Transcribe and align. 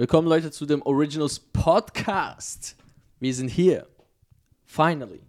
Willkommen 0.00 0.28
Leute 0.28 0.50
zu 0.50 0.64
dem 0.64 0.80
Originals 0.80 1.38
Podcast. 1.38 2.74
Wir 3.18 3.34
sind 3.34 3.48
hier. 3.48 3.86
Finally. 4.64 5.20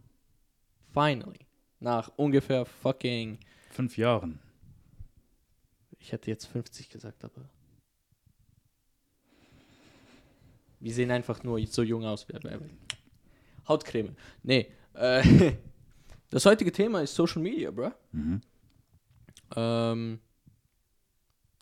Finally. 0.94 1.46
Nach 1.82 2.10
ungefähr 2.16 2.66
fucking. 2.66 3.38
Fünf 3.72 3.98
Jahren. 3.98 4.40
Ich 6.00 6.14
hätte 6.14 6.32
jetzt 6.32 6.46
50 6.46 6.88
gesagt, 6.88 7.26
aber. 7.26 7.50
Wir 10.80 10.94
sehen 10.94 11.12
einfach 11.12 11.44
nur 11.44 11.60
so 11.68 11.84
jung 11.84 12.06
aus. 12.06 12.26
Hautcreme. 13.68 14.16
Nee. 14.42 14.72
Äh, 14.94 15.52
das 16.30 16.46
heutige 16.46 16.72
Thema 16.72 17.02
ist 17.02 17.14
Social 17.14 17.42
Media, 17.42 17.72
bro. 17.72 17.92
Mhm. 18.14 18.40
Ähm, 19.54 20.22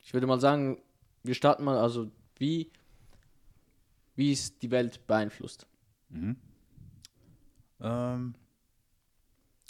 ich 0.04 0.14
würde 0.14 0.28
mal 0.28 0.40
sagen, 0.40 0.80
wir 1.24 1.34
starten 1.34 1.64
mal, 1.64 1.80
also 1.80 2.12
wie, 2.38 2.72
wie 4.20 4.34
es 4.34 4.60
die 4.60 4.70
Welt 4.70 5.08
beeinflusst. 5.08 5.66
Mhm. 6.10 6.36
Ähm, 7.80 8.36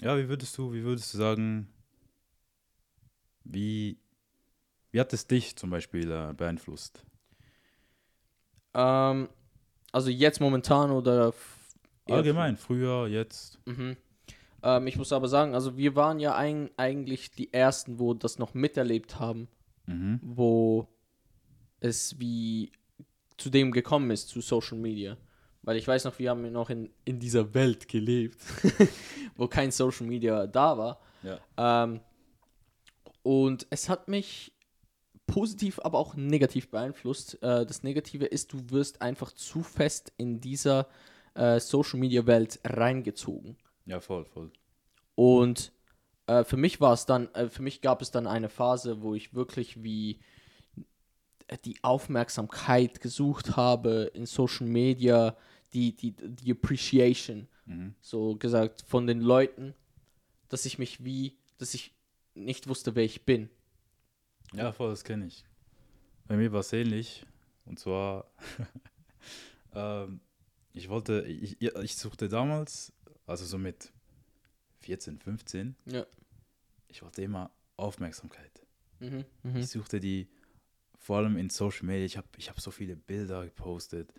ja, 0.01 0.17
wie 0.17 0.27
würdest 0.27 0.57
du, 0.57 0.73
wie 0.73 0.81
würdest 0.83 1.13
du 1.13 1.19
sagen, 1.19 1.71
wie, 3.43 3.99
wie 4.91 4.99
hat 4.99 5.13
es 5.13 5.27
dich 5.27 5.55
zum 5.55 5.69
Beispiel 5.69 6.11
äh, 6.11 6.33
beeinflusst? 6.33 7.05
Ähm, 8.73 9.29
also 9.91 10.09
jetzt 10.09 10.41
momentan 10.41 10.89
oder 10.89 11.31
Allgemein, 12.09 12.57
früher, 12.57 13.07
jetzt. 13.07 13.59
Mhm. 13.67 13.97
Ähm, 14.63 14.87
ich 14.87 14.97
muss 14.97 15.13
aber 15.13 15.27
sagen, 15.27 15.53
also 15.53 15.77
wir 15.77 15.95
waren 15.95 16.19
ja 16.19 16.35
ein, 16.35 16.71
eigentlich 16.75 17.29
die 17.29 17.53
Ersten, 17.53 17.99
wo 17.99 18.15
das 18.15 18.39
noch 18.39 18.55
miterlebt 18.55 19.19
haben, 19.19 19.47
Mhm. 19.85 20.19
wo 20.23 20.87
es 21.81 22.19
wie 22.19 22.71
zu 23.39 23.49
dem 23.49 23.71
gekommen 23.71 24.11
ist, 24.11 24.29
zu 24.29 24.41
Social 24.41 24.77
Media. 24.77 25.17
Weil 25.61 25.77
ich 25.77 25.87
weiß 25.87 26.05
noch, 26.05 26.17
wir 26.19 26.29
haben 26.29 26.51
noch 26.51 26.69
in, 26.69 26.89
in 27.05 27.19
dieser 27.19 27.53
Welt 27.53 27.87
gelebt, 27.87 28.37
wo 29.35 29.47
kein 29.47 29.71
Social 29.71 30.07
Media 30.07 30.47
da 30.47 30.77
war. 30.77 31.01
Ja. 31.23 31.83
Ähm, 31.83 31.99
und 33.23 33.67
es 33.69 33.89
hat 33.89 34.07
mich 34.07 34.53
positiv, 35.27 35.79
aber 35.83 35.99
auch 35.99 36.15
negativ 36.15 36.69
beeinflusst. 36.69 37.41
Äh, 37.43 37.65
das 37.65 37.83
Negative 37.83 38.25
ist, 38.25 38.53
du 38.53 38.69
wirst 38.69 39.01
einfach 39.01 39.31
zu 39.33 39.61
fest 39.61 40.13
in 40.17 40.39
dieser 40.39 40.87
äh, 41.35 41.59
Social 41.59 41.99
Media 41.99 42.25
Welt 42.25 42.59
reingezogen. 42.63 43.57
Ja, 43.85 43.99
voll, 43.99 44.25
voll. 44.25 44.51
Und 45.15 45.73
äh, 46.27 46.43
für 46.43 46.57
mich 46.57 46.79
war 46.79 46.93
es 46.93 47.05
dann, 47.05 47.33
äh, 47.33 47.49
für 47.49 47.61
mich 47.61 47.81
gab 47.81 48.01
es 48.01 48.11
dann 48.11 48.27
eine 48.27 48.49
Phase, 48.49 49.01
wo 49.01 49.13
ich 49.13 49.33
wirklich 49.33 49.83
wie 49.83 50.19
die 51.65 51.83
Aufmerksamkeit 51.83 52.99
gesucht 53.01 53.55
habe 53.55 54.11
in 54.13 54.25
Social 54.25 54.67
Media, 54.67 55.35
die, 55.73 55.95
die, 55.95 56.11
die 56.13 56.51
Appreciation, 56.51 57.47
Mhm. 57.65 57.93
so 58.01 58.35
gesagt, 58.35 58.83
von 58.87 59.05
den 59.05 59.21
Leuten, 59.21 59.75
dass 60.47 60.65
ich 60.65 60.79
mich 60.79 61.03
wie, 61.05 61.37
dass 61.59 61.75
ich 61.75 61.93
nicht 62.33 62.67
wusste, 62.67 62.95
wer 62.95 63.03
ich 63.03 63.25
bin. 63.25 63.47
Ja, 64.53 64.71
voll, 64.71 64.89
das 64.89 65.03
kenne 65.03 65.27
ich. 65.27 65.45
Bei 66.27 66.35
mir 66.35 66.51
war 66.51 66.61
es 66.61 66.73
ähnlich. 66.73 67.25
Und 67.65 67.77
zwar, 67.77 68.25
ähm, 69.73 70.19
ich 70.73 70.89
wollte, 70.89 71.21
ich, 71.27 71.61
ich 71.61 71.95
suchte 71.95 72.27
damals, 72.29 72.91
also 73.27 73.45
so 73.45 73.57
mit 73.59 73.91
14, 74.79 75.19
15, 75.19 75.75
Ja. 75.85 76.05
ich 76.87 77.01
wollte 77.03 77.21
immer 77.21 77.51
Aufmerksamkeit. 77.77 78.65
Mhm. 78.99 79.25
Mhm. 79.43 79.57
Ich 79.57 79.67
suchte 79.69 79.99
die 79.99 80.27
vor 80.99 81.17
allem 81.17 81.37
in 81.37 81.49
Social 81.49 81.85
Media. 81.85 82.05
Ich 82.05 82.17
habe 82.17 82.27
ich 82.37 82.49
hab 82.49 82.59
so 82.59 82.69
viele 82.71 82.95
Bilder 82.95 83.43
gepostet, 83.45 84.13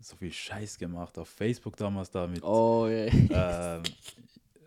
so 0.00 0.16
viel 0.16 0.32
Scheiß 0.32 0.78
gemacht. 0.78 1.18
Auf 1.18 1.28
Facebook 1.28 1.76
damals 1.76 2.10
damit. 2.10 2.42
Oh 2.42 2.88
ja. 2.88 3.76
Ähm, 3.76 3.82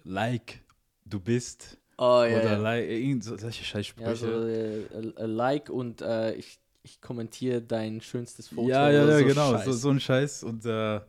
like, 0.04 0.62
du 1.06 1.20
bist. 1.20 1.78
Oh 1.98 2.24
ja. 2.24 2.40
oder 2.40 2.58
like, 2.60 2.88
irgend 2.90 3.24
so, 3.24 3.36
solche 3.38 3.64
Scheißsprüche. 3.64 4.08
ja 4.08 4.16
so, 4.16 4.48
äh, 4.48 4.82
äh, 4.84 5.26
like 5.26 5.70
und 5.70 6.02
äh, 6.02 6.36
ich, 6.36 6.60
ich 6.84 7.02
kommentiere 7.02 7.62
dein 7.62 8.02
schönstes 8.02 8.50
Foto. 8.50 8.70
Ja, 8.70 8.90
ja, 8.92 9.06
ja, 9.06 9.18
so 9.20 9.26
genau, 9.26 9.58
so, 9.58 9.72
so 9.72 9.90
ein 9.90 10.00
Scheiß. 10.00 10.44
Und 10.44 10.64
äh, 10.66 11.02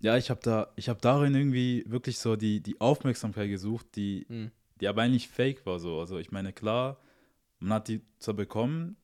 ja, 0.00 0.16
ich 0.16 0.30
habe 0.30 0.40
da, 0.42 0.68
ich 0.76 0.88
habe 0.88 1.00
darin 1.00 1.34
irgendwie 1.34 1.84
wirklich 1.88 2.18
so 2.18 2.36
die, 2.36 2.60
die 2.60 2.80
Aufmerksamkeit 2.80 3.48
gesucht, 3.50 3.86
die, 3.96 4.26
Mhm. 4.28 4.52
die 4.80 4.86
aber 4.88 5.02
eigentlich 5.02 5.28
fake 5.28 5.66
war 5.66 5.80
so. 5.80 5.98
Also 5.98 6.18
ich 6.18 6.30
meine, 6.30 6.52
klar, 6.52 6.98
man 7.58 7.74
hat 7.74 7.88
die 7.88 8.00
zwar 8.20 8.34
bekommen, 8.34 8.96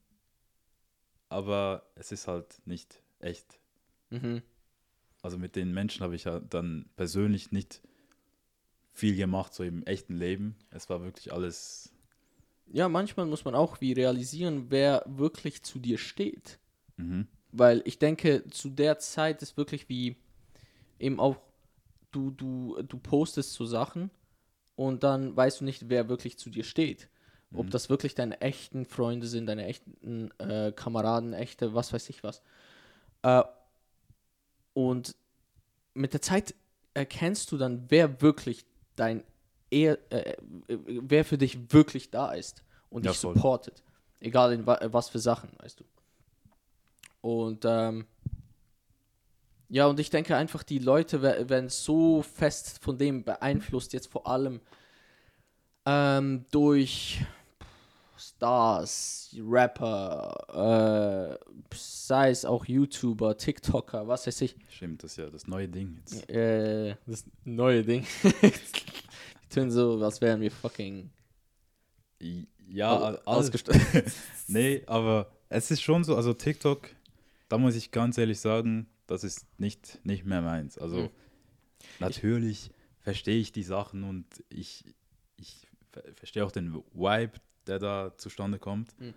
aber 1.29 1.87
es 1.95 2.13
ist 2.13 2.29
halt 2.29 2.61
nicht 2.67 3.03
echt. 3.21 3.59
Mhm. 4.11 4.43
Also 5.23 5.39
mit 5.39 5.57
den 5.57 5.73
Menschen 5.73 6.03
habe 6.03 6.15
ich 6.15 6.25
ja 6.25 6.41
dann 6.41 6.89
persönlich 6.97 7.51
nicht 7.51 7.81
viel 8.93 9.17
gemacht, 9.17 9.55
so 9.55 9.63
im 9.63 9.85
echten 9.85 10.17
Leben. 10.17 10.57
Es 10.71 10.89
war 10.89 11.03
wirklich 11.03 11.33
alles. 11.33 11.93
Ja, 12.73 12.89
manchmal 12.89 13.27
muss 13.27 13.45
man 13.45 13.55
auch 13.55 13.81
wie 13.81 13.93
realisieren, 13.93 14.67
wer 14.71 15.05
wirklich 15.07 15.63
zu 15.63 15.79
dir 15.79 15.99
steht. 15.99 16.59
Mhm. 16.97 17.27
Weil 17.53 17.83
ich 17.85 17.99
denke, 17.99 18.45
zu 18.51 18.71
der 18.71 18.99
Zeit 18.99 19.43
ist 19.43 19.57
wirklich 19.57 19.89
wie 19.89 20.17
eben 20.99 21.21
auch, 21.21 21.37
du, 22.11 22.31
du, 22.31 22.83
du 22.83 22.99
postest 22.99 23.53
so 23.53 23.67
Sachen 23.67 24.11
und 24.75 25.03
dann 25.03 25.37
weißt 25.37 25.61
du 25.61 25.65
nicht, 25.65 25.89
wer 25.89 26.09
wirklich 26.09 26.39
zu 26.39 26.51
dir 26.51 26.65
steht. 26.65 27.09
Ob 27.55 27.67
Mhm. 27.67 27.71
das 27.71 27.89
wirklich 27.89 28.15
deine 28.15 28.41
echten 28.41 28.85
Freunde 28.85 29.27
sind, 29.27 29.47
deine 29.47 29.67
echten 29.67 30.31
äh, 30.39 30.73
Kameraden, 30.73 31.33
echte, 31.33 31.75
was 31.75 31.93
weiß 31.93 32.09
ich 32.11 32.23
was. 32.23 32.43
Äh, 33.23 33.43
und 34.75 35.15
mit 35.95 36.13
der 36.13 36.21
Zeit 36.23 36.55
erkennst 36.95 37.51
du 37.53 37.57
dann, 37.57 37.87
wer 37.89 38.21
wirklich 38.21 38.65
dein, 38.97 39.25
eher, 39.71 39.99
äh, 40.11 40.33
äh, 40.33 40.37
wer 40.69 41.25
für 41.25 41.39
dich 41.39 41.73
wirklich 41.73 42.11
da 42.11 42.33
ist 42.33 42.63
und 42.91 43.05
Ja, 43.05 43.11
dich 43.11 43.19
voll. 43.19 43.35
supportet. 43.35 43.83
Egal 44.21 44.53
in 44.53 44.67
wa 44.67 44.79
was 44.93 45.09
für 45.09 45.19
Sachen, 45.19 45.51
weißt 45.59 45.81
du. 45.81 45.85
Und 47.21 47.65
ähm, 47.65 48.07
ja, 49.69 49.87
und 49.87 49.99
ich 49.99 50.11
denke 50.11 50.37
einfach, 50.37 50.63
die 50.63 50.79
Leute 50.79 51.23
wer- 51.23 51.49
werden 51.49 51.69
so 51.69 52.23
fest 52.23 52.79
von 52.83 52.99
dem 52.99 53.25
beeinflusst, 53.25 53.93
jetzt 53.93 54.07
vor 54.09 54.27
allem 54.27 54.61
ähm, 55.85 56.47
durch 56.51 57.25
Stars, 58.19 59.37
Rapper, 59.41 61.39
äh, 61.41 61.75
sei 61.75 62.31
es 62.31 62.45
auch 62.45 62.65
YouTuber, 62.65 63.37
TikToker, 63.37 64.07
was 64.09 64.27
weiß 64.27 64.41
ich. 64.43 64.57
Stimmt, 64.69 65.03
das 65.03 65.13
ist 65.13 65.17
ja 65.19 65.31
das 65.31 65.47
neue 65.47 65.69
Ding 65.69 65.97
jetzt. 65.99 66.29
Äh, 66.31 66.97
das 67.07 67.25
neue 67.45 67.83
Ding. 67.85 68.05
die 68.43 69.49
tun 69.51 69.71
so, 69.71 70.03
als 70.03 70.21
wären 70.21 70.41
wir 70.41 70.51
fucking 70.51 71.11
Ja, 72.69 73.17
ausgestattet. 73.25 74.13
Nee, 74.49 74.83
aber 74.87 75.31
es 75.49 75.71
ist 75.71 75.83
schon 75.83 76.05
so, 76.05 76.17
also 76.17 76.33
TikTok, 76.33 76.89
da 77.49 77.59
muss 77.59 77.77
ich 77.77 77.91
ganz 77.91 78.19
ehrlich 78.19 78.41
sagen, 78.41 78.89
das 79.07 79.25
ist 79.25 79.47
nicht, 79.59 80.01
nicht 80.05 80.25
mehr 80.25 80.43
meins. 80.43 80.79
Also 80.79 81.03
Mhm. 81.03 81.11
natürlich 82.01 82.71
verstehe 83.01 83.39
ich 83.39 83.53
die 83.53 83.63
Sachen 83.63 84.03
und 84.05 84.27
ich, 84.49 84.85
ich 85.37 85.67
ver 85.93 86.03
verstehe 86.15 86.45
auch 86.45 86.51
den 86.51 86.75
Vibe, 86.93 87.33
der 87.67 87.79
da 87.79 88.13
zustande 88.17 88.59
kommt. 88.59 88.99
Mhm. 89.01 89.15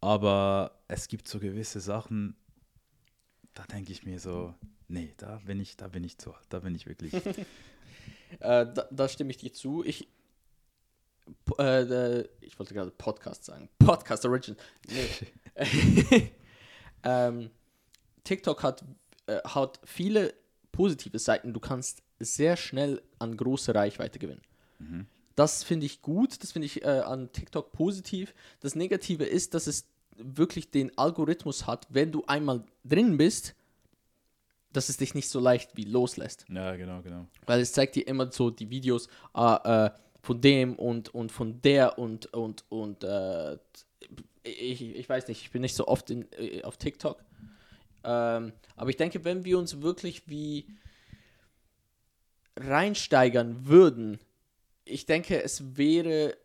Aber 0.00 0.78
es 0.86 1.08
gibt 1.08 1.28
so 1.28 1.40
gewisse 1.40 1.80
Sachen, 1.80 2.36
da 3.54 3.64
denke 3.64 3.92
ich 3.92 4.04
mir 4.04 4.20
so, 4.20 4.54
nee, 4.86 5.12
da 5.16 5.40
bin 5.44 5.60
ich, 5.60 5.76
da 5.76 5.88
bin 5.88 6.04
ich 6.04 6.18
zu 6.18 6.32
alt, 6.32 6.46
da 6.48 6.60
bin 6.60 6.74
ich 6.74 6.86
wirklich. 6.86 7.12
Äh, 8.40 8.66
da, 8.66 8.86
da 8.90 9.08
stimme 9.08 9.30
ich 9.30 9.38
dir 9.38 9.54
zu. 9.54 9.82
Ich, 9.84 10.06
äh, 11.58 11.80
äh, 11.80 12.28
ich 12.42 12.58
wollte 12.58 12.74
gerade 12.74 12.90
Podcast 12.90 13.44
sagen. 13.44 13.70
Podcast 13.78 14.24
Origin. 14.26 14.54
Nee. 14.86 15.08
ähm, 17.04 17.50
TikTok 18.24 18.62
hat, 18.62 18.84
äh, 19.26 19.40
hat 19.44 19.80
viele 19.84 20.34
positive 20.72 21.18
Seiten. 21.18 21.54
Du 21.54 21.60
kannst 21.60 22.02
sehr 22.20 22.56
schnell 22.56 23.02
an 23.18 23.36
große 23.36 23.74
Reichweite 23.74 24.18
gewinnen. 24.18 24.42
Mhm. 24.78 25.06
Das 25.38 25.62
finde 25.62 25.86
ich 25.86 26.02
gut, 26.02 26.42
das 26.42 26.50
finde 26.50 26.66
ich 26.66 26.82
äh, 26.82 26.88
an 26.88 27.30
TikTok 27.30 27.70
positiv. 27.70 28.34
Das 28.58 28.74
Negative 28.74 29.24
ist, 29.24 29.54
dass 29.54 29.68
es 29.68 29.86
wirklich 30.16 30.72
den 30.72 30.98
Algorithmus 30.98 31.68
hat, 31.68 31.86
wenn 31.90 32.10
du 32.10 32.24
einmal 32.26 32.64
drin 32.84 33.16
bist, 33.16 33.54
dass 34.72 34.88
es 34.88 34.96
dich 34.96 35.14
nicht 35.14 35.28
so 35.28 35.38
leicht 35.38 35.76
wie 35.76 35.84
loslässt. 35.84 36.44
Ja, 36.48 36.74
genau, 36.74 37.02
genau. 37.02 37.28
Weil 37.46 37.60
es 37.60 37.72
zeigt 37.72 37.94
dir 37.94 38.08
immer 38.08 38.32
so 38.32 38.50
die 38.50 38.68
Videos 38.68 39.08
ah, 39.32 39.92
äh, 39.94 39.98
von 40.22 40.40
dem 40.40 40.74
und, 40.74 41.14
und 41.14 41.30
von 41.30 41.62
der 41.62 42.00
und, 42.00 42.26
und, 42.34 42.64
und 42.68 43.04
äh, 43.04 43.58
ich, 44.42 44.82
ich 44.82 45.08
weiß 45.08 45.28
nicht, 45.28 45.42
ich 45.42 45.52
bin 45.52 45.62
nicht 45.62 45.76
so 45.76 45.86
oft 45.86 46.10
in, 46.10 46.26
äh, 46.32 46.64
auf 46.64 46.78
TikTok. 46.78 47.24
Ähm, 48.02 48.52
aber 48.74 48.90
ich 48.90 48.96
denke, 48.96 49.24
wenn 49.24 49.44
wir 49.44 49.56
uns 49.56 49.82
wirklich 49.82 50.28
wie 50.28 50.66
reinsteigern 52.56 53.68
würden, 53.68 54.18
ich 54.88 55.06
denke, 55.06 55.42
es 55.42 55.76
wäre 55.76 56.36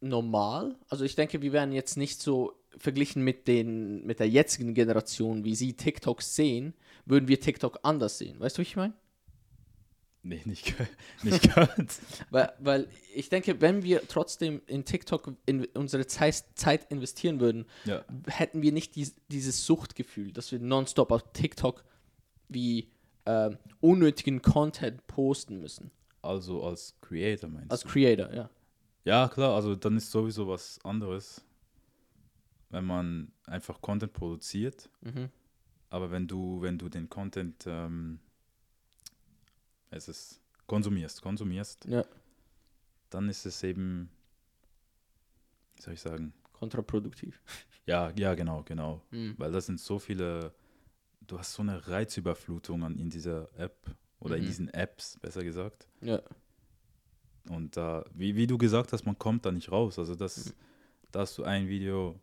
normal. 0.00 0.76
Also 0.88 1.04
ich 1.04 1.14
denke, 1.14 1.42
wir 1.42 1.52
wären 1.52 1.72
jetzt 1.72 1.96
nicht 1.96 2.20
so 2.20 2.54
verglichen 2.78 3.22
mit, 3.22 3.48
den, 3.48 4.06
mit 4.06 4.20
der 4.20 4.28
jetzigen 4.28 4.74
Generation, 4.74 5.44
wie 5.44 5.54
sie 5.54 5.74
TikTok 5.74 6.22
sehen, 6.22 6.74
würden 7.04 7.28
wir 7.28 7.40
TikTok 7.40 7.80
anders 7.82 8.18
sehen. 8.18 8.38
Weißt 8.40 8.56
du, 8.56 8.62
was 8.62 8.68
ich 8.68 8.76
meine? 8.76 8.94
Nee, 10.22 10.42
nicht, 10.44 10.74
nicht 11.22 11.54
ganz. 11.54 12.00
Weil, 12.30 12.52
weil 12.58 12.88
ich 13.14 13.30
denke, 13.30 13.60
wenn 13.62 13.82
wir 13.82 14.06
trotzdem 14.06 14.60
in 14.66 14.84
TikTok 14.84 15.34
in 15.46 15.64
unsere 15.74 16.06
Zeit, 16.06 16.44
Zeit 16.54 16.90
investieren 16.90 17.40
würden, 17.40 17.64
ja. 17.86 18.04
hätten 18.26 18.60
wir 18.60 18.72
nicht 18.72 18.96
dies, 18.96 19.14
dieses 19.28 19.64
Suchtgefühl, 19.64 20.32
dass 20.32 20.52
wir 20.52 20.58
nonstop 20.58 21.10
auf 21.10 21.32
TikTok 21.32 21.84
wie 22.48 22.90
äh, 23.24 23.50
unnötigen 23.80 24.42
Content 24.42 25.06
posten 25.06 25.58
müssen. 25.58 25.90
Also 26.22 26.64
als 26.64 26.94
Creator 27.00 27.48
meinst 27.48 27.70
Als 27.70 27.82
du? 27.82 27.88
Creator, 27.88 28.32
ja. 28.32 28.50
Ja, 29.04 29.28
klar, 29.28 29.54
also 29.54 29.74
dann 29.74 29.96
ist 29.96 30.10
sowieso 30.10 30.46
was 30.46 30.78
anderes, 30.84 31.42
wenn 32.68 32.84
man 32.84 33.32
einfach 33.46 33.80
Content 33.80 34.12
produziert. 34.12 34.90
Mhm. 35.00 35.30
Aber 35.88 36.10
wenn 36.10 36.28
du, 36.28 36.60
wenn 36.60 36.78
du 36.78 36.88
den 36.88 37.08
Content 37.08 37.64
ähm, 37.66 38.20
es 39.90 40.08
ist, 40.08 40.40
konsumierst, 40.66 41.20
konsumierst, 41.22 41.84
Ja. 41.86 42.04
dann 43.08 43.28
ist 43.28 43.44
es 43.46 43.62
eben, 43.64 44.08
wie 45.76 45.82
soll 45.82 45.94
ich 45.94 46.00
sagen, 46.00 46.32
Kontraproduktiv. 46.52 47.40
ja, 47.86 48.12
ja, 48.16 48.34
genau, 48.34 48.62
genau. 48.62 49.02
Mhm. 49.10 49.34
Weil 49.38 49.50
das 49.50 49.66
sind 49.66 49.80
so 49.80 49.98
viele, 49.98 50.52
du 51.26 51.38
hast 51.38 51.54
so 51.54 51.62
eine 51.62 51.88
Reizüberflutung 51.88 52.84
an, 52.84 52.98
in 52.98 53.08
dieser 53.10 53.48
App 53.58 53.96
oder 54.20 54.36
in 54.36 54.42
Mhm. 54.42 54.46
diesen 54.46 54.68
Apps, 54.74 55.18
besser 55.20 55.42
gesagt. 55.44 55.86
Ja. 56.00 56.20
Und 57.48 57.76
da, 57.76 58.04
wie, 58.14 58.36
wie 58.36 58.46
du 58.46 58.58
gesagt 58.58 58.92
hast, 58.92 59.04
man 59.04 59.18
kommt 59.18 59.44
da 59.46 59.50
nicht 59.52 59.72
raus. 59.72 59.98
Also 59.98 60.14
das, 60.14 60.46
Mhm. 60.46 60.52
da 61.12 61.20
hast 61.20 61.36
du 61.38 61.44
ein 61.44 61.68
Video, 61.68 62.18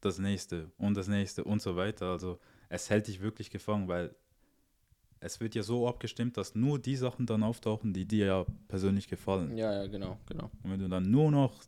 das 0.00 0.18
nächste 0.18 0.70
und 0.78 0.96
das 0.96 1.08
nächste 1.08 1.44
und 1.44 1.60
so 1.60 1.76
weiter. 1.76 2.06
Also 2.10 2.38
es 2.68 2.88
hält 2.90 3.06
dich 3.08 3.20
wirklich 3.20 3.50
gefangen, 3.50 3.88
weil 3.88 4.14
es 5.20 5.40
wird 5.40 5.54
ja 5.56 5.62
so 5.62 5.88
abgestimmt, 5.88 6.36
dass 6.36 6.54
nur 6.54 6.78
die 6.78 6.94
Sachen 6.96 7.26
dann 7.26 7.42
auftauchen, 7.42 7.92
die 7.92 8.04
dir 8.06 8.26
ja 8.26 8.46
persönlich 8.68 9.08
gefallen. 9.08 9.56
ja, 9.56 9.72
ja, 9.72 9.86
genau, 9.88 10.16
genau. 10.26 10.50
Und 10.62 10.70
wenn 10.70 10.78
du 10.80 10.88
dann 10.88 11.10
nur 11.10 11.30
noch 11.30 11.62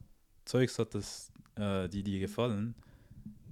Zeugs 0.44 0.78
hattest, 0.78 1.32
äh, 1.56 1.88
die 1.88 2.02
dir 2.04 2.20
gefallen, 2.20 2.74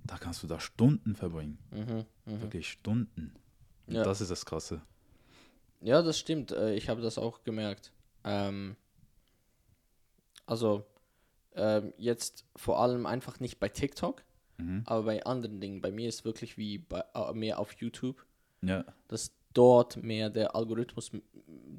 da 0.05 0.17
kannst 0.17 0.43
du 0.43 0.47
da 0.47 0.59
Stunden 0.61 1.15
verbringen. 1.17 1.59
Mhm. 1.73 2.05
Mhm. 2.33 2.41
Wirklich 2.41 2.69
Stunden. 2.71 3.33
Und 3.87 3.95
Ja. 3.97 4.05
das 4.05 4.21
ist 4.21 4.31
das 4.31 4.47
Krasse. 4.47 4.81
Ja, 5.81 6.03
das 6.03 6.19
stimmt. 6.19 6.51
Äh, 6.53 6.75
Ich 6.75 6.89
habe 6.89 7.01
das 7.01 7.19
auch 7.19 7.43
gemerkt. 7.45 7.93
Ähm, 8.25 8.77
also 10.47 10.85
ähm, 11.55 11.93
jetzt 11.97 12.45
vor 12.57 12.81
allem 12.81 13.07
einfach 13.07 13.41
nicht 13.41 13.59
bei 13.59 13.69
TikTok, 13.69 14.25
Mhm. 14.61 14.83
aber 14.87 15.05
bei 15.05 15.25
anderen 15.25 15.61
Dingen. 15.61 15.81
Bei 15.81 15.93
mir 15.93 16.09
ist 16.09 16.25
wirklich 16.25 16.57
wie 16.59 16.79
bei, 16.79 17.05
äh, 17.15 17.33
mehr 17.33 17.59
auf 17.61 17.73
YouTube, 17.75 18.25
Ja, 18.61 18.85
dass 19.07 19.31
dort 19.55 19.97
mehr 20.03 20.31
der 20.31 20.57
Algorithmus, 20.57 21.11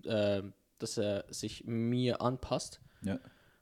äh, 0.06 0.44
dass 0.80 0.98
er 0.98 1.26
sich 1.30 1.66
mir 1.66 2.22
anpasst. 2.22 2.80
ja. 3.02 3.20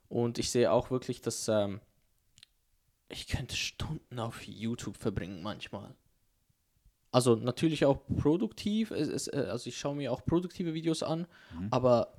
Und 0.08 0.38
ich 0.38 0.50
sehe 0.50 0.72
auch 0.72 0.90
wirklich, 0.90 1.20
dass 1.20 1.48
ähm, 1.48 1.80
ich 3.10 3.26
könnte 3.28 3.56
Stunden 3.56 4.18
auf 4.18 4.42
YouTube 4.46 4.96
verbringen 4.96 5.42
manchmal. 5.42 5.94
Also 7.10 7.36
natürlich 7.36 7.84
auch 7.86 8.00
produktiv, 8.18 8.90
es, 8.90 9.08
es, 9.08 9.28
äh, 9.28 9.46
also 9.50 9.68
ich 9.68 9.78
schaue 9.78 9.96
mir 9.96 10.12
auch 10.12 10.24
produktive 10.24 10.74
Videos 10.74 11.02
an, 11.02 11.26
Mhm. 11.54 11.68
aber 11.70 12.14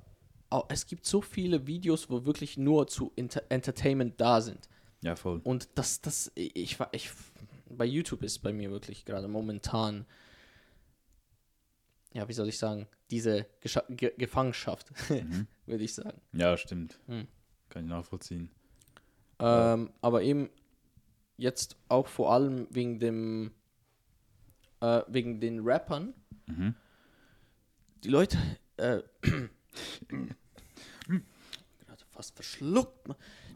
auch, 0.50 0.66
es 0.68 0.86
gibt 0.86 1.06
so 1.06 1.20
viele 1.20 1.66
Videos, 1.68 2.10
wo 2.10 2.24
wirklich 2.24 2.56
nur 2.56 2.88
zu 2.88 3.12
Inter 3.14 3.42
Entertainment 3.50 4.20
da 4.20 4.40
sind. 4.40 4.68
Ja, 5.02 5.14
voll. 5.16 5.40
Und 5.44 5.68
das, 5.76 6.00
das, 6.00 6.32
ich, 6.34 6.78
war- 6.80 6.88
ich, 6.92 7.10
bei 7.68 7.84
YouTube 7.84 8.22
ist 8.24 8.40
bei 8.40 8.52
mir 8.52 8.70
wirklich 8.72 9.04
gerade 9.04 9.28
momentan, 9.28 10.06
ja, 12.12 12.26
wie 12.28 12.32
soll 12.32 12.48
ich 12.48 12.58
sagen, 12.58 12.88
diese 13.10 13.46
Gescha 13.60 13.84
Ge 13.88 14.12
Gefangenschaft, 14.18 14.90
Mhm. 15.08 15.46
würde 15.66 15.84
ich 15.84 15.94
sagen. 15.94 16.20
Ja, 16.32 16.56
stimmt. 16.56 16.98
Mhm. 17.06 17.28
Kann 17.68 17.84
ich 17.84 17.88
nachvollziehen. 17.90 18.50
Ähm, 19.38 19.90
aber 20.02 20.22
eben 20.22 20.50
jetzt 21.36 21.76
auch 21.88 22.08
vor 22.08 22.32
allem 22.32 22.66
wegen 22.70 22.98
dem, 22.98 23.52
äh, 24.80 25.02
wegen 25.08 25.40
den 25.40 25.60
Rappern. 25.60 26.14
Mhm. 26.46 26.74
Die 28.02 28.08
Leute, 28.08 28.38
äh, 28.76 29.00
fast 32.20 32.34
verschluckt. 32.34 33.08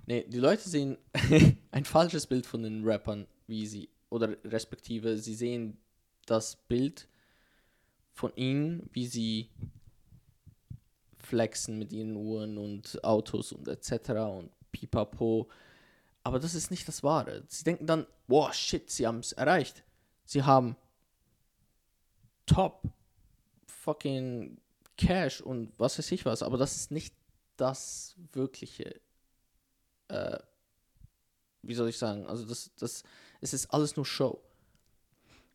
Nee, 0.06 0.24
die 0.26 0.38
Leute 0.38 0.66
sehen 0.66 0.96
ein 1.70 1.84
falsches 1.84 2.26
Bild 2.26 2.46
von 2.46 2.62
den 2.62 2.82
Rappern, 2.82 3.26
wie 3.46 3.66
sie, 3.66 3.90
oder 4.08 4.36
respektive, 4.44 5.18
sie 5.18 5.34
sehen 5.34 5.76
das 6.24 6.56
Bild 6.56 7.06
von 8.12 8.32
ihnen, 8.36 8.88
wie 8.92 9.06
sie 9.06 9.50
flexen 11.18 11.78
mit 11.78 11.92
ihren 11.92 12.16
Uhren 12.16 12.56
und 12.56 13.04
Autos 13.04 13.52
und 13.52 13.68
etc. 13.68 14.10
und 14.10 14.50
pipapo. 14.72 15.48
Aber 16.22 16.38
das 16.38 16.54
ist 16.54 16.70
nicht 16.70 16.88
das 16.88 17.02
Wahre. 17.02 17.44
Sie 17.48 17.64
denken 17.64 17.86
dann, 17.86 18.06
wow, 18.28 18.52
shit, 18.54 18.88
sie 18.90 19.06
haben 19.06 19.18
es 19.18 19.32
erreicht. 19.32 19.84
Sie 20.24 20.42
haben 20.42 20.76
top 22.46 22.82
fucking 23.66 24.58
Cash 24.96 25.40
und 25.40 25.78
was 25.78 25.98
weiß 25.98 26.12
ich 26.12 26.24
was, 26.24 26.42
aber 26.42 26.56
das 26.56 26.76
ist 26.76 26.90
nicht 26.90 27.14
das 27.56 28.16
wirkliche, 28.32 29.00
äh, 30.08 30.38
wie 31.62 31.74
soll 31.74 31.88
ich 31.88 31.98
sagen, 31.98 32.26
also 32.26 32.44
das, 32.46 32.70
das, 32.76 33.02
es 33.40 33.54
ist 33.54 33.66
alles 33.72 33.96
nur 33.96 34.06
Show. 34.06 34.40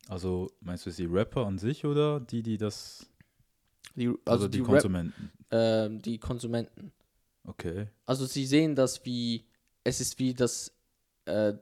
Also 0.08 0.52
meinst 0.62 0.86
du 0.86 0.92
die 0.92 1.06
Rapper 1.06 1.46
an 1.46 1.58
sich 1.60 1.86
oder 1.86 2.20
die, 2.20 2.42
die 2.42 2.58
das, 2.58 3.06
Die, 3.96 4.08
also 4.08 4.20
also 4.26 4.48
die, 4.48 4.58
die, 4.58 4.64
Rap, 4.64 4.70
Konsumenten? 4.70 5.32
äh, 5.52 5.90
die 5.92 6.18
Konsumenten. 6.18 6.92
Okay. 7.46 7.88
Also 8.06 8.26
sie 8.26 8.46
sehen 8.46 8.76
das 8.76 9.06
wie, 9.06 9.46
es 9.84 10.02
ist 10.02 10.20
wie 10.20 10.34
das, 10.34 10.72
äh, 11.26 11.54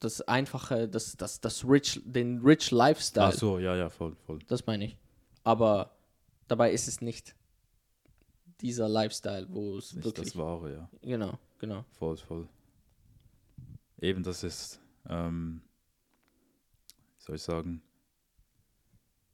das 0.00 0.20
einfache, 0.22 0.88
das, 0.88 1.16
das, 1.16 1.40
das 1.40 1.64
rich, 1.68 2.00
den 2.04 2.38
rich 2.40 2.70
Lifestyle. 2.70 3.26
Ach 3.26 3.32
so, 3.32 3.58
ja, 3.58 3.74
ja, 3.76 3.90
voll, 3.90 4.14
voll. 4.26 4.38
Das 4.46 4.66
meine 4.66 4.84
ich. 4.86 4.96
Aber 5.44 5.96
dabei 6.46 6.72
ist 6.72 6.88
es 6.88 7.00
nicht 7.00 7.34
dieser 8.60 8.88
Lifestyle, 8.88 9.46
wo 9.50 9.78
es 9.78 9.94
wirklich. 9.94 10.28
das 10.28 10.36
Wahre, 10.36 10.72
ja. 10.72 10.90
Genau, 11.02 11.38
genau. 11.58 11.84
Voll, 11.98 12.16
voll. 12.16 12.48
Eben, 14.00 14.22
das 14.22 14.42
ist, 14.44 14.80
ähm, 15.08 15.62
wie 17.18 17.22
soll 17.24 17.36
ich 17.36 17.42
sagen, 17.42 17.82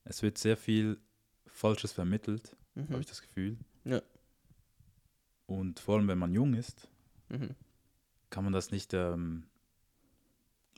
es 0.05 0.23
wird 0.23 0.39
sehr 0.39 0.57
viel 0.57 0.99
Falsches 1.47 1.93
vermittelt, 1.93 2.57
Mhm. 2.75 2.89
habe 2.91 3.01
ich 3.01 3.07
das 3.07 3.23
Gefühl. 3.23 3.57
Ja. 3.85 4.03
Und 5.47 5.79
vor 5.81 5.97
allem, 5.97 6.09
wenn 6.09 6.19
man 6.19 6.33
jung 6.33 6.55
ist, 6.55 6.89
Mhm. 7.29 7.55
kann 8.31 8.45
man 8.45 8.53
das 8.53 8.71
nicht, 8.71 8.93
ähm, 8.95 9.47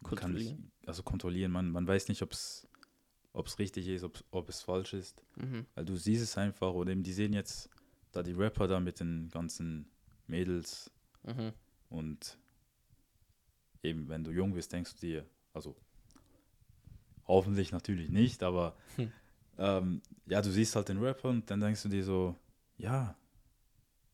kann 0.03 0.33
nicht 0.35 0.47
Kontrollieren. 0.50 0.73
also 0.87 1.03
kontrollieren. 1.03 1.53
Man, 1.53 1.71
man 1.71 1.87
weiß 1.87 2.09
nicht, 2.09 2.23
ob 2.23 2.33
es 2.33 2.69
richtig 3.59 3.88
ist, 3.88 4.03
ob's- 4.05 4.25
ob 4.31 4.49
es 4.49 4.62
falsch 4.62 4.93
ist. 4.95 5.23
Mhm. 5.37 5.67
Weil 5.75 5.85
du 5.85 5.97
siehst 5.97 6.23
es 6.23 6.37
einfach 6.38 6.73
oder 6.73 6.93
eben 6.93 7.03
die 7.03 7.12
sehen 7.12 7.33
jetzt 7.33 7.69
da 8.12 8.23
die 8.23 8.33
Rapper 8.33 8.67
da 8.69 8.81
mit 8.81 9.00
den 9.00 9.29
ganzen 9.31 9.88
Mädels 10.26 10.91
Mhm. 11.25 11.53
und 11.91 12.38
eben 13.83 14.09
wenn 14.09 14.25
du 14.25 14.31
jung 14.31 14.53
bist, 14.55 14.73
denkst 14.73 14.95
du 14.95 15.00
dir, 15.00 15.26
also 15.53 15.76
hoffentlich 17.26 17.73
natürlich 17.73 18.11
nicht, 18.11 18.43
aber 18.43 18.76
Hm. 18.97 19.12
ähm, 19.59 20.03
ja, 20.26 20.41
du 20.43 20.50
siehst 20.50 20.76
halt 20.76 20.88
den 20.88 20.99
Rapper 20.99 21.29
und 21.31 21.50
dann 21.50 21.61
denkst 21.61 21.83
du 21.83 21.88
dir 21.88 22.05
so, 22.05 22.37
ja, 22.79 23.17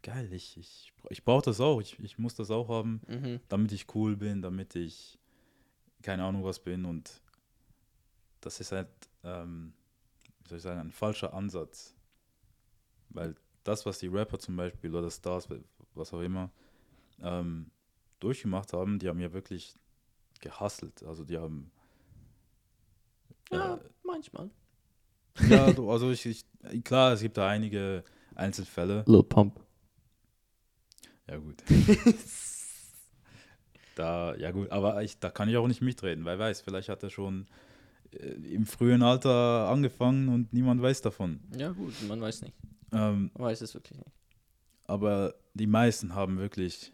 geil, 0.02 0.32
ich, 0.32 0.56
ich, 0.56 0.92
ich 1.10 1.24
brauche 1.24 1.44
das 1.44 1.60
auch, 1.60 1.80
ich, 1.80 1.98
ich 2.00 2.18
muss 2.18 2.34
das 2.34 2.50
auch 2.50 2.68
haben, 2.68 3.00
Mhm. 3.08 3.40
damit 3.48 3.72
ich 3.72 3.86
cool 3.94 4.16
bin, 4.16 4.42
damit 4.42 4.74
ich 4.74 5.18
keine 6.02 6.24
Ahnung 6.24 6.44
was 6.44 6.60
bin 6.60 6.84
und 6.84 7.20
das 8.40 8.60
ist 8.60 8.72
halt, 8.72 8.88
ähm, 9.24 9.72
wie 10.42 10.48
soll 10.48 10.58
ich 10.58 10.64
sagen, 10.64 10.80
ein 10.80 10.92
falscher 10.92 11.32
Ansatz. 11.34 11.94
Weil 13.10 13.34
das, 13.64 13.86
was 13.86 13.98
die 13.98 14.08
Rapper 14.08 14.38
zum 14.38 14.56
Beispiel 14.56 14.94
oder 14.94 15.10
Stars, 15.10 15.48
was 15.94 16.12
auch 16.12 16.20
immer, 16.20 16.50
ähm, 17.22 17.70
durchgemacht 18.20 18.72
haben, 18.72 18.98
die 18.98 19.08
haben 19.08 19.20
ja 19.20 19.32
wirklich 19.32 19.74
gehustelt. 20.40 21.02
Also 21.04 21.24
die 21.24 21.38
haben 21.38 21.70
Ja, 23.50 23.78
manchmal. 24.02 24.50
äh, 25.38 25.48
ja, 25.48 25.72
du- 25.76 25.90
also 25.90 26.10
ich, 26.10 26.26
ich, 26.26 26.44
klar, 26.84 27.12
es 27.12 27.20
gibt 27.20 27.36
da 27.36 27.48
einige 27.48 28.04
Einzelfälle. 28.34 29.04
Lil 29.06 29.22
Pump. 29.22 29.60
Ja, 31.28 31.36
gut. 31.38 31.62
da, 33.94 34.34
ja 34.36 34.50
gut, 34.50 34.70
aber 34.70 35.02
ich, 35.02 35.18
da 35.18 35.30
kann 35.30 35.48
ich 35.48 35.56
auch 35.56 35.68
nicht 35.68 35.82
mitreden, 35.82 36.24
weil 36.24 36.38
weiß, 36.38 36.60
vielleicht 36.62 36.88
hat 36.88 37.02
er 37.02 37.10
schon 37.10 37.46
äh, 38.12 38.26
im 38.54 38.66
frühen 38.66 39.02
Alter 39.02 39.68
angefangen 39.68 40.28
und 40.28 40.52
niemand 40.52 40.80
weiß 40.82 41.02
davon. 41.02 41.40
Ja, 41.56 41.70
gut, 41.70 41.92
man 42.08 42.20
weiß 42.20 42.42
nicht. 42.42 42.54
Ähm, 42.92 43.30
Man 43.34 43.44
weiß 43.48 43.60
es 43.62 43.74
wirklich 43.74 43.98
nicht. 43.98 44.10
aber 44.86 45.34
die 45.54 45.66
meisten 45.66 46.14
haben 46.14 46.38
wirklich 46.38 46.92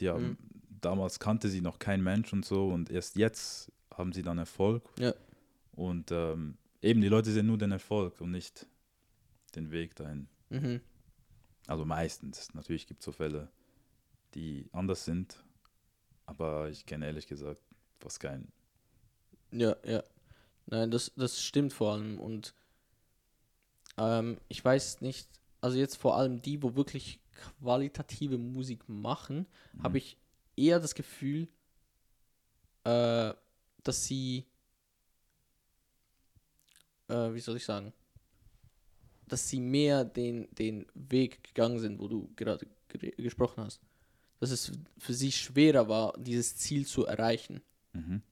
die 0.00 0.08
haben 0.08 0.24
Mhm. 0.30 0.36
damals 0.80 1.18
kannte 1.18 1.48
sie 1.48 1.60
noch 1.60 1.78
kein 1.78 2.02
Mensch 2.02 2.32
und 2.32 2.44
so 2.44 2.68
und 2.68 2.90
erst 2.90 3.16
jetzt 3.16 3.70
haben 3.94 4.12
sie 4.12 4.22
dann 4.22 4.38
Erfolg. 4.38 4.82
Ja. 4.98 5.12
Und 5.72 6.10
ähm, 6.12 6.56
eben, 6.82 7.00
die 7.00 7.08
Leute 7.08 7.30
sehen 7.30 7.46
nur 7.46 7.58
den 7.58 7.72
Erfolg 7.72 8.20
und 8.20 8.30
nicht 8.30 8.66
den 9.54 9.70
Weg 9.70 9.94
dahin. 9.96 10.28
Mhm. 10.50 10.80
Also 11.66 11.84
meistens. 11.84 12.52
Natürlich 12.54 12.86
gibt 12.86 13.00
es 13.00 13.04
so 13.06 13.12
Fälle, 13.12 13.48
die 14.34 14.66
anders 14.72 15.04
sind, 15.04 15.43
aber 16.26 16.68
ich 16.70 16.86
kenne 16.86 17.06
ehrlich 17.06 17.26
gesagt 17.26 17.60
fast 18.00 18.20
keinen. 18.20 18.52
Ja, 19.52 19.76
ja. 19.84 20.02
Nein, 20.66 20.90
das, 20.90 21.12
das 21.16 21.42
stimmt 21.42 21.72
vor 21.72 21.92
allem. 21.92 22.18
Und 22.18 22.54
ähm, 23.96 24.38
ich 24.48 24.64
weiß 24.64 25.00
nicht, 25.00 25.28
also 25.60 25.78
jetzt 25.78 25.96
vor 25.96 26.16
allem 26.16 26.42
die, 26.42 26.62
wo 26.62 26.74
wirklich 26.74 27.20
qualitative 27.60 28.38
Musik 28.38 28.88
machen, 28.88 29.46
Mhm. 29.72 29.82
habe 29.82 29.98
ich 29.98 30.16
eher 30.56 30.80
das 30.80 30.94
Gefühl, 30.94 31.48
äh, 32.84 33.34
dass 33.82 34.04
sie, 34.04 34.46
äh, 37.08 37.32
wie 37.34 37.40
soll 37.40 37.56
ich 37.56 37.64
sagen, 37.64 37.92
dass 39.26 39.48
sie 39.48 39.60
mehr 39.60 40.04
den, 40.04 40.48
den 40.54 40.86
Weg 40.94 41.42
gegangen 41.44 41.78
sind, 41.78 41.98
wo 41.98 42.08
du 42.08 42.30
gerade 42.36 42.66
gesprochen 43.16 43.64
hast. 43.64 43.80
Dass 44.40 44.50
es 44.50 44.72
für 44.98 45.14
sie 45.14 45.32
schwerer 45.32 45.88
war, 45.88 46.14
dieses 46.18 46.56
Ziel 46.56 46.86
zu 46.86 47.06
erreichen. 47.06 47.62
Mhm. 47.92 48.22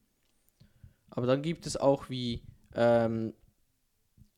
Aber 1.10 1.26
dann 1.26 1.42
gibt 1.42 1.66
es 1.66 1.76
auch 1.76 2.10
wie, 2.10 2.42
ähm, 2.74 3.34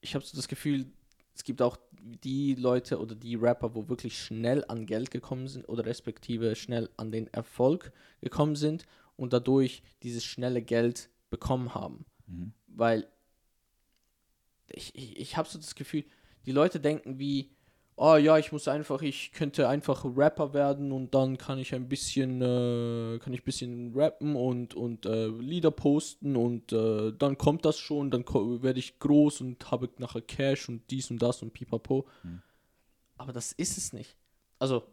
ich 0.00 0.14
habe 0.14 0.25
so 0.25 0.37
das 0.37 0.49
Gefühl, 0.49 0.87
es 1.35 1.44
gibt 1.44 1.62
auch 1.62 1.78
die 2.00 2.54
Leute 2.54 3.00
oder 3.00 3.14
die 3.14 3.35
Rapper, 3.35 3.75
wo 3.75 3.88
wirklich 3.88 4.21
schnell 4.21 4.64
an 4.68 4.87
Geld 4.87 5.11
gekommen 5.11 5.49
sind 5.49 5.68
oder 5.68 5.87
respektive 5.87 6.54
schnell 6.54 6.90
an 6.97 7.11
den 7.11 7.28
Erfolg 7.28 7.92
gekommen 8.21 8.56
sind 8.56 8.87
und 9.16 9.33
dadurch 9.33 9.83
dieses 10.02 10.25
schnelle 10.25 10.62
Geld 10.62 11.09
bekommen 11.30 11.75
haben. 11.75 12.04
Mhm. 12.26 12.52
Weil 12.66 13.09
ich, 14.68 14.94
ich, 14.94 15.18
ich 15.18 15.37
habe 15.37 15.49
so 15.49 15.59
das 15.59 15.75
Gefühl, 15.75 16.04
die 16.47 16.52
Leute 16.52 16.80
denken 16.80 17.18
wie, 17.18 17.50
oh 17.97 18.17
ja, 18.17 18.39
ich 18.39 18.53
muss 18.53 18.69
einfach, 18.69 19.03
ich 19.03 19.33
könnte 19.33 19.69
einfach 19.69 20.05
Rapper 20.05 20.53
werden 20.53 20.93
und 20.93 21.15
dann 21.15 21.39
kann 21.39 21.59
ich 21.59 21.75
ein 21.75 21.89
bisschen, 21.89 22.43
äh, 22.43 23.19
kann 23.19 23.33
ich 23.33 23.43
ein 23.43 23.45
bisschen 23.45 23.93
rappen 23.95 24.35
und, 24.37 24.75
und 24.75 25.07
äh, 25.07 25.29
Lieder 25.29 25.71
posten 25.71 26.37
und 26.37 26.73
äh, 26.73 27.13
dann 27.13 27.39
kommt 27.39 27.65
das 27.65 27.79
schon, 27.79 28.11
dann 28.11 28.25
werde 28.25 28.79
ich 28.79 28.99
groß 28.99 29.41
und 29.43 29.71
habe 29.71 29.89
nachher 29.99 30.23
Cash 30.23 30.69
und 30.69 30.91
dies 30.91 31.11
und 31.11 31.23
das 31.23 31.43
und 31.43 31.53
pipapo. 31.53 32.07
Hm. 32.23 32.43
Aber 33.17 33.33
das 33.33 33.53
ist 33.53 33.79
es 33.79 33.93
nicht. 33.93 34.17
Also, 34.59 34.85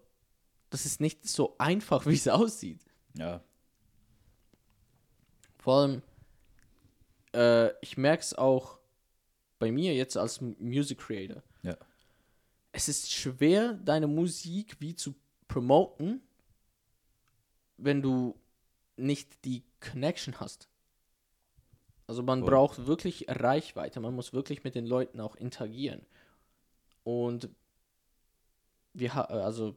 das 0.69 0.85
ist 0.85 1.01
nicht 1.01 1.27
so 1.27 1.55
einfach, 1.57 2.05
wie 2.07 2.13
es 2.13 2.27
aussieht. 2.27 2.81
Ja, 3.17 3.43
Vor 5.57 5.75
allem, 5.75 6.01
äh, 7.33 7.71
ich 7.81 7.97
merke 7.97 8.21
es 8.21 8.33
auch 8.33 8.79
bei 9.59 9.71
mir 9.71 9.93
jetzt 9.93 10.17
als 10.17 10.39
Music 10.41 10.99
Creator. 10.99 11.43
Es 12.71 12.87
ist 12.87 13.11
schwer, 13.11 13.73
deine 13.73 14.07
Musik 14.07 14.77
wie 14.79 14.95
zu 14.95 15.13
promoten, 15.47 16.21
wenn 17.77 18.01
du 18.01 18.35
nicht 18.95 19.43
die 19.45 19.63
Connection 19.79 20.39
hast. 20.39 20.69
Also 22.07 22.23
man 22.23 22.41
Voll. 22.41 22.49
braucht 22.49 22.85
wirklich 22.87 23.25
Reichweite, 23.29 23.99
man 23.99 24.15
muss 24.15 24.33
wirklich 24.33 24.63
mit 24.63 24.75
den 24.75 24.85
Leuten 24.85 25.19
auch 25.19 25.35
interagieren. 25.35 26.05
Und 27.03 27.49
wir 28.93 29.13
ha 29.15 29.21
also 29.21 29.75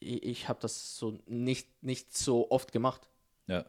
ich, 0.00 0.22
ich 0.22 0.48
habe 0.48 0.60
das 0.60 0.96
so 0.98 1.18
nicht, 1.26 1.82
nicht 1.82 2.16
so 2.16 2.50
oft 2.50 2.72
gemacht. 2.72 3.08
ja, 3.46 3.64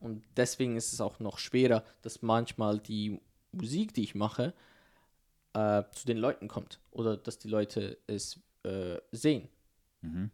Und 0.00 0.24
deswegen 0.36 0.76
ist 0.76 0.92
es 0.92 1.00
auch 1.00 1.20
noch 1.20 1.38
schwerer, 1.38 1.84
dass 2.02 2.22
manchmal 2.22 2.78
die 2.78 3.20
Musik, 3.52 3.94
die 3.94 4.04
ich 4.04 4.14
mache, 4.14 4.54
äh, 5.58 5.84
zu 5.92 6.06
den 6.06 6.18
Leuten 6.18 6.48
kommt. 6.48 6.80
Oder 6.90 7.16
dass 7.16 7.38
die 7.38 7.48
Leute 7.48 7.98
es 8.06 8.40
äh, 8.62 8.98
sehen. 9.12 9.48
mhm. 10.02 10.30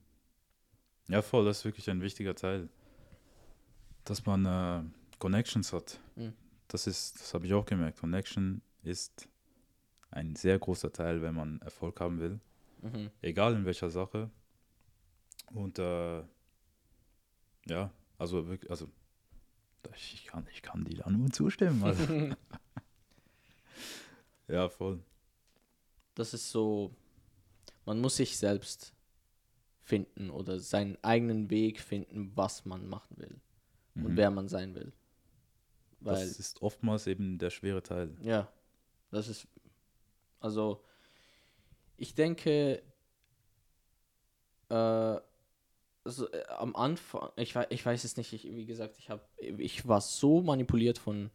ja, 1.09 1.23
voll, 1.23 1.45
das 1.45 1.59
ist 1.59 1.65
wirklich 1.65 1.89
ein 1.91 2.03
wichtiger 2.03 2.35
Teil. 2.35 2.69
Dass 4.05 4.27
man 4.27 4.45
äh, 4.45 4.83
Connections 5.19 5.73
hat. 5.73 5.99
Mhm. 6.17 6.35
Das 6.69 6.87
ist, 6.87 7.21
das 7.21 7.33
habe 7.35 7.47
ich 7.47 7.55
auch 7.55 7.65
gemerkt. 7.65 8.01
Connection 8.01 8.61
ist 8.83 9.29
ein 10.11 10.37
sehr 10.37 10.59
großer 10.59 10.93
Teil, 10.93 11.23
wenn 11.23 11.35
man 11.35 11.61
Erfolg 11.63 12.01
haben 12.01 12.21
will. 12.21 12.41
Mhm. 12.83 13.11
egal 13.23 13.55
in 13.55 13.65
welcher 13.65 13.89
Sache. 13.89 14.31
Und 15.55 15.79
äh, 15.79 16.23
ja, 17.67 17.91
also 18.19 18.47
wirklich, 18.47 18.71
also 18.71 18.91
ich 19.95 20.27
kann, 20.27 20.47
ich 20.53 20.61
kann 20.61 20.85
die 20.85 20.97
da 20.97 21.09
nur 21.09 21.31
zustimmen. 21.31 21.83
Also. 21.83 22.05
ja, 24.49 24.69
voll. 24.69 25.01
Das 26.15 26.35
ist 26.35 26.51
so, 26.51 26.95
man 27.87 28.01
muss 28.01 28.17
sich 28.17 28.37
selbst 28.39 28.93
finden 29.83 30.31
oder 30.31 30.59
seinen 30.61 30.97
eigenen 31.03 31.51
Weg 31.51 31.81
finden, 31.81 32.33
was 32.35 32.65
man 32.65 32.89
machen 32.89 33.17
will 33.19 33.41
und 33.97 34.13
Mhm. 34.13 34.17
wer 34.17 34.31
man 34.31 34.49
sein 34.49 34.75
will. 34.75 34.93
Weil 36.01 36.27
das 36.27 36.39
ist 36.39 36.63
oftmals 36.63 37.07
eben 37.07 37.39
der 37.39 37.51
schwere 37.51 37.83
Teil. 37.83 38.17
Ja, 38.23 38.51
das 39.11 39.29
ist, 39.29 39.47
also, 40.41 40.85
ich 41.97 42.15
denke, 42.15 42.83
äh, 44.69 45.21
also, 46.05 46.31
äh, 46.31 46.45
am 46.49 46.77
Anfang, 46.77 47.31
ich, 47.37 47.55
ich 47.71 47.87
weiß 47.87 48.05
es 48.05 48.17
nicht, 48.17 48.33
ich, 48.33 48.45
wie 48.45 48.67
gesagt, 48.67 48.99
ich, 48.99 49.11
hab, 49.11 49.29
ich 49.39 49.87
war 49.89 50.01
so 50.01 50.43
manipuliert 50.43 50.99
von, 50.99 51.31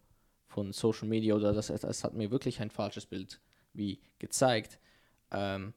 von 0.48 0.74
Social 0.74 1.08
Media 1.08 1.36
oder 1.36 1.54
das, 1.54 1.70
es 1.70 2.04
hat 2.04 2.14
mir 2.14 2.30
wirklich 2.32 2.60
ein 2.62 2.70
falsches 2.70 3.06
Bild 3.06 3.40
wie 3.74 4.00
gezeigt, 4.20 4.80
ähm, 5.32 5.74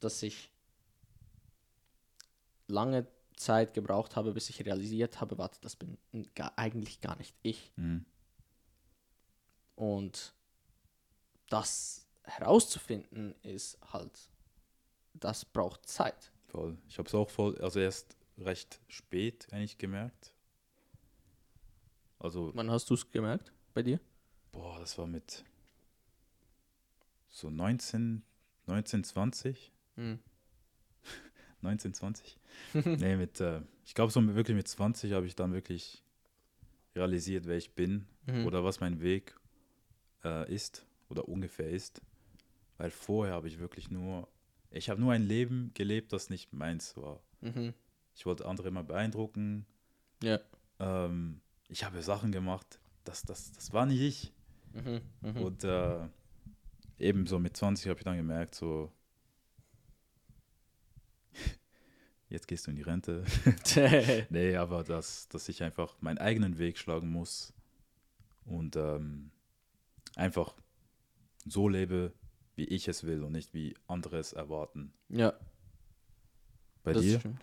dass 0.00 0.22
ich 0.22 0.50
lange 2.66 3.06
Zeit 3.36 3.74
gebraucht 3.74 4.16
habe, 4.16 4.32
bis 4.32 4.50
ich 4.50 4.64
realisiert 4.64 5.20
habe, 5.20 5.38
warte, 5.38 5.60
das 5.60 5.76
bin 5.76 5.96
gar, 6.34 6.52
eigentlich 6.58 7.00
gar 7.00 7.16
nicht 7.16 7.34
ich. 7.42 7.72
Mhm. 7.76 8.04
Und 9.76 10.34
das 11.48 12.06
herauszufinden 12.24 13.34
ist 13.42 13.78
halt, 13.92 14.30
das 15.14 15.44
braucht 15.44 15.88
Zeit. 15.88 16.32
Voll. 16.48 16.76
Ich 16.88 16.98
habe 16.98 17.08
es 17.08 17.14
auch 17.14 17.30
voll, 17.30 17.56
also 17.58 17.80
erst 17.80 18.16
recht 18.38 18.80
spät 18.88 19.46
eigentlich 19.52 19.78
gemerkt. 19.78 20.34
Also, 22.18 22.50
Wann 22.54 22.70
hast 22.70 22.90
du 22.90 22.94
es 22.94 23.10
gemerkt 23.10 23.52
bei 23.74 23.82
dir? 23.82 24.00
boah, 24.50 24.78
das 24.80 24.98
war 24.98 25.06
mit 25.06 25.44
so 27.28 27.50
19, 27.50 28.22
19, 28.66 29.04
20. 29.04 29.72
Hm. 29.96 30.18
19, 31.60 31.94
20? 31.94 32.38
nee, 32.84 33.16
mit, 33.16 33.40
äh, 33.40 33.62
ich 33.84 33.94
glaube, 33.94 34.12
so 34.12 34.34
wirklich 34.34 34.56
mit 34.56 34.68
20 34.68 35.12
habe 35.12 35.26
ich 35.26 35.34
dann 35.34 35.52
wirklich 35.52 36.02
realisiert, 36.94 37.46
wer 37.46 37.56
ich 37.56 37.74
bin 37.74 38.06
Mhm. 38.26 38.44
oder 38.46 38.62
was 38.62 38.80
mein 38.80 39.00
Weg 39.00 39.34
äh, 40.22 40.52
ist 40.54 40.84
oder 41.08 41.28
ungefähr 41.28 41.70
ist. 41.70 42.02
Weil 42.76 42.90
vorher 42.90 43.34
habe 43.34 43.48
ich 43.48 43.58
wirklich 43.58 43.90
nur, 43.90 44.28
ich 44.70 44.90
habe 44.90 45.00
nur 45.00 45.12
ein 45.14 45.22
Leben 45.22 45.70
gelebt, 45.74 46.12
das 46.12 46.28
nicht 46.28 46.52
meins 46.52 46.94
war. 46.96 47.22
Mhm. 47.40 47.72
Ich 48.14 48.26
wollte 48.26 48.44
andere 48.46 48.68
immer 48.68 48.84
beeindrucken. 48.84 49.64
Ja. 50.22 50.40
Ähm, 50.78 51.40
ich 51.68 51.84
habe 51.84 52.02
Sachen 52.02 52.32
gemacht, 52.32 52.80
das, 53.04 53.22
das, 53.22 53.52
das 53.52 53.72
war 53.72 53.86
nicht 53.86 54.00
ich. 54.00 54.32
Mhm. 54.74 55.00
Mhm. 55.22 55.42
Und 55.42 55.64
äh, 55.64 56.06
ebenso 56.98 57.38
mit 57.38 57.56
20 57.56 57.88
habe 57.88 57.98
ich 58.00 58.04
dann 58.04 58.16
gemerkt, 58.16 58.54
so, 58.54 58.92
jetzt 62.28 62.48
gehst 62.48 62.66
du 62.66 62.70
in 62.70 62.76
die 62.76 62.82
Rente. 62.82 63.24
nee, 64.30 64.56
aber 64.56 64.84
dass, 64.84 65.28
dass 65.28 65.48
ich 65.48 65.62
einfach 65.62 65.96
meinen 66.00 66.18
eigenen 66.18 66.58
Weg 66.58 66.78
schlagen 66.78 67.10
muss 67.10 67.52
und 68.44 68.76
ähm, 68.76 69.30
einfach 70.16 70.54
so 71.44 71.68
lebe, 71.68 72.12
wie 72.56 72.64
ich 72.64 72.88
es 72.88 73.04
will 73.04 73.22
und 73.22 73.32
nicht 73.32 73.54
wie 73.54 73.74
andere 73.86 74.18
es 74.18 74.32
erwarten. 74.32 74.92
ja, 75.08 75.32
Bei 76.82 76.92
das 76.92 77.02
dir? 77.02 77.18
stimmt. 77.20 77.40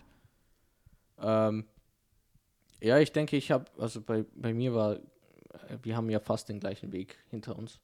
Ähm, 1.18 1.64
ja, 2.80 2.98
ich 2.98 3.12
denke, 3.12 3.36
ich 3.36 3.50
habe, 3.50 3.64
also 3.78 4.02
bei, 4.02 4.24
bei 4.34 4.52
mir 4.52 4.74
war, 4.74 4.98
wir 5.82 5.96
haben 5.96 6.10
ja 6.10 6.20
fast 6.20 6.48
den 6.50 6.60
gleichen 6.60 6.92
Weg 6.92 7.16
hinter 7.30 7.56
uns. 7.56 7.80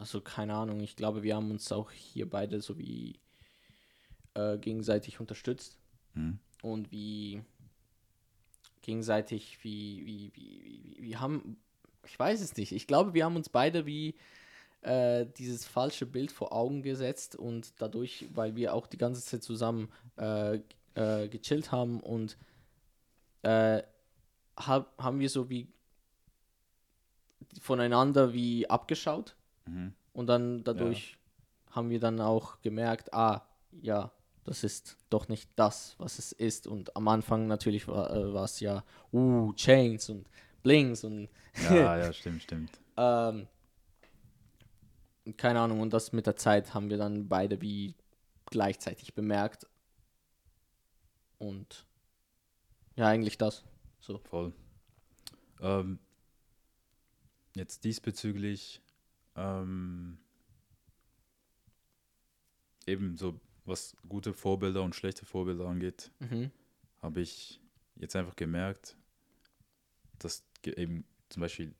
Also 0.00 0.20
keine 0.20 0.54
Ahnung, 0.54 0.80
ich 0.80 0.96
glaube, 0.96 1.22
wir 1.22 1.36
haben 1.36 1.50
uns 1.50 1.70
auch 1.70 1.92
hier 1.92 2.28
beide 2.28 2.60
so 2.60 2.78
wie 2.78 3.20
äh, 4.34 4.58
gegenseitig 4.58 5.20
unterstützt. 5.20 5.76
Hm? 6.14 6.40
und 6.62 6.90
wie 6.90 7.42
gegenseitig, 8.82 9.58
wie, 9.62 10.04
wie, 10.04 10.32
wie, 10.34 10.64
wie, 10.64 10.96
wie, 10.96 11.02
wir 11.02 11.20
haben, 11.20 11.56
ich 12.04 12.18
weiß 12.18 12.40
es 12.40 12.56
nicht, 12.56 12.72
ich 12.72 12.86
glaube, 12.86 13.14
wir 13.14 13.24
haben 13.24 13.36
uns 13.36 13.48
beide 13.48 13.86
wie 13.86 14.14
äh, 14.82 15.26
dieses 15.38 15.66
falsche 15.66 16.06
Bild 16.06 16.32
vor 16.32 16.52
Augen 16.52 16.82
gesetzt 16.82 17.36
und 17.36 17.72
dadurch, 17.78 18.26
weil 18.34 18.56
wir 18.56 18.74
auch 18.74 18.86
die 18.86 18.98
ganze 18.98 19.22
Zeit 19.22 19.42
zusammen 19.42 19.90
äh, 20.16 20.60
äh, 20.94 21.28
gechillt 21.28 21.72
haben 21.72 22.00
und 22.00 22.36
äh, 23.42 23.82
hab, 24.56 24.96
haben 25.02 25.20
wir 25.20 25.28
so 25.28 25.50
wie 25.50 25.68
voneinander 27.60 28.32
wie 28.32 28.68
abgeschaut 28.68 29.36
Mhm. 29.70 29.94
und 30.12 30.26
dann 30.26 30.64
dadurch 30.64 31.16
haben 31.70 31.90
wir 31.90 32.00
dann 32.00 32.20
auch 32.20 32.60
gemerkt, 32.62 33.14
ah, 33.14 33.42
ja, 33.80 34.10
das 34.44 34.64
ist 34.64 34.96
doch 35.10 35.28
nicht 35.28 35.48
das, 35.56 35.94
was 35.98 36.18
es 36.18 36.32
ist. 36.32 36.66
Und 36.66 36.96
am 36.96 37.06
Anfang 37.08 37.46
natürlich 37.46 37.86
war 37.86 38.10
äh, 38.10 38.42
es 38.42 38.60
ja, 38.60 38.84
uh, 39.12 39.52
Chains 39.54 40.10
und 40.10 40.26
Blings 40.62 41.04
und 41.04 41.28
Ja, 41.62 41.96
ja, 41.98 42.12
stimmt, 42.12 42.42
stimmt. 42.42 42.70
ähm, 42.96 43.46
keine 45.36 45.60
Ahnung. 45.60 45.80
Und 45.80 45.92
das 45.92 46.12
mit 46.12 46.26
der 46.26 46.36
Zeit 46.36 46.74
haben 46.74 46.90
wir 46.90 46.98
dann 46.98 47.28
beide 47.28 47.60
wie 47.60 47.94
gleichzeitig 48.46 49.14
bemerkt. 49.14 49.66
Und 51.38 51.86
ja, 52.96 53.06
eigentlich 53.06 53.38
das. 53.38 53.64
So. 54.00 54.18
Voll. 54.28 54.52
Ähm, 55.60 55.98
jetzt 57.54 57.84
diesbezüglich 57.84 58.80
ähm, 59.40 60.18
eben 62.86 63.16
so, 63.16 63.40
was 63.64 63.96
gute 64.08 64.32
Vorbilder 64.32 64.82
und 64.82 64.94
schlechte 64.94 65.24
Vorbilder 65.24 65.66
angeht, 65.66 66.10
Mhm. 66.20 66.50
habe 67.02 67.20
ich 67.20 67.60
jetzt 67.96 68.16
einfach 68.16 68.36
gemerkt, 68.36 68.96
dass 70.18 70.44
eben 70.64 71.04
zum 71.28 71.40
Beispiel 71.40 71.74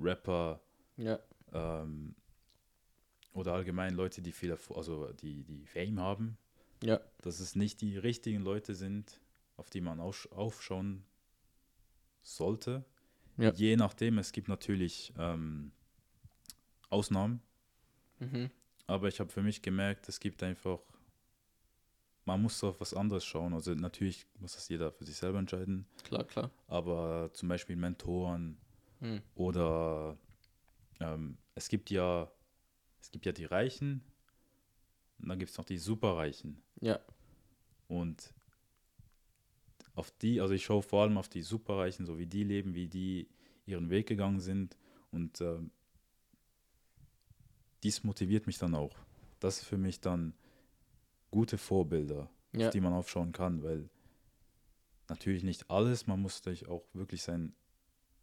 Rapper 0.00 0.60
Ja. 0.96 1.18
ähm, 1.52 2.14
oder 3.32 3.52
allgemein 3.54 3.94
Leute, 3.94 4.22
die 4.22 4.32
viel, 4.32 4.56
also 4.74 5.12
die, 5.12 5.44
die 5.44 5.66
Fame 5.66 6.00
haben, 6.00 6.38
Ja. 6.82 7.00
dass 7.22 7.40
es 7.40 7.54
nicht 7.56 7.80
die 7.80 7.96
richtigen 7.98 8.40
Leute 8.42 8.74
sind, 8.74 9.20
auf 9.56 9.70
die 9.70 9.80
man 9.80 10.00
aufsch- 10.00 10.30
aufschauen 10.32 11.04
sollte. 12.22 12.84
Ja. 13.36 13.52
Je 13.52 13.76
nachdem, 13.76 14.18
es 14.18 14.32
gibt 14.32 14.48
natürlich 14.48 15.12
ähm, 15.16 15.72
Ausnahmen, 16.90 17.40
Mhm. 18.20 18.50
aber 18.86 19.08
ich 19.08 19.20
habe 19.20 19.30
für 19.30 19.42
mich 19.42 19.62
gemerkt, 19.62 20.08
es 20.08 20.18
gibt 20.20 20.42
einfach, 20.42 20.80
man 22.24 22.42
muss 22.42 22.62
auf 22.64 22.80
was 22.80 22.94
anderes 22.94 23.24
schauen. 23.24 23.54
Also 23.54 23.74
natürlich 23.74 24.26
muss 24.40 24.54
das 24.54 24.68
jeder 24.68 24.90
für 24.92 25.04
sich 25.04 25.16
selber 25.16 25.38
entscheiden, 25.38 25.86
Klar, 26.04 26.24
klar. 26.24 26.50
aber 26.66 27.30
zum 27.32 27.48
Beispiel 27.48 27.76
Mentoren 27.76 28.58
Mhm. 29.00 29.22
oder 29.36 30.18
ähm, 31.00 31.38
es 31.54 31.68
gibt 31.68 31.90
ja, 31.90 32.30
es 33.00 33.10
gibt 33.10 33.24
ja 33.26 33.32
die 33.32 33.44
Reichen 33.44 34.02
und 35.20 35.28
dann 35.28 35.38
gibt 35.38 35.50
es 35.52 35.58
noch 35.58 35.64
die 35.64 35.78
Superreichen. 35.78 36.60
Ja. 36.80 36.98
Und 37.86 38.34
auf 39.94 40.10
die, 40.22 40.40
also 40.40 40.54
ich 40.54 40.64
schaue 40.64 40.82
vor 40.82 41.02
allem 41.02 41.16
auf 41.18 41.28
die 41.28 41.42
Superreichen, 41.42 42.06
so 42.06 42.18
wie 42.18 42.26
die 42.26 42.44
leben, 42.44 42.74
wie 42.74 42.88
die 42.88 43.28
ihren 43.66 43.90
Weg 43.90 44.06
gegangen 44.08 44.40
sind. 44.40 44.76
Und 45.10 45.40
ähm, 45.40 45.70
dies 47.82 48.04
motiviert 48.04 48.46
mich 48.46 48.58
dann 48.58 48.74
auch. 48.74 48.96
Das 49.40 49.58
ist 49.60 49.64
für 49.66 49.78
mich 49.78 50.00
dann 50.00 50.34
gute 51.30 51.58
Vorbilder, 51.58 52.28
Ja. 52.52 52.66
auf 52.68 52.72
die 52.72 52.80
man 52.80 52.92
aufschauen 52.92 53.32
kann, 53.32 53.62
weil 53.62 53.88
natürlich 55.08 55.42
nicht 55.42 55.70
alles, 55.70 56.06
man 56.06 56.20
muss 56.20 56.38
sich 56.42 56.68
auch 56.68 56.82
wirklich 56.92 57.22
seinen 57.22 57.54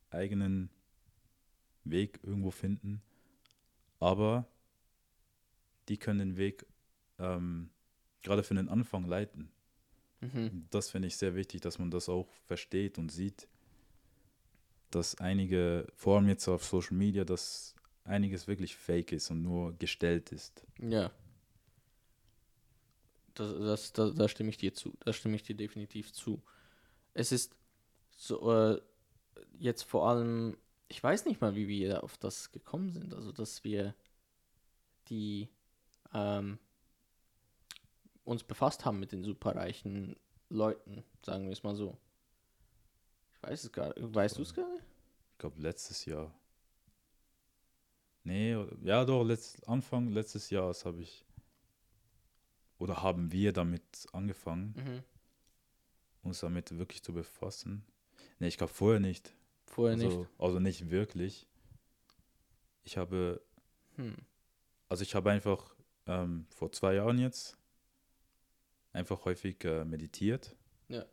eigenen 0.09 0.69
Weg 1.83 2.19
irgendwo 2.23 2.51
finden, 2.51 3.01
aber 3.99 4.47
die 5.87 5.97
können 5.97 6.19
den 6.19 6.37
Weg 6.37 6.65
ähm, 7.19 7.69
gerade 8.23 8.43
für 8.43 8.55
den 8.55 8.69
Anfang 8.69 9.05
leiten. 9.05 9.49
Mhm. 10.21 10.65
Das 10.71 10.89
finde 10.89 11.07
ich 11.07 11.17
sehr 11.17 11.35
wichtig, 11.35 11.61
dass 11.61 11.77
man 11.79 11.91
das 11.91 12.09
auch 12.09 12.27
versteht 12.47 12.97
und 12.97 13.11
sieht, 13.11 13.47
dass 14.89 15.15
einige, 15.15 15.87
vor 15.95 16.17
allem 16.17 16.27
jetzt 16.27 16.47
auf 16.47 16.63
Social 16.63 16.95
Media, 16.97 17.23
dass 17.23 17.74
einiges 18.05 18.47
wirklich 18.47 18.75
fake 18.75 19.11
ist 19.11 19.29
und 19.31 19.41
nur 19.41 19.73
gestellt 19.77 20.31
ist. 20.31 20.65
Ja. 20.79 21.11
Das, 23.33 23.53
das, 23.57 23.93
da, 23.93 24.09
da 24.11 24.29
stimme 24.29 24.49
ich 24.49 24.57
dir 24.57 24.73
zu. 24.73 24.93
Da 25.01 25.11
stimme 25.11 25.35
ich 25.35 25.43
dir 25.43 25.55
definitiv 25.55 26.13
zu. 26.13 26.41
Es 27.13 27.31
ist 27.31 27.55
so, 28.15 28.51
äh, 28.51 28.81
jetzt 29.59 29.83
vor 29.83 30.07
allem, 30.07 30.57
ich 30.87 31.03
weiß 31.03 31.25
nicht 31.25 31.41
mal, 31.41 31.55
wie 31.55 31.67
wir 31.67 32.03
auf 32.03 32.17
das 32.17 32.51
gekommen 32.51 32.91
sind. 32.91 33.13
Also, 33.13 33.31
dass 33.31 33.63
wir 33.63 33.93
die 35.09 35.49
ähm, 36.13 36.59
uns 38.23 38.43
befasst 38.43 38.85
haben 38.85 38.99
mit 38.99 39.11
den 39.11 39.23
superreichen 39.23 40.15
Leuten, 40.49 41.03
sagen 41.25 41.45
wir 41.45 41.51
es 41.51 41.63
mal 41.63 41.75
so. 41.75 41.97
Ich 43.33 43.43
weiß 43.43 43.65
es 43.65 43.71
gar 43.71 43.87
nicht. 43.87 44.15
Weißt 44.15 44.37
du 44.37 44.43
es 44.43 44.53
gar 44.53 44.71
nicht? 44.71 44.85
Ich 45.33 45.37
glaube, 45.39 45.61
letztes 45.61 46.05
Jahr. 46.05 46.33
Nee, 48.25 48.57
ja 48.81 49.05
doch, 49.05 49.23
letzt, 49.23 49.67
Anfang 49.69 50.09
letztes 50.09 50.49
Jahres 50.49 50.83
habe 50.83 51.01
ich, 51.01 51.25
oder 52.79 53.01
haben 53.01 53.31
wir 53.31 53.53
damit 53.53 54.07
angefangen, 54.11 54.73
Mhm. 54.75 55.03
uns 56.23 56.39
damit 56.39 56.77
wirklich 56.77 57.03
zu 57.03 57.13
befassen. 57.13 57.85
Nee, 58.39 58.47
ich 58.47 58.57
glaube 58.57 58.73
vorher 58.73 58.99
nicht. 58.99 59.33
Vorher 59.65 59.93
also, 59.95 60.19
nicht. 60.19 60.29
Also 60.37 60.59
nicht 60.59 60.89
wirklich. 60.89 61.47
Ich 62.83 62.97
habe 62.97 63.41
Hm. 63.95 64.15
Also 64.89 65.03
ich 65.03 65.15
habe 65.15 65.31
einfach 65.31 65.75
ähm, 66.05 66.45
vor 66.49 66.71
zwei 66.71 66.95
Jahren 66.95 67.17
jetzt 67.17 67.57
einfach 68.91 69.25
häufig 69.25 69.63
äh, 69.63 69.85
meditiert. 69.85 70.55
Ja. 70.89 71.05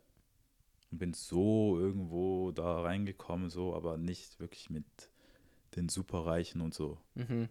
Und 0.91 0.97
bin 0.99 1.13
so 1.13 1.79
irgendwo 1.79 2.51
da 2.51 2.81
reingekommen, 2.81 3.49
so, 3.49 3.73
aber 3.73 3.97
nicht 3.97 4.39
wirklich 4.39 4.69
mit 4.69 4.85
den 5.75 5.89
Superreichen 5.89 6.61
und 6.61 6.73
so. 6.73 6.97
Mhm. 7.15 7.49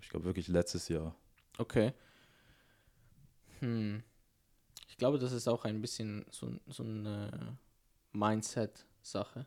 Ich 0.00 0.08
glaube 0.08 0.24
wirklich 0.24 0.48
letztes 0.48 0.88
Jahr. 0.88 1.14
Okay. 1.58 1.92
Hm. 3.60 4.02
Ich 4.88 4.96
glaube, 4.96 5.18
das 5.18 5.32
ist 5.32 5.48
auch 5.48 5.64
ein 5.64 5.80
bisschen 5.80 6.24
so, 6.30 6.52
so 6.66 6.82
eine 6.82 7.56
Mindset-Sache. 8.12 9.46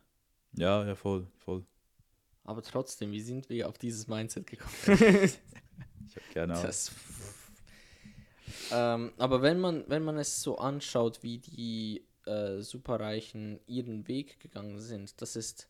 Ja, 0.52 0.86
ja, 0.86 0.94
voll, 0.94 1.26
voll. 1.38 1.64
Aber 2.44 2.62
trotzdem, 2.62 3.12
wie 3.12 3.20
sind 3.20 3.48
wir 3.48 3.68
auf 3.68 3.78
dieses 3.78 4.08
Mindset 4.08 4.46
gekommen? 4.46 4.74
Ich 6.08 6.16
habe 6.16 6.26
keine 6.32 6.52
Ahnung. 6.54 6.64
das, 6.64 6.90
ähm, 8.72 9.12
aber 9.18 9.42
wenn 9.42 9.60
man, 9.60 9.84
wenn 9.88 10.02
man 10.02 10.16
es 10.16 10.42
so 10.42 10.56
anschaut, 10.56 11.22
wie 11.22 11.38
die 11.38 12.02
äh, 12.26 12.60
Superreichen 12.60 13.60
ihren 13.66 14.08
Weg 14.08 14.40
gegangen 14.40 14.78
sind, 14.78 15.20
das 15.20 15.36
ist. 15.36 15.68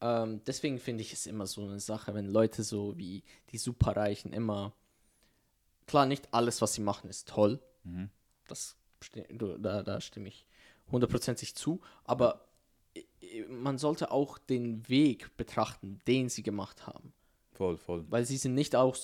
Ähm, 0.00 0.42
deswegen 0.46 0.78
finde 0.78 1.02
ich 1.02 1.12
es 1.12 1.26
immer 1.26 1.46
so 1.46 1.62
eine 1.62 1.80
Sache, 1.80 2.14
wenn 2.14 2.26
Leute 2.26 2.62
so 2.62 2.96
wie 2.98 3.22
die 3.50 3.58
Superreichen 3.58 4.32
immer. 4.32 4.74
Klar, 5.86 6.06
nicht 6.06 6.32
alles, 6.32 6.60
was 6.60 6.74
sie 6.74 6.82
machen, 6.82 7.08
ist 7.08 7.28
toll. 7.28 7.60
Mhm. 7.84 8.10
Das, 8.48 8.76
da, 9.58 9.82
da 9.82 10.00
stimme 10.00 10.28
ich 10.28 10.46
hundertprozentig 10.90 11.54
zu. 11.54 11.80
Aber 12.04 12.46
man 13.48 13.78
sollte 13.78 14.10
auch 14.10 14.38
den 14.38 14.88
Weg 14.88 15.36
betrachten, 15.36 16.00
den 16.06 16.28
sie 16.28 16.42
gemacht 16.42 16.86
haben. 16.86 17.12
Voll, 17.52 17.76
voll. 17.76 18.04
Weil 18.08 18.24
sie 18.26 18.36
sind 18.36 18.54
nicht 18.54 18.76
auch 18.76 18.96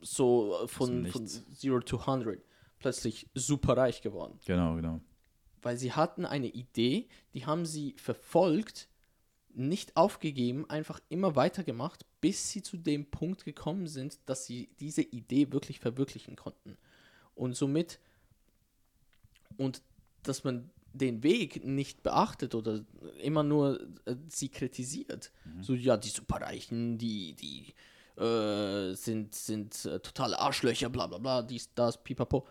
so 0.00 0.66
von, 0.66 1.06
von 1.06 1.24
Nichts. 1.24 1.62
0 1.62 1.82
to 1.82 1.98
100 1.98 2.40
plötzlich 2.78 3.28
super 3.34 3.76
reich 3.76 4.02
geworden. 4.02 4.38
Genau, 4.46 4.74
genau. 4.76 5.00
Weil 5.62 5.76
sie 5.76 5.92
hatten 5.92 6.24
eine 6.24 6.46
Idee, 6.46 7.08
die 7.34 7.44
haben 7.44 7.66
sie 7.66 7.94
verfolgt, 7.98 8.88
nicht 9.54 9.96
aufgegeben, 9.96 10.68
einfach 10.68 11.00
immer 11.08 11.36
weitergemacht, 11.36 12.04
bis 12.20 12.50
sie 12.50 12.62
zu 12.62 12.76
dem 12.76 13.06
Punkt 13.06 13.44
gekommen 13.44 13.86
sind, 13.86 14.18
dass 14.26 14.46
sie 14.46 14.68
diese 14.78 15.02
Idee 15.02 15.52
wirklich 15.52 15.80
verwirklichen 15.80 16.36
konnten. 16.36 16.76
Und 17.34 17.56
somit, 17.56 17.98
und 19.56 19.82
dass 20.22 20.44
man 20.44 20.70
den 20.92 21.22
Weg 21.22 21.64
nicht 21.64 22.02
beachtet 22.02 22.54
oder 22.54 22.84
immer 23.22 23.42
nur 23.42 23.80
äh, 24.06 24.16
sie 24.28 24.48
kritisiert. 24.48 25.30
So, 25.60 25.74
ja, 25.74 25.96
die 25.96 26.08
Superreichen, 26.08 26.98
die, 26.98 27.34
die 27.34 27.74
äh, 28.20 28.94
sind, 28.94 29.34
sind 29.34 29.84
äh, 29.84 30.00
totale 30.00 30.38
Arschlöcher, 30.38 30.90
bla 30.90 31.06
bla 31.06 31.18
bla, 31.18 31.42
dies, 31.42 31.72
das, 31.74 32.02
pipapo. 32.02 32.46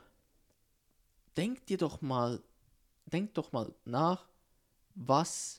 Denk 1.36 1.66
dir 1.68 1.78
doch 1.78 2.02
mal, 2.02 2.42
denk 3.06 3.34
doch 3.34 3.52
mal 3.52 3.74
nach, 3.86 4.28
was, 4.96 5.59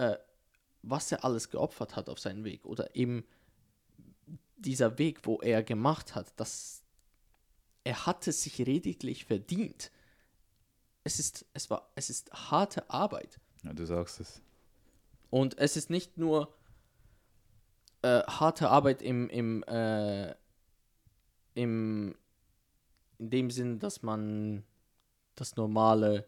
äh, 0.00 0.18
was 0.82 1.12
er 1.12 1.24
alles 1.24 1.50
geopfert 1.50 1.94
hat 1.94 2.08
auf 2.08 2.18
seinen 2.18 2.42
Weg. 2.42 2.64
Oder 2.64 2.96
eben 2.96 3.24
dieser 4.56 4.98
Weg, 4.98 5.26
wo 5.26 5.40
er 5.40 5.62
gemacht 5.62 6.14
hat, 6.14 6.32
dass 6.40 6.82
er 7.84 8.06
hatte 8.06 8.32
sich 8.32 8.56
lediglich 8.58 9.26
verdient. 9.26 9.90
Es 11.04 11.18
ist, 11.18 11.44
es 11.52 11.68
war, 11.68 11.90
es 11.94 12.08
ist 12.08 12.32
harte 12.32 12.88
Arbeit. 12.88 13.40
Ja, 13.62 13.74
du 13.74 13.84
sagst 13.84 14.20
es. 14.20 14.42
Und 15.28 15.58
es 15.58 15.76
ist 15.76 15.90
nicht 15.90 16.16
nur 16.16 16.54
äh, 18.02 18.22
harte 18.22 18.70
Arbeit 18.70 19.02
im, 19.02 19.28
im, 19.28 19.62
äh, 19.64 20.34
im, 21.54 22.16
in 23.18 23.30
dem 23.30 23.50
Sinn, 23.50 23.78
dass 23.78 24.02
man 24.02 24.64
das 25.34 25.56
normale 25.56 26.26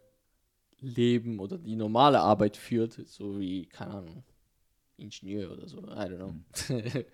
Leben 0.83 1.39
oder 1.39 1.59
die 1.59 1.77
normale 1.77 2.21
Arbeit 2.21 2.57
führt, 2.57 3.01
so 3.07 3.39
wie, 3.39 3.67
keine 3.67 3.95
Ahnung, 3.95 4.25
Ingenieur 4.97 5.53
oder 5.53 5.69
so, 5.69 5.79
I 5.79 6.09
don't 6.09 6.17
know. 6.17 6.35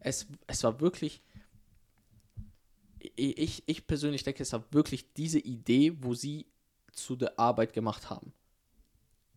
es, 0.00 0.26
es 0.46 0.62
war 0.62 0.80
wirklich, 0.80 1.22
ich, 3.16 3.62
ich 3.66 3.86
persönlich 3.86 4.22
denke, 4.22 4.42
es 4.42 4.52
war 4.52 4.64
wirklich 4.72 5.12
diese 5.14 5.38
Idee, 5.38 5.96
wo 6.02 6.14
sie 6.14 6.46
zu 6.92 7.16
der 7.16 7.38
Arbeit 7.38 7.72
gemacht 7.72 8.10
haben. 8.10 8.32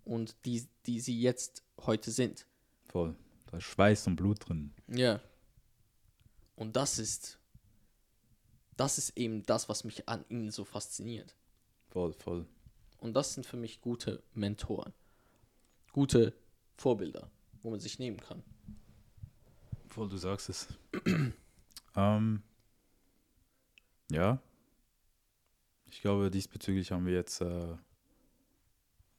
Und 0.04 0.36
die, 0.46 0.68
die 0.86 1.00
sie 1.00 1.20
jetzt 1.20 1.64
heute 1.80 2.12
sind. 2.12 2.46
Voll. 2.90 3.16
Da 3.46 3.58
ist 3.58 3.64
Schweiß 3.64 4.08
und 4.08 4.18
Blut 4.18 4.48
drin. 4.48 4.74
Ja. 4.88 5.22
Und 6.56 6.76
das 6.76 7.00
ist, 7.00 7.40
das 8.76 8.98
ist 8.98 9.18
eben 9.18 9.46
das, 9.46 9.70
was 9.70 9.86
mich 9.86 10.10
an 10.10 10.26
ihnen 10.28 10.52
so 10.52 10.66
fasziniert. 10.66 11.36
Voll, 11.88 12.14
voll. 12.14 12.46
Und 13.04 13.16
das 13.16 13.34
sind 13.34 13.46
für 13.46 13.58
mich 13.58 13.82
gute 13.82 14.24
Mentoren. 14.34 14.94
Gute 15.92 16.34
Vorbilder, 16.78 17.30
wo 17.62 17.70
man 17.70 17.82
sich 17.82 18.00
nehmen 18.00 18.16
kann. 18.16 18.42
Voll, 19.90 20.08
du 20.08 20.16
sagst 20.16 20.48
es. 20.48 20.70
ähm, 21.98 22.42
ja. 24.10 24.42
Ich 25.88 26.00
glaube, 26.00 26.32
diesbezüglich 26.32 26.94
haben 26.94 27.06
wir 27.06 27.14
jetzt. 27.14 27.42
Äh 27.42 27.76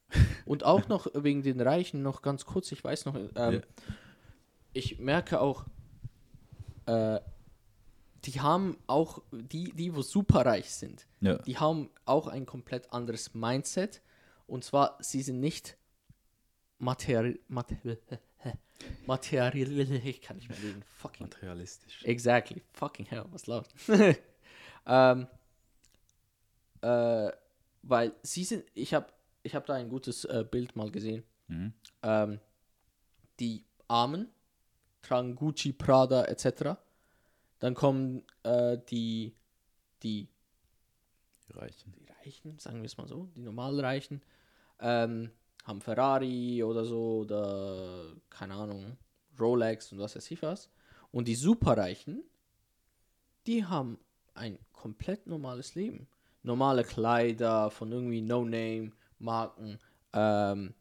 Und 0.47 0.65
auch 0.65 0.89
noch 0.89 1.07
wegen 1.13 1.43
den 1.43 1.61
Reichen, 1.61 2.03
noch 2.03 2.23
ganz 2.23 2.47
kurz, 2.47 2.73
ich 2.73 2.83
weiß 2.83 3.05
noch, 3.05 3.17
ähm, 3.17 3.31
ja. 3.35 3.61
ich 4.73 4.99
merke 4.99 5.43
auch, 5.43 5.67
äh, 6.87 7.21
die 8.25 8.41
haben 8.41 8.79
auch, 8.87 9.23
die, 9.33 9.73
die, 9.73 9.95
wo 9.95 10.03
superreich 10.03 10.71
sind, 10.71 11.07
ja. 11.21 11.39
die 11.39 11.59
haben 11.59 11.91
auch 12.05 12.27
ein 12.27 12.47
komplett 12.47 12.93
anderes 12.93 13.35
Mindset. 13.35 14.01
Und 14.47 14.65
zwar, 14.65 14.99
sie 15.01 15.23
sind 15.23 15.41
nicht 15.41 15.77
materi 16.79 17.41
materi 17.49 17.99
materialistisch. 19.07 20.05
Ich 20.05 20.21
kann 20.21 20.37
nicht 20.37 20.49
mehr 20.49 20.59
reden. 20.63 20.83
Fucking. 20.97 21.27
Materialistisch. 21.27 22.05
Exactly. 22.05 22.63
Fucking 22.73 23.07
hell, 23.07 23.25
was 23.31 23.47
laut. 23.47 23.69
ähm, 24.87 25.27
äh, 26.81 27.31
weil 27.83 28.13
sie 28.23 28.45
sind, 28.45 28.65
ich 28.75 28.95
habe 28.95 29.07
ich 29.43 29.55
hab 29.55 29.67
da 29.67 29.75
ein 29.75 29.89
gutes 29.89 30.25
äh, 30.25 30.45
Bild 30.51 30.75
mal 30.77 30.91
gesehen. 30.91 31.23
Mhm. 31.49 31.73
Ähm, 32.03 32.41
die 33.41 33.65
Armen 33.89 34.29
tragen 35.03 35.35
Gucci, 35.35 35.73
Prada 35.73 36.25
etc. 36.25 36.79
Dann 37.65 37.73
kommen 37.73 38.23
äh, 38.43 38.77
die, 38.91 39.35
die, 40.03 40.29
die 41.49 41.53
Reichen. 41.55 41.95
Die 41.95 42.05
Reichen, 42.05 42.59
sagen 42.59 42.83
wir 42.83 42.85
es 42.85 42.99
mal 42.99 43.09
so, 43.09 43.31
die 43.35 43.41
normalen 43.41 43.81
Reichen, 43.81 44.21
ähm, 44.81 45.31
haben 45.65 45.81
Ferrari 45.81 46.63
oder 46.63 46.85
so 46.85 47.21
oder 47.21 48.13
keine 48.29 48.53
Ahnung, 48.53 48.99
Rolex 49.41 49.91
und 49.93 49.99
was 49.99 50.15
weiß 50.15 50.31
ich 50.31 50.43
was. 50.43 50.69
Und 51.11 51.27
die 51.27 51.35
Superreichen, 51.35 52.23
die 53.47 53.65
haben 53.65 53.99
ein 54.35 54.59
komplett 54.75 55.27
normales 55.27 55.75
Leben. 55.75 56.07
Normale 56.43 56.85
Kleider 56.85 57.71
von 57.71 57.91
irgendwie 57.91 58.21
No-Name-Marken. 58.21 59.79
Ähm, 60.13 60.75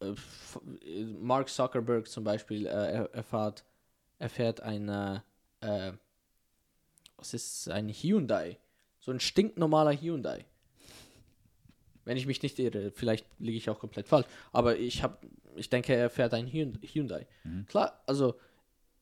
äh, 0.00 1.04
Mark 1.20 1.48
Zuckerberg 1.50 2.08
zum 2.08 2.24
Beispiel 2.24 2.66
äh, 2.66 3.06
erfahrt, 3.12 3.64
erfährt 4.18 4.60
eine, 4.60 5.22
äh, 5.22 5.33
was 7.16 7.34
ist 7.34 7.68
ein 7.70 7.88
Hyundai? 7.88 8.58
So 9.00 9.10
ein 9.10 9.20
stinknormaler 9.20 9.92
Hyundai. 9.92 10.44
Wenn 12.04 12.16
ich 12.16 12.26
mich 12.26 12.42
nicht 12.42 12.58
irre, 12.58 12.90
vielleicht 12.90 13.26
liege 13.38 13.56
ich 13.56 13.70
auch 13.70 13.78
komplett 13.78 14.08
falsch. 14.08 14.26
Aber 14.52 14.76
ich 14.76 15.02
habe, 15.02 15.18
ich 15.56 15.70
denke, 15.70 15.94
er 15.94 16.10
fährt 16.10 16.34
ein 16.34 16.46
Hyundai. 16.46 17.26
Mhm. 17.44 17.66
Klar, 17.66 18.02
also 18.06 18.38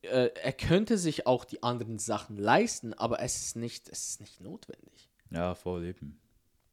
äh, 0.02 0.30
er 0.34 0.52
könnte 0.52 0.98
sich 0.98 1.26
auch 1.26 1.44
die 1.44 1.62
anderen 1.62 1.98
Sachen 1.98 2.36
leisten, 2.36 2.94
aber 2.94 3.20
es 3.20 3.46
ist 3.46 3.56
nicht, 3.56 3.88
es 3.88 4.10
ist 4.10 4.20
nicht 4.20 4.40
notwendig. 4.40 5.10
Ja, 5.30 5.54
voll 5.54 5.84
eben. 5.84 6.20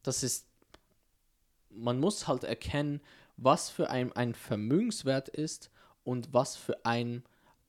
Das 0.04 0.24
ist, 0.24 0.48
man 1.70 2.00
muss 2.00 2.28
halt 2.28 2.44
erkennen, 2.44 3.02
was 3.38 3.70
für 3.70 3.90
ein, 3.90 4.12
ein 4.14 4.34
Vermögenswert 4.34 5.30
ist 5.30 5.72
und 6.04 6.34
was 6.34 6.58
für 6.58 6.86
ein, 6.86 7.24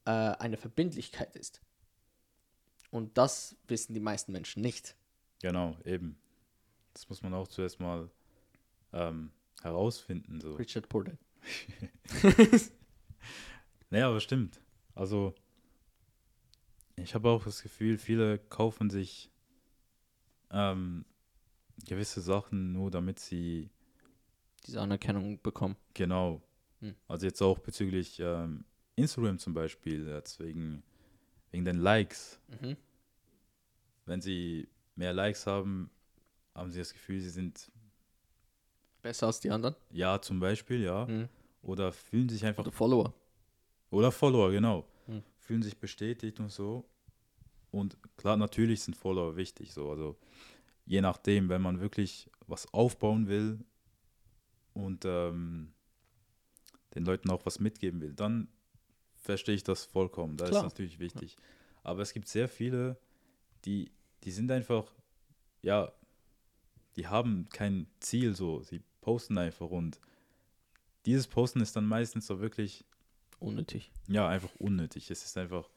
äh, 0.05 0.11
eine 0.11 0.57
Verbindlichkeit 0.57 1.37
ist. 1.37 1.61
Und 2.91 3.17
das 3.17 3.57
wissen 3.69 3.95
die 3.95 4.01
meisten 4.01 4.33
Menschen 4.33 4.63
nicht. 4.63 4.97
Genau, 5.41 5.77
eben. 5.85 6.19
Das 6.93 7.09
muss 7.09 7.23
man 7.23 7.35
auch 7.35 7.49
zuerst 7.49 7.81
mal 7.81 8.11
ähm, 8.93 9.31
herausfinden. 9.63 10.41
So. 10.41 10.55
Richard 10.55 10.89
Porter. 10.89 11.17
naja, 13.91 14.09
aber 14.09 14.21
stimmt. 14.21 14.61
Also, 14.95 15.35
ich 16.97 17.15
habe 17.15 17.31
auch 17.31 17.45
das 17.45 17.63
Gefühl, 17.63 17.99
viele 17.99 18.39
kaufen 18.39 18.91
sich 18.91 19.31
ähm, 20.51 21.05
gewisse 21.87 22.21
Sachen 22.21 22.73
nur, 22.73 22.91
damit 22.91 23.19
sie 23.19 23.71
diese 24.67 24.81
Anerkennung 24.81 25.41
bekommen. 25.41 25.77
Genau. 25.95 26.43
Hm. 26.81 26.95
Also 27.09 27.27
jetzt 27.27 27.41
auch 27.41 27.59
bezüglich 27.59 28.21
ähm, 28.21 28.65
Instagram 28.97 29.39
zum 29.39 29.55
Beispiel, 29.55 30.09
jetzt 30.09 30.41
wegen, 31.51 31.65
den 31.65 31.79
Likes. 31.79 32.41
Mhm. 32.61 32.77
Wenn 34.07 34.21
sie 34.21 34.69
mehr 34.97 35.13
Likes 35.13 35.47
haben, 35.47 35.91
haben 36.55 36.71
sie 36.71 36.79
das 36.79 36.93
Gefühl, 36.93 37.21
sie 37.21 37.31
sind 37.31 37.71
besser 39.03 39.27
als 39.27 39.41
die 39.41 39.51
anderen. 39.51 39.75
Ja, 39.91 40.21
zum 40.21 40.41
Beispiel, 40.41 40.83
ja. 40.83 41.07
Mhm. 41.07 41.29
Oder 41.63 41.93
fühlen 41.93 42.29
sich 42.29 42.45
einfach. 42.45 42.65
Oder 42.65 42.73
Follower. 42.73 43.15
Oder 43.91 44.13
Follower, 44.13 44.51
genau. 44.51 44.87
Mhm. 45.07 45.23
Fühlen 45.39 45.63
sich 45.63 45.79
bestätigt 45.79 46.41
und 46.41 46.51
so. 46.51 46.85
Und 47.71 47.97
klar, 48.17 48.37
natürlich 48.37 48.83
sind 48.83 48.97
Follower 48.97 49.37
wichtig, 49.37 49.73
so. 49.73 49.91
Also 49.91 50.17
je 50.87 51.01
nachdem, 51.01 51.49
wenn 51.49 51.63
man 51.63 51.81
wirklich 51.81 52.29
was 52.47 52.73
aufbauen 52.75 53.29
will 53.29 53.65
und 54.75 55.05
ähm, 55.05 55.73
den 56.95 57.05
Leuten 57.05 57.31
auch 57.31 57.47
was 57.47 57.61
mitgeben 57.61 58.01
will, 58.01 58.13
dann 58.13 58.49
verstehe 59.21 59.55
ich 59.55 59.65
das 59.65 59.85
vollkommen. 59.85 60.37
Da 60.37 60.47
Klar. 60.47 60.61
ist 60.61 60.73
natürlich 60.73 60.99
wichtig. 60.99 61.37
Aber 61.83 62.03
es 62.03 62.13
gibt 62.13 62.29
sehr 62.29 62.49
viele, 62.49 62.99
die, 63.65 63.91
die 64.25 64.33
sind 64.33 64.51
einfach, 64.51 64.93
ja, 65.63 65.93
die 66.97 67.07
haben 67.07 67.49
kein 67.51 67.87
Ziel 68.01 68.35
so. 68.35 68.63
Sie 68.63 68.83
posten 69.01 69.39
einfach 69.39 69.71
und 69.71 70.01
dieses 71.07 71.27
Posten 71.27 71.61
ist 71.61 71.77
dann 71.77 71.87
meistens 71.87 72.27
so 72.27 72.41
wirklich 72.41 72.85
unnötig. 73.39 73.91
Ja, 74.09 74.29
einfach 74.29 74.55
unnötig. 74.57 75.11
Es 75.11 75.25
ist 75.25 75.37
einfach 75.39 75.69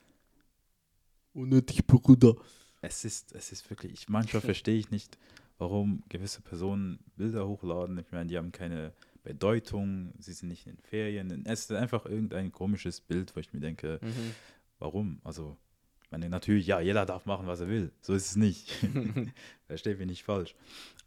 unnötig, 1.34 1.86
Bruder. 1.88 2.36
Es 2.82 3.06
ist, 3.06 3.34
es 3.34 3.52
ist 3.52 3.70
wirklich, 3.70 3.94
ich, 3.94 4.10
manchmal 4.10 4.42
verstehe 4.42 4.78
ich 4.78 4.92
nicht, 4.92 5.18
warum 5.58 6.04
gewisse 6.10 6.42
Personen 6.42 7.00
Bilder 7.16 7.48
hochladen. 7.48 7.98
Ich 7.98 8.12
meine, 8.12 8.28
die 8.28 8.38
haben 8.38 8.52
keine 8.52 8.94
Bedeutung, 9.24 10.14
sie 10.20 10.34
sind 10.34 10.50
nicht 10.50 10.68
in 10.68 10.76
den 10.76 10.82
Ferien. 10.84 11.46
Es 11.46 11.62
ist 11.62 11.72
einfach 11.72 12.06
irgendein 12.06 12.52
komisches 12.52 13.02
Bild, 13.02 13.36
wo 13.36 13.40
ich 13.40 13.54
mir 13.54 13.60
denke, 13.62 14.02
Mhm. 14.02 14.36
warum? 14.80 15.22
Also, 15.24 15.58
ich 16.04 16.12
meine, 16.12 16.30
natürlich, 16.30 16.68
ja, 16.68 16.80
jeder 16.80 17.06
darf 17.06 17.26
machen, 17.26 17.48
was 17.48 17.62
er 17.62 17.70
will. 17.70 17.92
So 18.02 18.14
ist 18.14 18.32
es 18.32 18.36
nicht. 18.36 18.72
Verstehe 19.68 19.96
mich 19.96 20.08
nicht 20.08 20.24
falsch. 20.24 20.56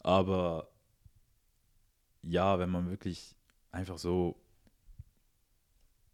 Aber 0.03 0.69
ja, 2.23 2.59
wenn 2.59 2.71
man 2.71 2.91
wirklich 2.91 3.37
einfach 3.71 3.99
so 3.99 4.37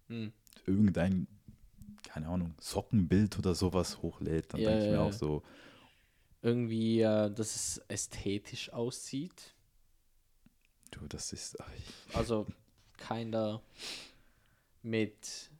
Mhm. 0.09 0.33
irgendein, 0.67 1.27
keine 2.05 2.29
Ahnung, 2.29 2.55
Sockenbild 2.61 3.38
oder 3.38 3.55
sowas 3.55 4.03
hochlädt, 4.03 4.53
dann 4.53 4.61
Ja, 4.61 4.71
denke 4.71 4.85
ich 4.85 4.91
mir 4.91 4.97
ja, 4.97 5.03
auch 5.03 5.12
so, 5.12 5.43
Irgendwie, 6.43 7.01
äh, 7.01 7.31
dass 7.33 7.55
es 7.55 7.79
ästhetisch 7.88 8.73
aussieht. 8.73 9.55
Du, 10.92 11.07
das 11.09 11.33
ist, 11.33 11.57
Also 12.12 12.46
keiner 12.96 13.62
mit, 14.83 15.50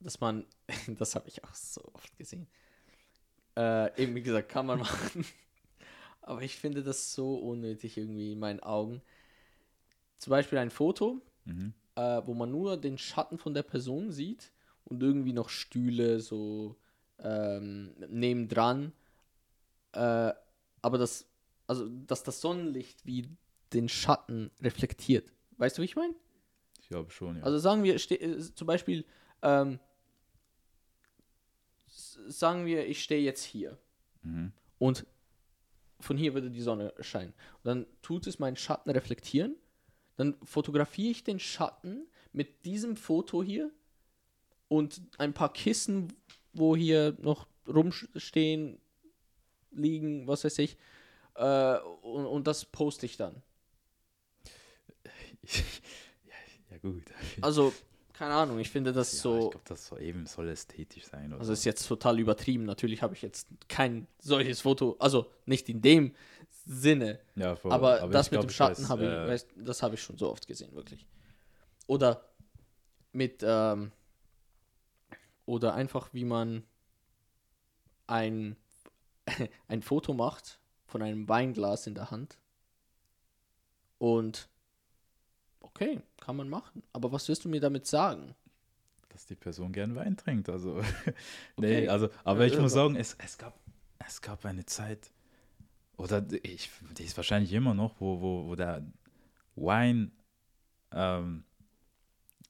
dass 0.00 0.20
man, 0.20 0.46
das 0.98 1.14
habe 1.14 1.28
ich 1.28 1.44
auch 1.44 1.54
so 1.54 1.82
oft 1.94 2.16
gesehen. 2.16 2.46
Äh, 3.56 4.02
eben 4.02 4.14
wie 4.14 4.22
gesagt, 4.22 4.48
kann 4.48 4.66
man 4.66 4.80
machen. 4.80 5.24
Aber 6.22 6.42
ich 6.42 6.56
finde 6.56 6.82
das 6.82 7.14
so 7.14 7.36
unnötig 7.36 7.96
irgendwie 7.96 8.32
in 8.32 8.38
meinen 8.38 8.60
Augen. 8.60 9.02
Zum 10.18 10.30
Beispiel 10.30 10.58
ein 10.58 10.70
Foto, 10.70 11.22
mhm. 11.44 11.72
äh, 11.94 12.22
wo 12.26 12.34
man 12.34 12.50
nur 12.50 12.76
den 12.76 12.98
Schatten 12.98 13.38
von 13.38 13.54
der 13.54 13.62
Person 13.62 14.12
sieht 14.12 14.52
und 14.84 15.02
irgendwie 15.02 15.32
noch 15.32 15.48
Stühle 15.48 16.20
so 16.20 16.76
ähm, 17.18 17.94
nebendran. 18.08 18.92
Äh, 19.92 20.32
aber 20.82 20.98
das, 20.98 21.26
also 21.66 21.88
dass 21.88 22.22
das 22.22 22.40
Sonnenlicht 22.40 23.04
wie 23.06 23.28
den 23.72 23.88
Schatten 23.88 24.50
reflektiert. 24.60 25.32
Weißt 25.56 25.78
du, 25.78 25.82
wie 25.82 25.86
ich 25.86 25.96
meine? 25.96 26.14
ich 26.80 26.88
glaube 26.88 27.10
schon, 27.10 27.36
ja. 27.36 27.42
Also 27.42 27.58
sagen 27.58 27.82
wir 27.82 27.94
äh, 27.94 28.38
zum 28.38 28.66
Beispiel, 28.66 29.04
ähm, 29.42 29.78
sagen 31.86 32.64
wir, 32.66 32.86
ich 32.86 33.02
stehe 33.02 33.22
jetzt 33.22 33.42
hier 33.42 33.78
mhm. 34.22 34.52
und 34.78 35.06
von 36.00 36.16
hier 36.16 36.32
würde 36.34 36.50
die 36.50 36.60
Sonne 36.60 36.94
scheinen. 37.00 37.34
Und 37.62 37.64
dann 37.64 37.86
tut 38.02 38.26
es 38.26 38.38
meinen 38.38 38.56
Schatten 38.56 38.90
reflektieren 38.90 39.56
dann 40.18 40.34
fotografiere 40.42 41.12
ich 41.12 41.24
den 41.24 41.38
Schatten 41.38 42.08
mit 42.32 42.64
diesem 42.64 42.96
Foto 42.96 43.42
hier 43.42 43.70
und 44.66 45.00
ein 45.16 45.32
paar 45.32 45.52
Kissen, 45.52 46.12
wo 46.52 46.74
hier 46.74 47.16
noch 47.20 47.46
rumstehen, 47.68 48.80
liegen, 49.70 50.26
was 50.26 50.42
weiß 50.42 50.58
ich. 50.58 50.76
Äh, 51.36 51.78
und, 52.02 52.26
und 52.26 52.46
das 52.48 52.64
poste 52.64 53.06
ich 53.06 53.16
dann. 53.16 53.42
Ja, 56.70 56.78
gut. 56.82 57.04
Also, 57.40 57.72
keine 58.12 58.34
Ahnung, 58.34 58.58
ich 58.58 58.68
finde 58.70 58.92
das 58.92 59.12
Ja, 59.12 59.18
so. 59.20 59.34
Ich 59.36 59.50
glaube, 59.52 59.60
das 59.68 59.86
soll 59.86 60.02
eben 60.02 60.26
soll 60.26 60.48
ästhetisch 60.48 61.04
sein. 61.06 61.26
Oder 61.32 61.40
Also 61.40 61.50
so. 61.50 61.52
ist 61.54 61.64
jetzt 61.64 61.86
total 61.86 62.18
übertrieben. 62.18 62.64
Natürlich 62.64 63.00
habe 63.02 63.14
ich 63.14 63.22
jetzt 63.22 63.46
kein 63.68 64.06
solches 64.18 64.60
Foto, 64.60 64.96
also 64.98 65.30
nicht 65.46 65.68
in 65.68 65.80
dem 65.80 66.14
Sinne. 66.66 67.20
ja, 67.36 67.54
voll. 67.56 67.72
aber, 67.72 68.08
das 68.08 68.26
ich 68.26 68.32
mit 68.32 68.40
glaub, 68.40 68.48
dem 68.48 68.50
Schatten 68.52 68.88
habe 68.88 69.04
ich, 69.04 69.10
äh, 69.10 69.28
weiß, 69.28 69.46
das 69.56 69.82
habe 69.82 69.94
ich 69.94 70.02
schon 70.02 70.18
so 70.18 70.30
oft 70.30 70.46
gesehen, 70.46 70.74
wirklich. 70.74 71.06
Oder 71.86 72.28
mit, 73.12 73.42
ähm, 73.42 73.92
oder 75.46 75.74
einfach 75.74 76.12
wie 76.12 76.24
man 76.24 76.64
ein, 78.06 78.56
ein 79.68 79.82
Foto 79.82 80.12
macht 80.12 80.60
von 80.86 81.02
einem 81.02 81.28
Weinglas 81.28 81.86
in 81.86 81.94
der 81.94 82.10
Hand 82.10 82.36
und 83.98 84.48
okay, 85.60 86.00
kann 86.20 86.36
man 86.36 86.48
machen. 86.48 86.82
Aber 86.92 87.12
was 87.12 87.28
willst 87.28 87.44
du 87.44 87.48
mir 87.48 87.60
damit 87.60 87.86
sagen? 87.86 88.34
dass 89.10 89.26
die 89.26 89.34
Person 89.34 89.72
gern 89.72 89.94
Wein 89.96 90.16
trinkt. 90.16 90.48
Also, 90.48 90.76
Okay. 91.56 91.82
nee, 91.82 91.88
also, 91.88 92.08
aber 92.24 92.46
ich 92.46 92.54
Ja, 92.54 92.60
muss 92.60 92.72
sagen, 92.72 92.94
es, 92.94 93.16
es, 93.18 93.36
gab, 93.38 93.58
es 94.06 94.20
gab 94.22 94.44
eine 94.44 94.64
Zeit, 94.66 95.10
oder 95.96 96.24
ich, 96.42 96.70
die 96.96 97.02
ist 97.04 97.16
wahrscheinlich 97.16 97.52
immer 97.52 97.74
noch, 97.74 98.00
wo, 98.00 98.20
wo, 98.20 98.46
wo 98.46 98.54
der 98.54 98.84
Wein, 99.56 100.12
ähm, 100.92 101.42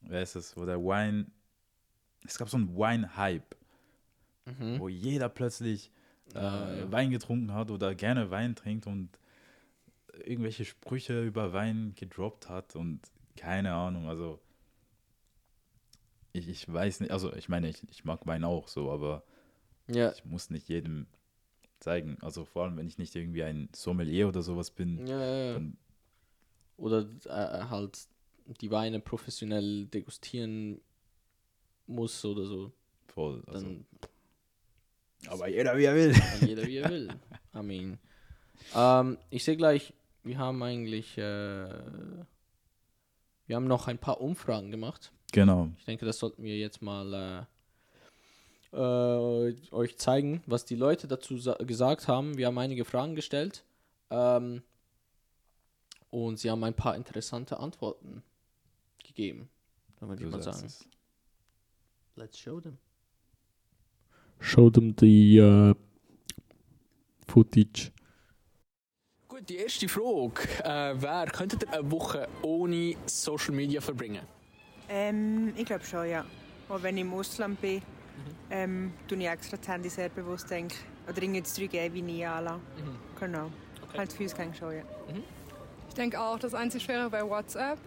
wer 0.03 0.23
ist 0.23 0.37
es, 0.37 0.57
wo 0.57 0.67
der 0.67 0.85
Wein, 0.85 1.31
es 2.27 2.37
gab 2.39 2.49
so 2.51 2.57
einen 2.59 2.77
Wein-Hype, 2.77 3.57
Mhm. 4.47 4.79
wo 4.81 4.89
jeder 4.89 5.29
plötzlich 5.29 5.91
äh, 6.35 6.39
Ah, 6.39 6.75
ja. 6.75 6.93
Wein 6.93 7.11
getrunken 7.11 7.53
hat 7.55 7.71
oder 7.71 7.95
gerne 7.95 8.31
Wein 8.31 8.55
trinkt 8.57 8.87
und 8.87 9.11
irgendwelche 10.25 10.65
Sprüche 10.65 11.23
über 11.25 11.53
Wein 11.53 11.93
gedroppt 11.97 12.49
hat 12.49 12.77
und 12.77 13.01
keine 13.37 13.73
Ahnung, 13.75 14.09
also 14.09 14.41
ich, 16.33 16.49
ich 16.49 16.73
weiß 16.73 17.01
nicht, 17.01 17.11
also 17.13 17.33
ich 17.35 17.49
meine, 17.49 17.69
ich, 17.69 17.83
ich 17.91 18.05
mag 18.05 18.27
Wein 18.27 18.45
auch 18.45 18.69
so, 18.69 18.91
aber 18.91 19.23
Ja, 19.89 20.13
ich 20.13 20.25
muss 20.25 20.51
nicht 20.51 20.69
jedem 20.69 21.07
zeigen, 21.81 22.19
also 22.21 22.45
vor 22.45 22.65
allem, 22.65 22.77
wenn 22.77 22.89
ich 22.89 22.99
nicht 22.99 23.15
irgendwie 23.15 23.45
ein 23.45 23.69
Sommelier 23.75 24.29
oder 24.29 24.43
sowas 24.43 24.71
bin, 24.71 25.07
ja, 25.07 25.21
ja, 25.21 25.59
ja. 25.59 25.61
Oder 26.77 27.09
äh, 27.25 27.65
halt 27.69 28.07
die 28.61 28.71
Weine 28.71 29.01
professionell 29.01 29.87
degustieren 29.87 30.81
muss 31.87 32.25
oder 32.25 32.45
so. 32.45 32.73
voll, 33.09 33.43
also, 33.47 33.67
Dann 33.67 33.87
aber 35.27 35.49
jeder 35.49 35.77
wie 35.77 35.85
er 35.85 35.95
will. 35.95 36.15
jeder 36.47 36.67
wie 36.67 36.77
er 36.77 36.91
will. 36.91 37.09
I 37.55 37.63
mean. 37.63 37.99
Ähm, 38.75 39.19
ich 39.31 39.43
sehe 39.43 39.57
gleich, 39.57 39.93
wir 40.29 40.39
haben 40.39 40.63
eigentlich, 40.63 41.19
äh, 41.19 41.69
wir 43.47 43.57
haben 43.57 43.67
noch 43.67 43.89
ein 43.89 43.99
paar 43.99 44.21
Umfragen 44.21 44.71
gemacht. 44.71 45.11
Genau, 45.33 45.71
Ich 45.79 45.85
denke, 45.85 46.07
das 46.07 46.19
sollten 46.19 46.43
wir 46.43 46.57
jetzt 46.57 46.81
mal 46.81 47.47
äh, 48.73 48.77
äh, 48.77 49.55
euch 49.73 49.99
zeigen, 49.99 50.43
was 50.47 50.65
die 50.65 50.77
Leute 50.77 51.07
dazu 51.09 51.37
sa- 51.39 51.55
gesagt 51.55 52.09
haben. 52.09 52.37
Wir 52.39 52.47
haben 52.47 52.59
einige 52.59 52.85
Fragen 52.85 53.15
gestellt 53.15 53.65
ähm, 54.11 54.63
und 56.11 56.39
sie 56.39 56.51
haben 56.51 56.63
ein 56.65 56.75
paar 56.75 56.97
interessante 56.97 57.59
Antworten 57.59 58.23
gegeben. 59.05 59.49
Dann 60.01 60.09
würde 60.11 60.25
ich 60.25 60.31
mal 60.31 60.43
sagen. 60.43 60.65
es. 60.65 60.87
Let's 62.17 62.39
show 62.39 62.61
them. 62.61 62.79
Show 64.41 64.71
them 64.71 64.95
the 64.99 65.41
uh, 65.41 65.75
footage. 67.27 67.91
Gut, 69.39 69.49
die 69.51 69.57
erste 69.59 69.89
Frage. 69.89 70.43
Äh, 70.65 70.95
wer 71.01 71.27
könnte 71.27 71.57
ihr 71.65 71.73
eine 71.73 71.93
Woche 71.93 72.27
ohne 72.43 72.97
Social 73.07 73.55
Media 73.55 73.81
verbringen? 73.81 74.23
Ähm, 74.89 75.53
ich 75.57 75.65
glaube 75.65 75.85
schon, 75.85 76.09
ja. 76.09 76.25
Auch 76.69 76.83
wenn 76.83 76.97
ich 76.97 77.03
im 77.03 77.15
Ausland 77.15 77.61
bin, 77.61 77.81
ähm, 78.51 78.93
tue 79.07 79.19
ich 79.19 79.29
extra 79.29 79.57
das 79.57 79.69
Handy 79.69 79.89
sehr 79.91 80.09
bewusst 80.09 80.51
denke. 80.51 80.75
Oder 81.09 81.23
irgendwie 81.23 81.41
das 81.41 81.57
3G 81.57 81.93
wie 81.93 82.03
nie 82.03 82.25
anlassen. 82.25 82.63
Genau. 83.21 83.51
Okay. 83.85 83.99
Halt 83.99 84.13
fürs 84.13 84.35
gang 84.35 84.57
schon, 84.57 84.73
ja. 84.73 84.83
Ich 85.89 85.95
denke 85.95 86.21
auch, 86.21 86.39
das 86.41 86.55
einzig 86.55 86.83
Schwere 86.83 87.13
wäre 87.13 87.29
WhatsApp. 87.29 87.79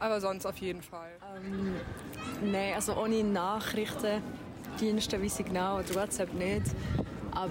Aber 0.00 0.20
sonst 0.20 0.44
auf 0.44 0.58
jeden 0.58 0.82
Fall. 0.82 1.12
Ähm, 1.34 1.76
nein, 2.52 2.74
also 2.74 2.94
ohne 2.96 3.24
Nachrichtendienste 3.24 5.22
wie 5.22 5.30
Signal 5.30 5.82
oder 5.82 5.94
WhatsApp 5.94 6.34
nicht. 6.34 6.66
Aber 7.30 7.50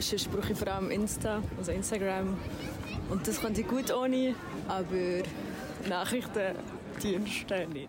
sonst 0.00 0.30
brauche 0.30 0.52
ich 0.52 0.58
vor 0.58 0.68
allem 0.68 0.90
Insta, 0.90 1.42
also 1.56 1.72
Instagram. 1.72 2.38
Und 3.10 3.26
das 3.26 3.40
könnte 3.40 3.60
ich 3.62 3.68
gut 3.68 3.92
ohne, 3.92 4.34
aber 4.68 5.22
Nachrichtendienste 5.88 7.66
nicht. 7.68 7.88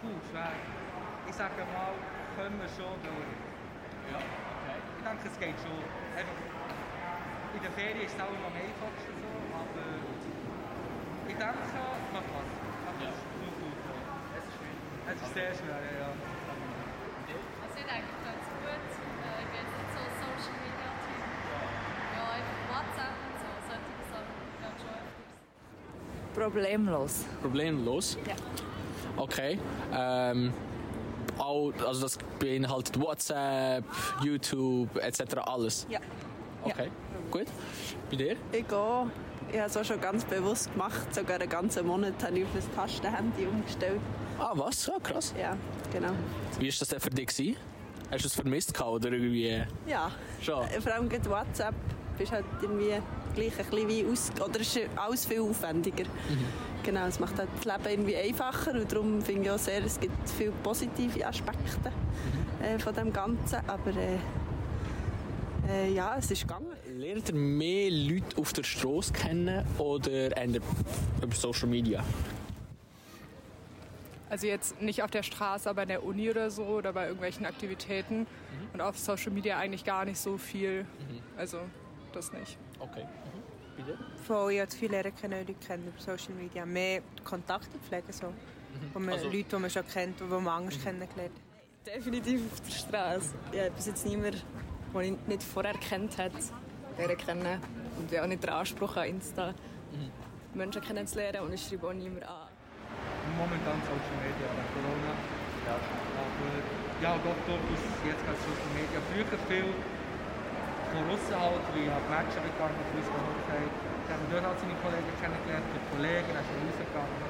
Puh, 0.00 0.08
schwer. 0.30 0.52
Ich 1.28 1.34
sage 1.34 1.64
mal, 1.72 1.92
können 2.36 2.58
wir 2.60 2.68
schon 2.68 2.94
durch. 3.02 3.34
Ja, 4.12 4.18
okay. 4.18 4.78
Ich 4.98 5.04
denke, 5.04 5.28
es 5.28 5.38
geht 5.38 5.58
schon. 5.58 5.78
Einfach, 6.16 6.38
in 7.54 7.62
der 7.62 7.72
Ferien 7.72 8.00
ist 8.04 8.14
es 8.14 8.20
auch 8.20 8.30
noch 8.30 8.46
am 8.46 8.54
einfachsten 8.54 9.14
so, 9.18 9.32
aber 9.58 9.86
ich 11.28 11.36
denke, 11.36 11.58
man 12.14 12.22
kann 12.22 12.46
es. 12.46 12.68
Ja. 12.98 13.10
Es 13.10 14.44
ist 14.44 14.54
schwer. 14.54 14.76
Es 15.12 15.18
ist 15.22 15.34
sehr 15.34 15.52
schwer, 15.54 15.78
ja. 15.78 16.08
ja. 16.08 16.10
Also 17.62 17.74
ich 17.74 17.86
denke 17.86 18.12
ganz 18.22 18.44
gut. 18.48 18.68
Äh, 18.68 19.42
ich 19.42 19.48
bin 19.52 19.60
jetzt 19.60 19.74
nicht 19.76 19.92
so 19.92 20.00
ein 20.02 20.12
Social 20.18 20.56
Media 20.62 20.88
Typ. 21.04 21.22
Ja, 22.14 22.22
einfach 22.38 22.60
WhatsApp 22.70 23.16
und 23.18 23.36
so, 23.38 23.48
solche 23.68 23.92
Sachen. 24.08 24.34
Ja, 24.62 24.70
schon 24.78 24.94
öfters. 24.94 25.38
Problemlos. 26.38 27.24
Problemlos? 27.42 28.16
Ja. 28.26 28.34
Okay. 29.16 29.58
Ähm, 29.92 30.52
auch, 31.38 31.72
also 31.86 32.02
das 32.02 32.18
beinhaltet 32.38 33.00
WhatsApp, 33.00 33.84
YouTube 34.22 34.96
etc. 34.96 35.36
alles. 35.44 35.86
Ja. 35.88 36.00
Okay, 36.62 36.90
gut. 37.30 37.46
Bei 38.10 38.16
dir? 38.16 38.36
Ich 38.52 38.66
gehe. 38.68 39.10
Ich 39.50 39.58
habe 39.58 39.68
es 39.70 39.76
auch 39.76 39.84
schon 39.84 40.00
ganz 40.00 40.24
bewusst 40.24 40.70
gemacht. 40.72 41.14
Sogar 41.14 41.40
einen 41.40 41.48
ganzen 41.48 41.86
Monat 41.86 42.22
habe 42.22 42.38
ich 42.38 42.44
auf 42.44 42.54
ein 42.54 42.74
Tastenhandy 42.76 43.46
umgestellt. 43.46 44.00
Ah, 44.38 44.52
was? 44.54 44.86
Ja, 44.86 44.98
krass. 45.02 45.34
Ja, 45.40 45.56
genau. 45.92 46.12
Wie 46.58 46.66
war 46.66 46.74
das 46.78 46.88
denn 46.88 47.00
für 47.00 47.10
dich? 47.10 47.26
Gewesen? 47.28 47.56
Hast 48.10 48.24
du 48.24 48.28
es 48.28 48.34
vermisst 48.34 48.74
gehabt, 48.74 48.90
oder 48.90 49.10
irgendwie? 49.12 49.62
Ja, 49.86 50.10
Schon. 50.42 50.66
vor 50.80 50.92
allem 50.92 51.08
gerade 51.08 51.30
WhatsApp 51.30 51.74
bist 52.18 52.32
halt 52.32 52.44
irgendwie 52.60 52.94
gleich 53.34 53.58
ein 53.58 53.66
bisschen 53.66 53.88
wie 53.88 54.04
aus... 54.06 54.30
Oder 54.44 54.60
ist 54.60 54.78
alles 54.96 55.26
viel 55.26 55.40
aufwendiger. 55.40 56.04
Genau, 56.82 57.06
es 57.06 57.18
macht 57.20 57.38
halt 57.38 57.48
das 57.56 57.64
Leben 57.64 57.90
irgendwie 57.90 58.16
einfacher 58.16 58.72
und 58.72 58.90
darum 58.90 59.20
finde 59.20 59.42
ich 59.42 59.50
auch 59.50 59.58
sehr, 59.58 59.84
es 59.84 59.98
gibt 60.00 60.28
viele 60.30 60.52
positive 60.62 61.26
Aspekte 61.26 61.92
äh, 62.62 62.78
von 62.78 62.94
dem 62.94 63.12
Ganzen. 63.12 63.58
Aber 63.66 63.90
äh, 63.90 64.18
äh, 65.68 65.92
ja, 65.92 66.16
es 66.18 66.30
ist 66.30 66.42
gegangen. 66.42 66.72
Lernt 66.96 67.28
ihr 67.28 67.34
mehr 67.34 67.90
Leute 67.90 68.36
auf 68.38 68.52
der 68.52 68.62
Straße 68.62 69.12
kennen 69.12 69.64
oder 69.78 70.30
über 70.42 71.34
Social 71.34 71.68
Media? 71.68 72.02
Also 74.30 74.46
jetzt 74.46 74.80
nicht 74.82 75.02
auf 75.02 75.10
der 75.10 75.22
Straße, 75.22 75.68
aber 75.70 75.82
in 75.82 75.88
der 75.88 76.04
Uni 76.04 76.28
oder 76.30 76.50
so 76.50 76.64
oder 76.64 76.92
bei 76.92 77.04
irgendwelchen 77.04 77.46
Aktivitäten. 77.46 78.26
Und 78.72 78.80
auf 78.80 78.98
Social 78.98 79.32
Media 79.32 79.58
eigentlich 79.58 79.84
gar 79.84 80.04
nicht 80.04 80.18
so 80.18 80.36
viel. 80.36 80.84
Also 81.36 81.58
das 82.12 82.32
nicht. 82.32 82.58
Okay. 82.78 83.06
Bitte? 83.76 83.96
Voll, 84.24 84.52
ich 84.52 84.60
habe 84.60 84.70
viel 84.70 84.90
lernen 84.90 85.14
können, 85.14 85.38
Leute 85.38 85.54
kennen 85.54 85.86
über 85.88 86.00
Social 86.00 86.34
Media. 86.34 86.64
Mehr 86.66 87.02
Kontakte 87.24 87.78
pflegen, 87.78 88.12
so. 88.12 88.32
Wo 88.92 88.98
man, 88.98 89.10
Also- 89.14 89.26
Leute, 89.26 89.44
die 89.44 89.56
man 89.56 89.70
schon 89.70 89.86
kennt 89.86 90.20
und 90.20 90.28
die 90.30 90.34
man 90.34 90.48
anders 90.48 90.82
kennengelernt 90.82 91.32
hat. 91.34 91.94
Definitiv 91.94 92.40
auf 92.52 92.60
der 92.60 92.70
Straße. 92.72 93.34
Ich 93.52 93.60
habe 93.60 93.70
bis 93.70 93.86
jetzt 93.86 94.04
niemanden, 94.06 94.40
den 94.94 95.02
ich 95.02 95.26
nicht 95.26 95.42
vorher 95.42 95.74
kennt 95.74 96.18
hat, 96.18 96.32
lernen 96.98 97.16
kennen. 97.16 97.60
Und 97.98 98.10
ich 98.10 98.16
habe 98.18 98.24
auch 98.24 98.28
nicht 98.28 98.42
den 98.42 98.50
Anspruch 98.50 98.96
an 98.96 99.08
Insta, 99.08 99.54
Menschen 100.54 100.82
kennenzulernen 100.82 101.40
und 101.42 101.52
ich 101.54 101.66
schreibe 101.66 101.88
auch 101.88 101.92
niemand 101.92 102.24
an. 102.24 102.48
Momentan 103.36 103.80
Social 103.82 104.16
Media, 104.22 104.48
wegen 104.52 104.68
Corona. 104.74 105.12
Ja. 105.66 105.74
Aber 105.74 107.02
ja, 107.02 107.14
doch, 107.22 107.36
durchaus 107.46 107.84
jetzt 108.04 108.24
gerade 108.24 108.38
Social 108.38 108.70
Media. 108.74 108.98
Früher 109.12 109.38
viel 109.48 109.74
von 110.92 111.04
außen 111.12 111.34
halt, 111.36 111.64
wie 111.74 111.84
ich 111.84 111.92
habe 111.92 112.08
Matches 112.08 112.40
gegangen, 112.40 112.80
Fußball 112.92 113.24
gesagt. 113.38 113.72
Ich 114.08 114.10
habe 114.12 114.24
dort 114.32 114.44
halt 114.48 114.58
seine 114.60 114.76
Kollegen 114.80 115.12
kennengelernt, 115.20 115.66
die 115.68 115.84
Kollegen, 115.92 116.28
dann 116.32 116.44
ist 116.44 116.48
er 116.48 116.58
rausgegangen. 116.64 117.20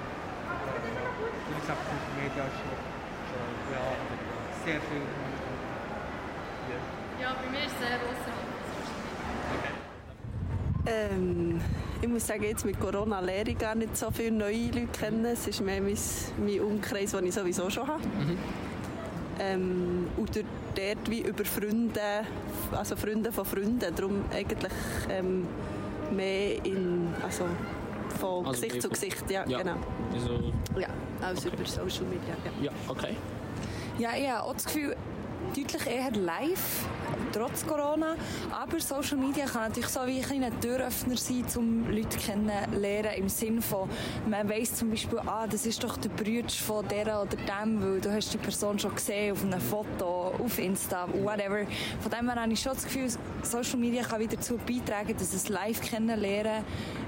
Und 1.49 1.55
ich 1.59 1.65
sage, 1.67 1.83
Social 1.83 2.15
Media 2.15 2.45
ist 2.47 2.59
schon, 2.63 2.79
schon 3.29 3.47
ja, 3.75 3.85
sehr 4.65 4.81
viel. 4.87 5.07
Ja, 7.19 7.35
bei 7.35 7.51
mir 7.51 7.67
ist 7.67 7.75
es 7.75 7.83
sehr 7.83 7.99
Social 7.99 8.39
Media. 8.39 8.59
Ähm, 10.89 11.61
ich 12.01 12.09
muss 12.09 12.27
sagen, 12.27 12.45
jetzt 12.45 12.65
mit 12.65 12.79
Corona 12.81 13.21
lerne 13.21 13.51
ich 13.51 13.59
gar 13.59 13.75
nicht 13.75 13.97
so 13.97 14.11
viele 14.11 14.31
neue 14.31 14.69
Leute 14.69 14.87
kennen. 14.87 15.25
Es 15.25 15.47
ist 15.47 15.61
mehr 15.61 15.83
mein, 15.83 15.99
mein 16.39 16.61
Umkreis, 16.61 17.11
den 17.11 17.27
ich 17.27 17.35
sowieso 17.35 17.69
schon 17.69 17.87
habe. 17.87 18.03
Ähm, 19.41 20.09
und 20.17 20.35
durch 20.35 20.45
dort 20.75 21.11
wie 21.11 21.21
über 21.21 21.45
Freunde, 21.45 22.01
also 22.73 22.97
Freunde 22.97 23.31
von 23.33 23.45
Freunden, 23.45 23.95
darum 23.95 24.25
eigentlich 24.33 24.73
ähm, 25.11 25.47
mehr 26.15 26.65
in, 26.65 27.09
also 27.23 27.45
von 28.19 28.47
Also 28.47 28.63
Gesicht 28.63 28.83
zu 28.83 28.89
Gesicht, 28.89 29.31
ja, 29.31 29.45
Ja. 29.47 29.59
genau. 29.59 29.77
Also, 30.13 30.53
Ja, 30.79 30.89
als 31.21 31.45
über 31.45 31.65
Social 31.65 32.05
Media, 32.07 32.35
ja. 32.45 32.65
ja, 32.65 32.71
okay. 32.89 33.15
Ja, 33.99 34.11
ich 34.17 34.29
habe 34.29 34.43
auch 34.45 34.55
das 34.55 34.65
Gefühl, 34.65 34.97
deutlich 35.49 35.87
eher 35.87 36.11
live, 36.13 36.87
trotz 37.33 37.67
Corona. 37.67 38.17
Aber 38.51 38.81
Social 38.81 39.17
Media 39.17 39.47
kann 39.47 39.69
natürlich 39.69 39.89
so 39.89 40.01
wie 40.07 40.19
ein 40.19 40.23
kleiner 40.23 40.61
Türöffner 40.61 41.17
sein, 41.17 41.45
um 41.57 41.91
Leute 41.91 42.19
kennenzulernen. 42.19 43.13
Im 43.17 43.29
Sinne 43.29 43.63
von, 43.63 43.89
man 44.29 44.49
weiss 44.49 44.75
zum 44.75 44.91
Beispiel, 44.91 45.19
ah, 45.21 45.47
das 45.47 45.67
ist 45.67 45.83
doch 45.83 45.97
der 45.97 46.11
Bruder 46.11 46.49
von 46.49 46.87
der 46.89 47.21
oder 47.21 47.37
dem, 47.37 47.83
weil 47.83 48.01
du 48.01 48.13
hast 48.13 48.33
die 48.33 48.39
Person 48.39 48.79
schon 48.79 48.95
gesehen 48.95 49.33
auf 49.33 49.45
einem 49.45 49.61
Foto, 49.61 50.35
auf 50.39 50.59
Insta, 50.59 51.09
whatever. 51.23 51.67
Von 52.01 52.11
dem 52.11 52.31
her 52.31 52.41
habe 52.43 52.53
ich 52.53 52.61
schon 52.61 52.73
das 52.73 52.85
Gefühl, 52.85 53.09
Social 53.43 53.79
Media 53.79 54.03
kann 54.03 54.21
wieder 54.21 54.37
dazu 54.37 54.59
beitragen, 54.59 55.15
dass 55.19 55.33
es 55.33 55.49
live 55.49 55.81
kennenlernen 55.81 56.65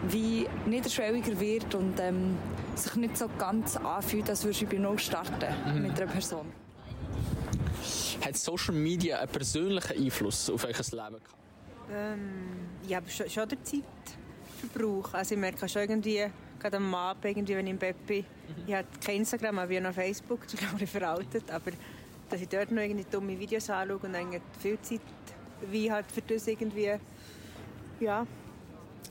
wie 0.08 0.46
niederschwelliger 0.66 1.38
wird 1.38 1.74
und 1.74 1.98
ähm, 2.00 2.36
sich 2.74 2.94
nicht 2.96 3.16
so 3.16 3.26
ganz 3.38 3.76
anfühlt, 3.76 4.28
als 4.28 4.44
würdest 4.44 4.62
du 4.62 4.66
bei 4.66 4.78
Null 4.78 4.98
starten 4.98 5.82
mit 5.82 6.00
einer 6.00 6.10
Person. 6.10 6.46
Hat 8.20 8.36
Social 8.36 8.74
Media 8.74 9.18
einen 9.18 9.30
persönlichen 9.30 10.04
Einfluss 10.04 10.50
auf 10.50 10.64
euer 10.64 10.72
Leben 10.72 10.90
gehabt? 10.92 11.34
Ähm, 11.92 12.68
ja, 12.86 13.00
schon, 13.08 13.28
schon 13.28 13.48
der 13.48 13.58
Zeitverbrauch. 13.62 15.14
Also 15.14 15.34
ich 15.34 15.40
merke 15.40 15.68
schon 15.68 15.82
irgendwie, 15.82 16.26
gerade 16.60 16.76
am 16.76 16.94
Abend, 16.94 17.24
irgendwie, 17.24 17.56
wenn 17.56 17.66
ich 17.66 17.72
im 17.72 17.78
Bett 17.78 18.06
bin, 18.06 18.24
ich 18.66 18.74
habe 18.74 18.86
kein 19.04 19.16
Instagram, 19.16 19.58
aber 19.58 19.70
ich 19.72 19.80
noch 19.80 19.92
Facebook, 19.92 20.42
das 20.44 20.54
ist 20.54 20.60
glaube 20.60 20.84
ich 20.84 20.90
veraltet, 20.90 21.50
aber 21.50 21.72
dass 22.28 22.40
ich 22.40 22.48
dort 22.48 22.70
noch 22.70 22.82
irgendwie 22.82 23.04
dumme 23.10 23.38
Videos 23.38 23.68
anschaue 23.70 23.98
und 23.98 24.14
eigentlich 24.14 24.42
viel 24.60 24.80
Zeit 24.80 25.00
wie 25.70 25.90
halt 25.90 26.06
für 26.10 26.22
das 26.22 26.46
irgendwie, 26.46 26.94
ja, 28.00 28.26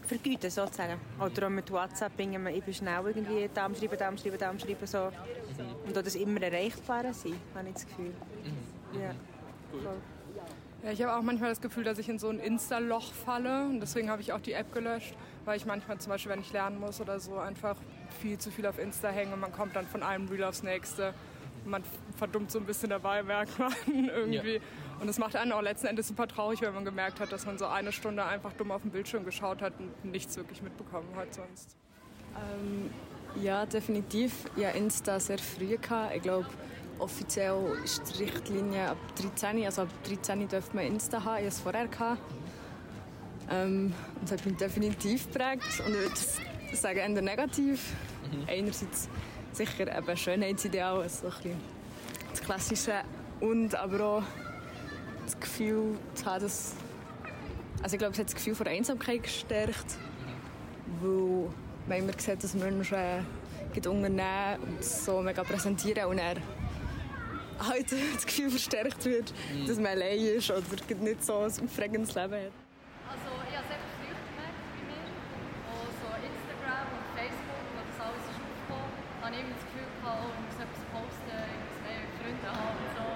vergüten 0.08 0.50
sozusagen. 0.50 1.00
Oder 1.20 1.48
auch 1.48 1.52
mit 1.52 1.70
WhatsApp, 1.72 2.14
ich 2.18 2.64
bin 2.64 2.74
schnell 2.74 3.06
irgendwie 3.06 3.50
da 3.54 3.66
am 3.66 3.76
schreiben, 3.76 3.98
da 3.98 4.08
am 4.08 4.18
schreiben, 4.18 4.38
da 4.38 4.50
am 4.50 4.60
schreiben, 4.60 4.88
so. 4.88 5.12
Und 5.86 5.98
auch 5.98 6.02
das 6.02 6.16
immer 6.16 6.42
erreichbare 6.42 7.14
sein, 7.14 7.36
habe 7.54 7.68
ich 7.68 7.74
das 7.76 7.86
Gefühl. 7.86 8.14
Ja. 8.94 9.12
Voll. 9.72 9.98
Ja, 10.84 10.92
ich 10.92 11.02
habe 11.04 11.14
auch 11.18 11.22
manchmal 11.22 11.50
das 11.50 11.60
Gefühl, 11.60 11.84
dass 11.84 11.98
ich 11.98 12.08
in 12.08 12.20
so 12.20 12.30
ein 12.30 12.40
Insta-Loch 12.40 13.12
falle 13.12 13.66
und 13.66 13.82
deswegen 13.82 14.10
habe 14.10 14.22
ich 14.22 14.32
auch 14.32 14.40
die 14.40 14.54
App 14.54 14.74
gelöscht, 14.74 15.14
weil 15.44 15.58
ich 15.58 15.66
manchmal 15.66 15.98
zum 15.98 16.12
Beispiel, 16.12 16.32
wenn 16.32 16.40
ich 16.40 16.54
lernen 16.54 16.80
muss 16.80 17.02
oder 17.02 17.20
so, 17.20 17.38
einfach 17.38 17.76
viel 18.22 18.38
zu 18.38 18.50
viel 18.50 18.66
auf 18.66 18.80
Insta 18.80 19.10
hänge 19.10 19.34
und 19.34 19.42
man 19.42 19.52
kommt 19.52 19.76
dann 19.76 19.86
von 19.86 20.04
einem 20.04 20.30
Reel 20.30 20.44
aufs 20.46 20.64
nächste. 20.64 21.14
Und 21.66 21.72
man 21.72 21.84
verdummt 22.16 22.50
so 22.50 22.60
ein 22.60 22.66
bisschen 22.66 22.90
dabei, 22.90 23.24
merkt 23.24 23.60
man 23.60 23.74
irgendwie. 23.94 24.62
Und 25.02 25.10
es 25.10 25.18
macht 25.18 25.36
einen 25.36 25.52
auch 25.52 25.62
letzten 25.62 25.88
Endes 25.88 26.08
super 26.08 26.28
traurig, 26.28 26.62
wenn 26.62 26.74
man 26.74 26.86
gemerkt 26.86 27.20
hat, 27.20 27.32
dass 27.34 27.46
man 27.46 27.58
so 27.58 27.66
eine 27.66 27.92
Stunde 27.92 28.24
einfach 28.24 28.54
dumm 28.54 28.72
auf 28.72 28.82
den 28.82 28.92
Bildschirm 28.92 29.26
geschaut 29.26 29.62
hat 29.62 29.74
und 29.80 30.06
nichts 30.06 30.38
wirklich 30.38 30.62
mitbekommen 30.62 31.10
hat 31.18 31.34
sonst. 31.34 31.76
Ähm, 32.36 32.90
ja, 33.42 33.66
definitiv. 33.66 34.46
Ja, 34.56 34.70
Insta 34.70 35.20
sehr 35.20 35.40
früh 35.40 35.78
gehabt. 35.78 36.16
Ich 36.16 36.22
glaube, 36.22 36.46
offiziell 37.00 37.78
ist 37.84 38.02
die 38.10 38.24
Richtlinie 38.24 38.90
ab 38.90 38.98
13. 39.16 39.66
Also 39.66 39.84
ab 39.84 39.90
13 40.04 40.48
dürfte 40.48 40.76
man 40.76 40.86
Insta 40.86 41.24
haben. 41.24 41.38
Ich 41.38 41.46
hatte 41.46 41.48
es 41.48 41.60
vorher. 41.60 41.88
Gehabt. 41.88 42.22
Ähm, 43.50 43.94
und 44.20 44.24
das 44.24 44.32
hat 44.32 44.46
mich 44.46 44.58
definitiv 44.58 45.32
geprägt. 45.32 45.82
Und 45.86 45.94
ich 45.94 46.00
würde 46.00 46.76
sagen, 46.76 47.00
eher 47.00 47.22
negativ. 47.22 47.94
Einerseits 48.48 49.10
sicher 49.54 49.98
eben 49.98 50.18
Schönheitsideal, 50.18 51.02
also 51.02 51.28
so 51.30 51.36
ein 51.36 51.44
bisschen 51.44 51.60
das 52.32 52.42
Klassische. 52.42 52.94
Und 53.40 53.74
aber 53.76 54.06
auch 54.06 54.24
das 55.26 55.40
Gefühl 55.40 55.98
zu 56.14 56.26
haben, 56.26 56.44
dass... 56.44 56.76
Also 57.82 57.96
ich 57.96 58.00
glaube, 58.00 58.14
es 58.14 58.20
hat 58.20 58.28
das 58.28 58.36
Gefühl 58.36 58.56
von 58.56 58.68
Einsamkeit 58.68 59.24
gestärkt 59.24 59.98
weil 61.02 61.50
man 61.88 61.98
immer 61.98 62.20
sieht, 62.20 62.44
dass 62.44 62.54
Menschen 62.54 62.98
äh, 62.98 63.22
unternehmen 63.76 64.64
und 64.64 64.84
so 64.84 65.22
mega 65.22 65.44
präsentieren 65.44 66.06
und 66.06 66.18
er 66.18 66.36
halt 67.68 67.92
das 68.16 68.26
Gefühl 68.26 68.50
verstärkt 68.50 69.06
wird, 69.06 69.34
dass 69.68 69.78
man 69.78 69.88
allein 69.88 70.20
ist 70.20 70.50
oder 70.52 70.64
nicht 71.00 71.24
so 71.24 71.40
ein 71.40 71.52
aufregendes 71.52 72.16
Leben 72.16 72.34
hat. 72.34 72.56
Also 73.10 73.30
ich 73.48 73.54
habe 73.58 73.66
es 73.66 73.72
einfach 73.74 73.94
früh 74.00 74.14
gemerkt 74.14 74.64
bei 74.70 74.82
mir. 74.88 75.06
Und 75.74 75.92
so 76.00 76.08
Instagram 76.14 76.88
und 76.94 77.06
Facebook, 77.18 77.64
wo 77.74 77.80
das 77.84 77.98
alles 78.00 78.26
ist 78.30 78.40
aufgekommen, 78.40 78.92
habe 79.20 79.34
ich 79.34 79.42
immer 79.44 79.56
das 79.58 79.66
Gefühl 79.68 79.90
gehabt, 79.90 80.20
oh, 80.20 80.30
ich 80.30 80.42
muss 80.46 80.58
etwas 80.60 80.84
posten, 80.94 81.40
ich 81.50 81.62
muss 81.66 81.78
mehr 81.84 82.04
Freunde 82.16 82.50
haben 82.50 82.78
und 82.80 82.92
so. 82.96 83.08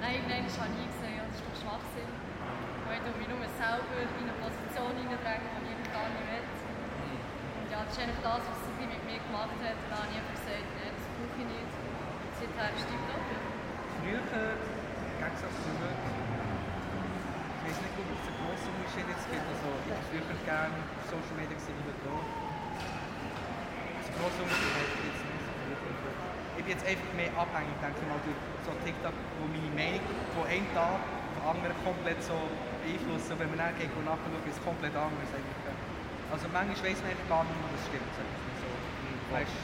Nein, 0.00 0.12
irgendwann 0.16 0.70
habe 0.70 0.80
ich 0.80 0.90
gesehen, 0.96 1.14
ja, 1.18 1.24
das 1.28 1.36
ist 1.36 1.44
doch 1.44 1.56
Schwachsinn. 1.60 2.10
Weil 2.88 2.98
ich 3.06 3.16
mich 3.20 3.28
nur 3.30 3.46
selber 3.54 3.98
in 4.02 4.24
eine 4.26 4.34
Position 4.42 4.92
hineindränge, 4.98 5.46
die 5.62 5.74
ich 5.78 5.90
gar 5.94 6.08
nicht 6.10 6.26
will. 6.26 6.46
Und 6.46 7.66
ja, 7.70 7.78
das 7.86 7.92
ist 7.94 8.02
einfach 8.02 8.22
das, 8.22 8.42
was 8.50 8.58
sie 8.66 8.86
mit 8.86 9.02
mir 9.06 9.20
gemacht 9.20 9.54
hat. 9.62 9.76
Und 9.78 9.88
dann 9.92 9.98
habe 9.98 10.10
ich 10.10 10.18
einfach 10.18 10.36
gesagt, 10.40 10.66
nein, 10.74 10.90
das 10.90 11.06
brauche 11.06 11.38
ich 11.38 11.48
nicht. 11.54 11.70
Und 11.70 12.32
seither 12.34 12.70
stimmt 12.74 13.06
das. 13.06 13.59
Früher, 14.00 14.16
im 14.16 15.16
Gegensatz 15.20 15.56
zu 15.60 15.70
heute, 15.76 15.92
ich 15.92 17.62
weiß 17.68 17.78
nicht, 17.84 17.94
ob 18.00 18.08
es 18.16 18.24
einen 18.32 18.40
grossen 18.40 18.72
Unterschied 18.80 19.06
jetzt 19.12 19.28
gibt. 19.28 19.44
Also, 19.44 19.68
ich 19.76 19.92
war 19.92 20.00
früher 20.08 20.24
gerne 20.48 20.72
auf 20.72 21.04
Social 21.04 21.36
Media 21.36 21.52
gewesen, 21.52 21.76
wie 21.84 22.08
auch. 22.08 22.24
Das 24.00 24.08
grosse 24.16 24.40
Unterschied 24.40 24.72
ich 24.72 25.04
jetzt 25.04 25.20
nicht 25.20 25.44
so 25.44 25.52
früher. 25.52 26.16
Ich 26.56 26.64
bin 26.64 26.72
jetzt 26.72 26.86
einfach 26.88 27.12
mehr 27.12 27.28
abhängig, 27.36 27.76
denke 27.76 28.00
ich 28.00 28.08
mal, 28.08 28.16
durch 28.24 28.40
so 28.64 28.72
TikTok, 28.80 29.12
wo 29.36 29.44
meine 29.52 29.68
Meinung 29.76 30.08
von 30.32 30.48
einem 30.48 30.68
Tag 30.72 30.96
auf 30.96 31.36
den 31.36 31.44
anderen 31.44 31.76
komplett 31.84 32.24
so 32.24 32.40
beeinflussen. 32.80 33.36
Wenn 33.36 33.52
man 33.52 33.68
dann 33.68 33.76
geht 33.76 33.92
und 33.92 34.08
nachschaut, 34.08 34.48
ist 34.48 34.56
es 34.56 34.64
komplett 34.64 34.96
anders 34.96 35.28
eigentlich. 35.28 35.76
Also 36.32 36.48
manchmal 36.48 36.88
weiss 36.88 37.04
man 37.04 37.12
gar 37.28 37.44
nicht, 37.44 37.52
ob 37.52 37.68
das 37.68 37.84
stimmt. 37.84 38.16
So. 38.16 38.68
Weißt, 39.28 39.60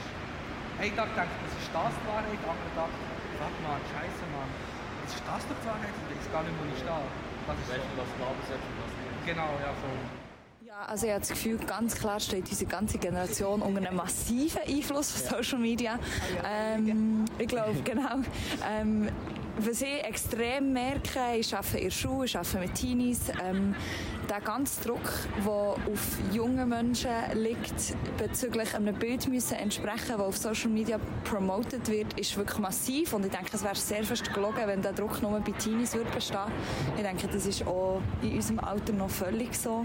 einen 0.77 0.93
Tag 0.93 1.09
denkt 1.17 1.33
man, 1.33 1.41
das 1.49 1.57
ist 1.57 1.73
das 1.73 1.89
die 1.97 2.05
Wahrheit, 2.05 2.41
anderen 2.45 2.75
Tag, 2.77 2.93
fuck 3.39 3.55
man, 3.63 3.81
scheiße 3.93 4.25
man, 4.33 4.49
das 5.05 5.15
ist 5.15 5.25
das 5.27 5.43
die 5.47 5.67
Wahrheit, 5.67 5.95
ich 6.11 6.19
weiß 6.19 6.33
gar 6.33 6.43
nicht, 6.43 6.57
wo 6.59 6.65
ich 6.67 6.79
stehe. 6.79 7.07
Das 7.47 7.57
ist 7.59 7.67
so. 7.69 7.73
was 7.97 8.11
glaubst 8.19 8.51
und 8.51 8.75
was 8.83 8.93
nicht? 8.99 9.27
Genau, 9.27 9.51
ja, 9.63 9.71
so. 9.79 10.67
Ja, 10.67 10.83
also 10.89 11.07
ich 11.07 11.13
habe 11.13 11.21
das 11.21 11.29
Gefühl, 11.31 11.59
ganz 11.59 11.95
klar 11.95 12.19
steht 12.19 12.51
unsere 12.51 12.69
ganze 12.69 12.99
Generation 12.99 13.63
unter 13.63 13.87
einem 13.87 13.97
massiven 13.97 14.63
Einfluss 14.67 15.13
von 15.13 15.39
Social 15.39 15.59
Media. 15.61 15.99
Ähm, 16.45 17.25
ich 17.39 17.47
glaube, 17.47 17.81
genau. 17.85 18.17
Ähm, 18.69 19.09
was 19.59 19.81
ich 19.81 20.05
extrem 20.05 20.73
merke, 20.73 21.37
ich 21.39 21.55
arbeite 21.55 21.79
in 21.79 21.85
der 21.85 21.91
Schule, 21.91 22.27
ich 22.27 22.37
arbeite 22.37 22.59
mit 22.59 22.75
Teenies, 22.75 23.21
ähm, 23.43 23.75
der 24.29 24.41
ganze 24.41 24.83
Druck, 24.83 25.01
der 25.45 25.53
auf 25.53 26.19
jungen 26.33 26.69
Menschen 26.69 27.11
liegt, 27.35 27.95
bezüglich 28.19 28.75
einem 28.75 28.95
Bild 28.95 29.29
müssen 29.29 29.55
entsprechen, 29.55 30.13
das 30.17 30.21
auf 30.21 30.37
Social 30.37 30.71
Media 30.71 30.99
promoted 31.25 31.89
wird, 31.89 32.19
ist 32.19 32.37
wirklich 32.37 32.59
massiv. 32.59 33.13
Und 33.13 33.25
ich 33.25 33.33
denke, 33.33 33.51
es 33.53 33.63
wäre 33.63 33.75
sehr 33.75 34.05
fest 34.05 34.33
gelogen, 34.33 34.67
wenn 34.67 34.83
der 34.83 34.93
Druck 34.93 35.23
nur 35.23 35.39
bei 35.41 35.53
Teenies 35.53 35.95
würde 35.95 36.11
bestehen. 36.11 36.53
Ich 36.97 37.03
denke, 37.03 37.29
das 37.29 37.47
ist 37.47 37.67
auch 37.67 38.01
in 38.23 38.35
unserem 38.35 38.61
Alter 38.61 38.93
noch 38.93 39.11
völlig 39.11 39.57
so. 39.57 39.85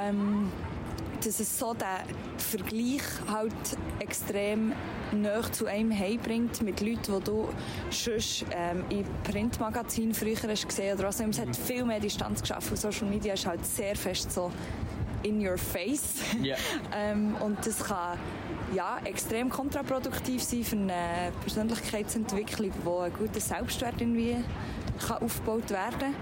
Ähm, 0.00 0.50
dass 1.24 1.40
es 1.40 1.58
so 1.58 1.74
den 1.74 2.38
Vergleich 2.38 3.02
halt 3.30 3.52
extrem 3.98 4.72
nahe 5.12 5.50
zu 5.50 5.66
einem 5.66 5.96
heimbringt 5.96 6.62
mit 6.62 6.80
Leuten, 6.80 7.18
die 7.18 7.24
du 7.24 7.48
sonst 7.90 8.44
ähm, 8.50 8.84
in 8.90 9.04
Printmagazinen 9.24 10.14
früher 10.14 10.36
hast 10.48 10.68
gesehen 10.68 10.98
oder 10.98 11.08
was. 11.08 11.20
Es 11.20 11.38
hat 11.38 11.56
viel 11.56 11.84
mehr 11.84 12.00
Distanz 12.00 12.40
geschaffen. 12.40 12.76
Social 12.76 13.08
Media 13.08 13.34
ist 13.34 13.46
halt 13.46 13.64
sehr 13.64 13.96
fest 13.96 14.32
so 14.32 14.50
in 15.22 15.44
your 15.46 15.58
face. 15.58 16.14
Ja. 16.42 16.56
ähm, 16.94 17.34
und 17.40 17.64
das 17.66 17.84
kann 17.84 18.18
ja, 18.74 18.98
extrem 19.04 19.48
kontraproduktiv 19.48 20.42
sein 20.42 20.64
für 20.64 20.76
eine 20.76 21.32
Persönlichkeitsentwicklung, 21.40 22.72
wo 22.84 22.98
ein 23.00 23.12
guter 23.12 23.40
Selbstwert 23.40 24.00
irgendwie 24.00 24.36
kann 25.06 25.22
aufgebaut 25.22 25.70
werden 25.70 26.14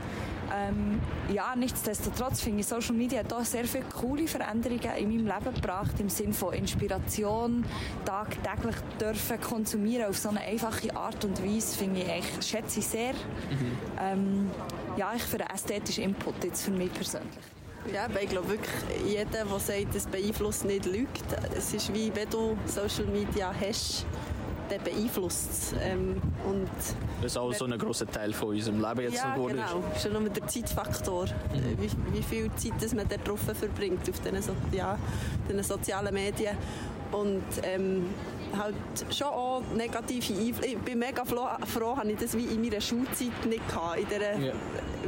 ähm, 0.56 1.00
ja, 1.32 1.54
nichtsdestotrotz 1.56 2.40
finde 2.40 2.60
ich, 2.60 2.66
Social 2.66 2.94
Media 2.94 3.20
hat 3.20 3.32
auch 3.32 3.44
sehr 3.44 3.64
viele 3.64 3.84
coole 3.84 4.26
Veränderungen 4.26 4.96
in 4.98 5.08
meinem 5.08 5.26
Leben 5.26 5.54
gebracht, 5.54 5.98
im 5.98 6.08
Sinne 6.08 6.32
von 6.32 6.54
Inspiration, 6.54 7.64
tagtäglich 8.04 8.76
dürfen 9.00 9.40
konsumieren 9.40 10.08
auf 10.08 10.18
so 10.18 10.30
eine 10.30 10.40
einfache 10.40 10.94
Art 10.96 11.24
und 11.24 11.42
Weise, 11.44 11.76
finde 11.76 12.00
ich, 12.00 12.10
eigentlich, 12.10 12.46
schätze 12.46 12.80
ich 12.80 12.86
sehr. 12.86 13.14
Ähm, 14.00 14.50
ja, 14.96 15.12
ich 15.14 15.22
für 15.22 15.40
einen 15.40 15.50
ästhetischen 15.50 16.04
Input 16.04 16.42
jetzt 16.44 16.64
für 16.64 16.70
mich 16.70 16.92
persönlich. 16.92 17.28
Ja, 17.92 18.06
aber 18.06 18.22
ich 18.22 18.28
glaube 18.28 18.48
wirklich, 18.48 18.70
jeder, 19.06 19.24
der 19.26 19.46
sagt, 19.60 19.94
es 19.94 20.06
beeinflusst 20.06 20.64
nicht, 20.64 20.86
lügt. 20.86 21.24
Es 21.56 21.72
ist 21.72 21.92
wie, 21.94 22.10
wenn 22.14 22.28
du 22.30 22.56
Social 22.66 23.06
Media 23.06 23.54
hast, 23.60 24.06
der 24.70 24.78
beeinflusst. 24.78 25.74
Ähm, 25.82 26.20
und 26.48 26.68
Das 27.22 27.32
ist 27.32 27.36
auch 27.36 27.52
so 27.52 27.64
ein 27.64 27.78
großer 27.78 28.06
Teil 28.06 28.32
von 28.32 28.48
unserem 28.48 28.80
Leben 28.80 29.00
jetzt 29.00 29.16
ja, 29.16 29.34
geworden 29.34 29.56
genau. 29.56 29.82
ist. 29.94 30.02
Schon 30.02 30.12
nur 30.12 30.28
der 30.28 30.46
Zeitfaktor. 30.46 31.24
Mhm. 31.24 31.78
Wie, 31.80 32.18
wie 32.18 32.22
viel 32.22 32.50
Zeit 32.56 32.74
das 32.80 32.94
man 32.94 33.08
da 33.08 33.16
drauf 33.16 33.40
verbringt 33.40 34.08
auf 34.08 34.20
diesen, 34.20 34.42
so 34.42 34.52
ja, 34.72 34.98
diesen 35.48 35.62
sozialen 35.62 36.12
Medien. 36.12 36.56
Und 37.12 37.44
ähm, 37.62 38.06
halt 38.56 38.74
schon 39.14 39.26
auch 39.28 39.62
negative 39.76 40.32
Einflüsse. 40.34 40.66
Ich 40.74 40.78
bin 40.78 40.98
mega 40.98 41.24
froh, 41.24 41.46
froh, 41.66 41.96
habe 41.96 42.10
ich 42.12 42.18
das 42.18 42.36
wie 42.36 42.44
in 42.44 42.60
meiner 42.62 42.80
Schulzeit 42.80 43.44
nicht 43.48 43.66
gehabt. 43.68 43.98
In 43.98 44.06
dieser 44.08 44.38
Ja. 44.38 44.52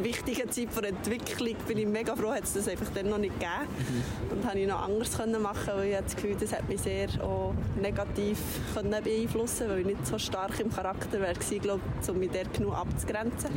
wichtigen 0.03 0.51
Zeit 0.51 0.69
der 0.77 0.89
Entwicklung 0.91 1.55
bin 1.67 1.79
ich 1.79 1.87
mega 1.87 2.15
froh, 2.17 2.31
hat 2.31 2.45
es 2.45 2.53
das 2.55 2.69
einfach 2.69 2.89
dann 2.95 3.09
noch 3.11 3.19
nicht 3.19 3.35
gegeben. 3.35 3.53
Mhm. 3.79 4.33
Und 4.39 4.47
habe 4.49 4.59
ich 4.59 4.67
noch 4.69 4.83
anders 4.83 5.17
können 5.17 5.43
machen, 5.43 5.71
weil 5.77 5.91
ich 5.93 5.97
das 5.99 6.15
Gefühl, 6.17 6.37
das 6.39 6.53
hat 6.53 6.69
mich 6.69 6.81
sehr 6.81 7.09
auch 7.23 7.53
negativ 7.81 8.39
können 8.75 8.91
beeinflussen, 9.03 9.69
weil 9.69 9.81
ich 9.81 9.87
nicht 9.87 10.07
so 10.07 10.19
stark 10.19 10.59
im 10.61 10.73
Charakter 10.73 11.21
wäre 11.21 11.35
gewesen, 11.35 11.61
glaube 11.61 11.81
ich, 12.03 12.09
um 12.09 12.19
mich 12.19 12.31
dort 12.31 12.53
genug 12.55 12.75
abzugrenzen. 12.77 13.51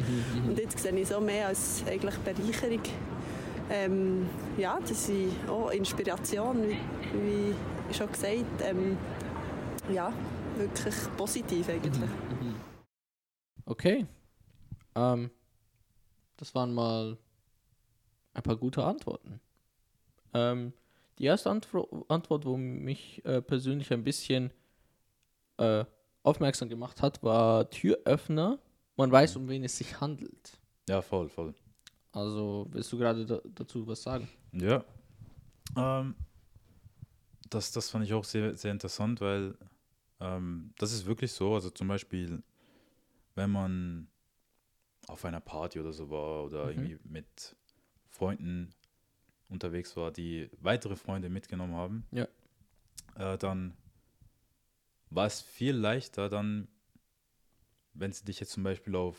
Mhm, 0.43 0.49
Und 0.49 0.59
jetzt 0.59 0.79
sehe 0.79 0.91
ich 0.93 1.07
so 1.07 1.19
mehr 1.19 1.47
als 1.47 1.83
eigentlich 1.89 2.15
Bereicherung. 2.19 2.81
Ähm, 3.73 4.27
ja, 4.57 4.77
das 4.81 4.91
ist 4.91 5.11
auch 5.49 5.69
Inspiration, 5.71 6.61
wie, 6.63 7.53
wie 7.89 7.93
schon 7.93 8.11
gesagt. 8.11 8.61
Ähm, 8.67 8.97
ja, 9.89 10.13
wirklich 10.57 10.95
positiv 11.17 11.69
eigentlich. 11.69 12.09
Okay. 13.65 14.05
Ähm, 14.95 15.31
das 16.37 16.53
waren 16.55 16.73
mal 16.73 17.17
ein 18.33 18.43
paar 18.43 18.55
gute 18.55 18.83
Antworten. 18.83 19.39
Ähm, 20.33 20.73
die 21.19 21.25
erste 21.25 21.49
Antwo 21.49 22.05
Antwort, 22.07 22.45
wo 22.45 22.57
mich 22.57 23.23
äh, 23.25 23.41
persönlich 23.41 23.91
ein 23.93 24.03
bisschen 24.03 24.51
äh, 25.57 25.85
aufmerksam 26.23 26.69
gemacht 26.69 27.01
hat, 27.01 27.21
war 27.23 27.69
Türöffner. 27.69 28.59
Man 28.95 29.11
weiß, 29.11 29.35
um 29.35 29.47
wen 29.47 29.63
es 29.63 29.77
sich 29.77 29.99
handelt. 30.01 30.57
Ja, 30.89 31.01
voll, 31.01 31.29
voll. 31.29 31.53
Also, 32.11 32.67
willst 32.71 32.91
du 32.91 32.97
gerade 32.97 33.25
da 33.25 33.39
dazu 33.55 33.85
was 33.87 34.03
sagen? 34.03 34.27
Ja. 34.51 34.83
Ähm, 35.77 36.15
das, 37.49 37.71
das 37.71 37.89
fand 37.89 38.05
ich 38.05 38.13
auch 38.13 38.23
sehr, 38.23 38.55
sehr 38.57 38.71
interessant, 38.71 39.21
weil 39.21 39.55
ähm, 40.21 40.73
das 40.77 40.93
ist 40.93 41.05
wirklich 41.05 41.31
so. 41.33 41.53
Also 41.55 41.69
zum 41.69 41.87
Beispiel, 41.89 42.41
wenn 43.35 43.49
man 43.49 44.07
auf 45.07 45.25
einer 45.25 45.41
Party 45.41 45.79
oder 45.79 45.91
so 45.91 46.09
war 46.09 46.45
oder 46.45 46.65
Mhm. 46.65 46.69
irgendwie 46.71 46.99
mit 47.03 47.55
Freunden 48.07 48.73
unterwegs 49.49 49.97
war, 49.97 50.11
die 50.11 50.49
weitere 50.61 50.95
Freunde 50.95 51.27
mitgenommen 51.29 51.73
haben, 51.75 52.05
Ja. 52.11 52.27
äh, 53.15 53.37
dann 53.37 53.75
war 55.09 55.25
es 55.25 55.41
viel 55.41 55.75
leichter 55.75 56.29
dann, 56.29 56.67
wenn 57.93 58.13
sie 58.13 58.23
dich 58.23 58.39
jetzt 58.39 58.51
zum 58.53 58.63
Beispiel 58.63 58.95
auf 58.95 59.17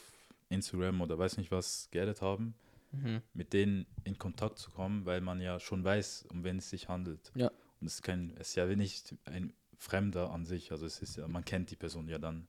Instagram 0.48 1.00
oder 1.02 1.18
weiß 1.18 1.36
nicht 1.36 1.50
was 1.50 1.88
geaddet 1.90 2.22
haben, 2.22 2.54
Mhm. 2.92 3.22
mit 3.34 3.52
denen 3.52 3.86
in 4.04 4.18
Kontakt 4.18 4.58
zu 4.58 4.70
kommen, 4.70 5.04
weil 5.06 5.20
man 5.20 5.40
ja 5.40 5.58
schon 5.60 5.82
weiß, 5.84 6.26
um 6.30 6.44
wen 6.44 6.58
es 6.58 6.70
sich 6.70 6.88
handelt. 6.88 7.32
Ja. 7.34 7.48
Und 7.80 7.86
es 7.86 7.94
ist 7.96 8.02
kein, 8.02 8.30
es 8.36 8.50
ist 8.50 8.54
ja 8.54 8.66
nicht 8.66 9.14
ein 9.24 9.52
Fremder 9.82 10.30
an 10.30 10.46
sich, 10.46 10.70
also 10.70 10.86
es 10.86 11.02
ist 11.02 11.16
ja, 11.16 11.26
man 11.26 11.44
kennt 11.44 11.72
die 11.72 11.76
Person 11.76 12.08
ja 12.08 12.18
dann. 12.18 12.46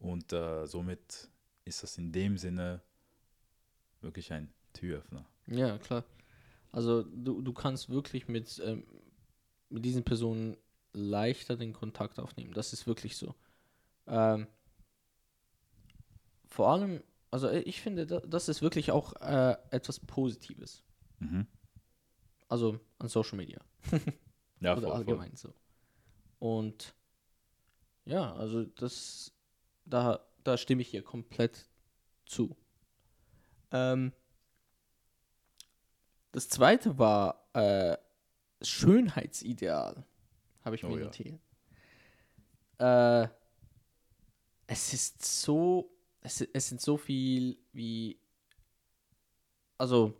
Und 0.00 0.34
äh, 0.34 0.66
somit 0.66 1.30
ist 1.64 1.82
das 1.82 1.96
in 1.96 2.12
dem 2.12 2.36
Sinne 2.36 2.82
wirklich 4.02 4.34
ein 4.34 4.52
Türöffner. 4.74 5.24
Ja, 5.46 5.78
klar. 5.78 6.04
Also 6.70 7.04
du, 7.04 7.40
du 7.40 7.54
kannst 7.54 7.88
wirklich 7.88 8.28
mit, 8.28 8.60
ähm, 8.62 8.86
mit 9.70 9.82
diesen 9.82 10.04
Personen 10.04 10.58
leichter 10.92 11.56
den 11.56 11.72
Kontakt 11.72 12.18
aufnehmen. 12.18 12.52
Das 12.52 12.74
ist 12.74 12.86
wirklich 12.86 13.16
so. 13.16 13.34
Ähm, 14.06 14.46
vor 16.48 16.68
allem, 16.68 17.02
also 17.30 17.48
äh, 17.48 17.60
ich 17.60 17.80
finde, 17.80 18.06
da, 18.06 18.20
das 18.20 18.50
ist 18.50 18.60
wirklich 18.60 18.90
auch 18.90 19.14
äh, 19.22 19.56
etwas 19.70 20.00
Positives. 20.00 20.82
Mhm. 21.18 21.46
Also 22.46 22.78
an 22.98 23.08
Social 23.08 23.38
Media. 23.38 23.60
Ja, 24.60 24.72
Oder 24.76 24.82
voll, 24.82 24.82
voll. 24.82 24.96
allgemein 24.96 25.34
so. 25.34 25.54
Und 26.38 26.94
ja, 28.04 28.34
also 28.34 28.64
das, 28.64 29.32
da, 29.84 30.20
da 30.44 30.56
stimme 30.56 30.82
ich 30.82 30.94
ihr 30.94 31.02
komplett 31.02 31.68
zu. 32.26 32.56
Ähm, 33.70 34.12
das 36.32 36.48
zweite 36.48 36.98
war 36.98 37.48
äh, 37.54 37.96
Schönheitsideal, 38.62 40.04
habe 40.64 40.76
ich 40.76 40.84
Oh 40.84 40.88
mir 40.88 40.98
ja. 40.98 41.04
notiert. 41.06 41.40
Äh, 42.78 43.28
es 44.66 44.92
ist 44.92 45.24
so, 45.24 45.90
es, 46.20 46.40
es 46.40 46.68
sind 46.68 46.80
so 46.80 46.96
viel 46.96 47.58
wie, 47.72 48.18
also, 49.78 50.14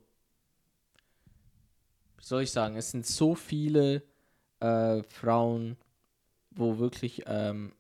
wie 2.16 2.24
soll 2.24 2.42
ich 2.42 2.50
sagen, 2.50 2.76
es 2.76 2.90
sind 2.90 3.06
so 3.06 3.34
viele 3.34 4.02
äh, 4.60 5.02
Frauen, 5.04 5.76
wo 6.58 6.78
wirklich 6.78 7.22
ähm, 7.26 7.72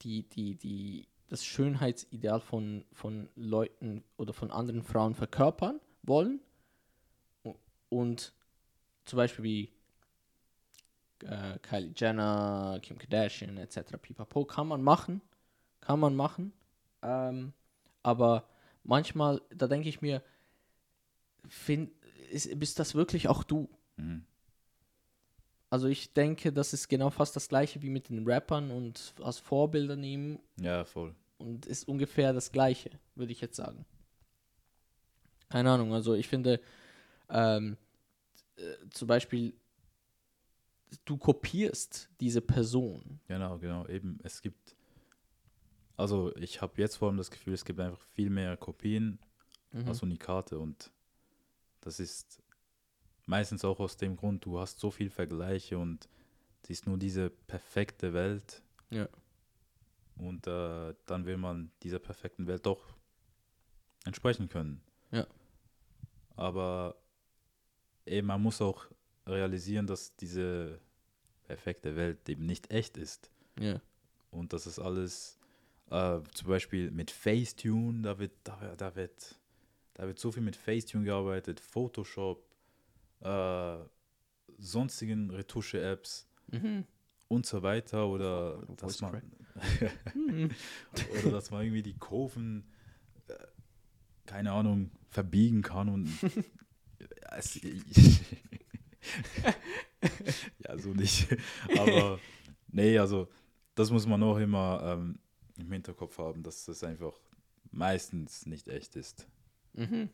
die, 0.00 0.26
die, 0.28 0.56
die, 0.56 1.08
das 1.28 1.44
Schönheitsideal 1.44 2.40
von, 2.40 2.84
von 2.92 3.28
Leuten 3.36 4.02
oder 4.16 4.32
von 4.32 4.50
anderen 4.50 4.82
Frauen 4.82 5.14
verkörpern 5.14 5.78
wollen. 6.02 6.40
Und 7.90 8.32
zum 9.04 9.16
Beispiel 9.18 9.44
wie 9.44 9.72
äh, 11.26 11.58
Kylie 11.60 11.92
Jenner, 11.94 12.78
Kim 12.82 12.96
Kardashian 12.96 13.58
etc. 13.58 13.98
Pipapo 14.00 14.46
kann 14.46 14.68
man 14.68 14.82
machen, 14.82 15.20
kann 15.80 16.00
man 16.00 16.16
machen. 16.16 16.54
Ähm, 17.02 17.52
aber 18.02 18.48
manchmal, 18.84 19.42
da 19.54 19.66
denke 19.66 19.90
ich 19.90 20.00
mir, 20.00 20.22
find, 21.46 21.90
ist, 22.30 22.58
bist 22.58 22.78
das 22.78 22.94
wirklich 22.94 23.28
auch 23.28 23.44
du? 23.44 23.68
Mhm. 23.96 24.24
Also 25.74 25.88
ich 25.88 26.12
denke, 26.12 26.52
das 26.52 26.72
ist 26.72 26.86
genau 26.86 27.10
fast 27.10 27.34
das 27.34 27.48
gleiche 27.48 27.82
wie 27.82 27.90
mit 27.90 28.08
den 28.08 28.24
Rappern 28.30 28.70
und 28.70 29.12
als 29.20 29.40
Vorbilder 29.40 29.96
nehmen 29.96 30.38
Ja, 30.60 30.84
voll. 30.84 31.16
und 31.38 31.66
ist 31.66 31.88
ungefähr 31.88 32.32
das 32.32 32.52
gleiche, 32.52 32.90
würde 33.16 33.32
ich 33.32 33.40
jetzt 33.40 33.56
sagen. 33.56 33.84
Keine 35.48 35.72
Ahnung, 35.72 35.92
also 35.92 36.14
ich 36.14 36.28
finde 36.28 36.60
ähm, 37.28 37.76
äh, 38.54 38.62
zum 38.90 39.08
Beispiel, 39.08 39.52
du 41.06 41.16
kopierst 41.16 42.08
diese 42.20 42.40
Person. 42.40 43.18
Genau, 43.26 43.58
genau. 43.58 43.84
Eben, 43.88 44.20
es 44.22 44.42
gibt, 44.42 44.76
also 45.96 46.32
ich 46.36 46.62
habe 46.62 46.80
jetzt 46.80 46.94
vor 46.98 47.08
allem 47.08 47.16
das 47.16 47.32
Gefühl, 47.32 47.52
es 47.54 47.64
gibt 47.64 47.80
einfach 47.80 48.00
viel 48.14 48.30
mehr 48.30 48.56
Kopien 48.56 49.18
Mhm. 49.72 49.88
als 49.88 50.04
Unikate 50.04 50.56
und 50.56 50.92
das 51.80 51.98
ist 51.98 52.43
meistens 53.26 53.64
auch 53.64 53.80
aus 53.80 53.96
dem 53.96 54.16
Grund, 54.16 54.44
du 54.44 54.58
hast 54.58 54.78
so 54.80 54.90
viel 54.90 55.10
Vergleiche 55.10 55.78
und 55.78 56.08
siehst 56.66 56.86
nur 56.86 56.98
diese 56.98 57.30
perfekte 57.30 58.12
Welt. 58.12 58.62
Ja. 58.90 59.08
Und 60.16 60.46
äh, 60.46 60.94
dann 61.06 61.26
will 61.26 61.36
man 61.36 61.70
dieser 61.82 61.98
perfekten 61.98 62.46
Welt 62.46 62.66
doch 62.66 62.94
entsprechen 64.04 64.48
können. 64.48 64.80
Ja. 65.10 65.26
Aber 66.36 66.96
eben, 68.06 68.26
man 68.26 68.42
muss 68.42 68.60
auch 68.60 68.86
realisieren, 69.26 69.86
dass 69.86 70.14
diese 70.16 70.80
perfekte 71.44 71.96
Welt 71.96 72.28
eben 72.28 72.46
nicht 72.46 72.70
echt 72.70 72.96
ist. 72.96 73.30
Ja. 73.58 73.80
Und 74.30 74.52
das 74.52 74.66
ist 74.66 74.78
alles, 74.78 75.38
äh, 75.90 76.20
zum 76.34 76.48
Beispiel 76.48 76.90
mit 76.90 77.10
Facetune, 77.10 78.02
da 78.02 78.18
wird, 78.18 78.32
da, 78.44 78.60
wird- 78.60 78.80
da 78.80 78.96
wird, 78.96 79.38
da 79.94 80.06
wird 80.06 80.18
so 80.18 80.32
viel 80.32 80.42
mit 80.42 80.56
Facetune 80.56 81.04
gearbeitet, 81.04 81.60
Photoshop, 81.60 82.44
äh, 83.24 83.78
sonstigen 84.58 85.30
Retusche-Apps 85.30 86.28
Mhm. 86.52 86.84
und 87.28 87.46
so 87.46 87.62
weiter. 87.62 88.06
Oder 88.08 88.58
Voice 88.66 88.76
dass 88.76 89.00
man, 89.00 89.22
Mhm. 90.14 90.50
oder 91.20 91.30
dass 91.32 91.50
man 91.50 91.62
irgendwie 91.62 91.82
die 91.82 91.96
Kurven, 91.98 92.70
äh, 93.28 93.34
keine 94.26 94.52
Ahnung, 94.52 94.90
verbiegen 95.10 95.62
kann 95.62 95.88
und 95.88 96.08
es, 97.32 97.60
ja, 100.58 100.78
so 100.78 100.90
nicht. 100.94 101.28
Aber 101.78 102.18
nee, 102.68 102.98
also 102.98 103.28
das 103.74 103.90
muss 103.90 104.06
man 104.06 104.22
auch 104.22 104.38
immer 104.38 104.80
ähm, 104.84 105.18
im 105.58 105.72
Hinterkopf 105.72 106.18
haben, 106.18 106.42
dass 106.42 106.64
das 106.64 106.82
einfach 106.84 107.18
meistens 107.70 108.46
nicht 108.46 108.68
echt 108.68 108.96
ist. 108.96 109.26
Mhm. 109.74 110.08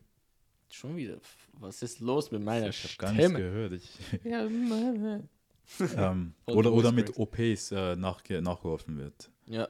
Schon 0.71 0.97
wieder. 0.97 1.19
Was 1.55 1.83
ist 1.83 2.01
los 2.01 2.31
mit 2.31 2.43
meiner 2.43 2.69
ich 2.69 2.83
habe 2.85 2.95
gar 2.97 3.13
nichts 3.13 3.25
Stimme? 3.27 3.39
gehört. 3.41 3.73
Ich, 3.73 3.91
Ja, 4.25 4.45
ähm, 6.11 6.35
oder 6.47 6.73
oder 6.73 6.93
mit. 6.93 7.17
OPs 7.19 7.73
äh, 7.73 7.97
nachge 7.97 8.41
nachgeholfen 8.43 8.97
wird. 8.99 9.31
ja. 9.47 9.69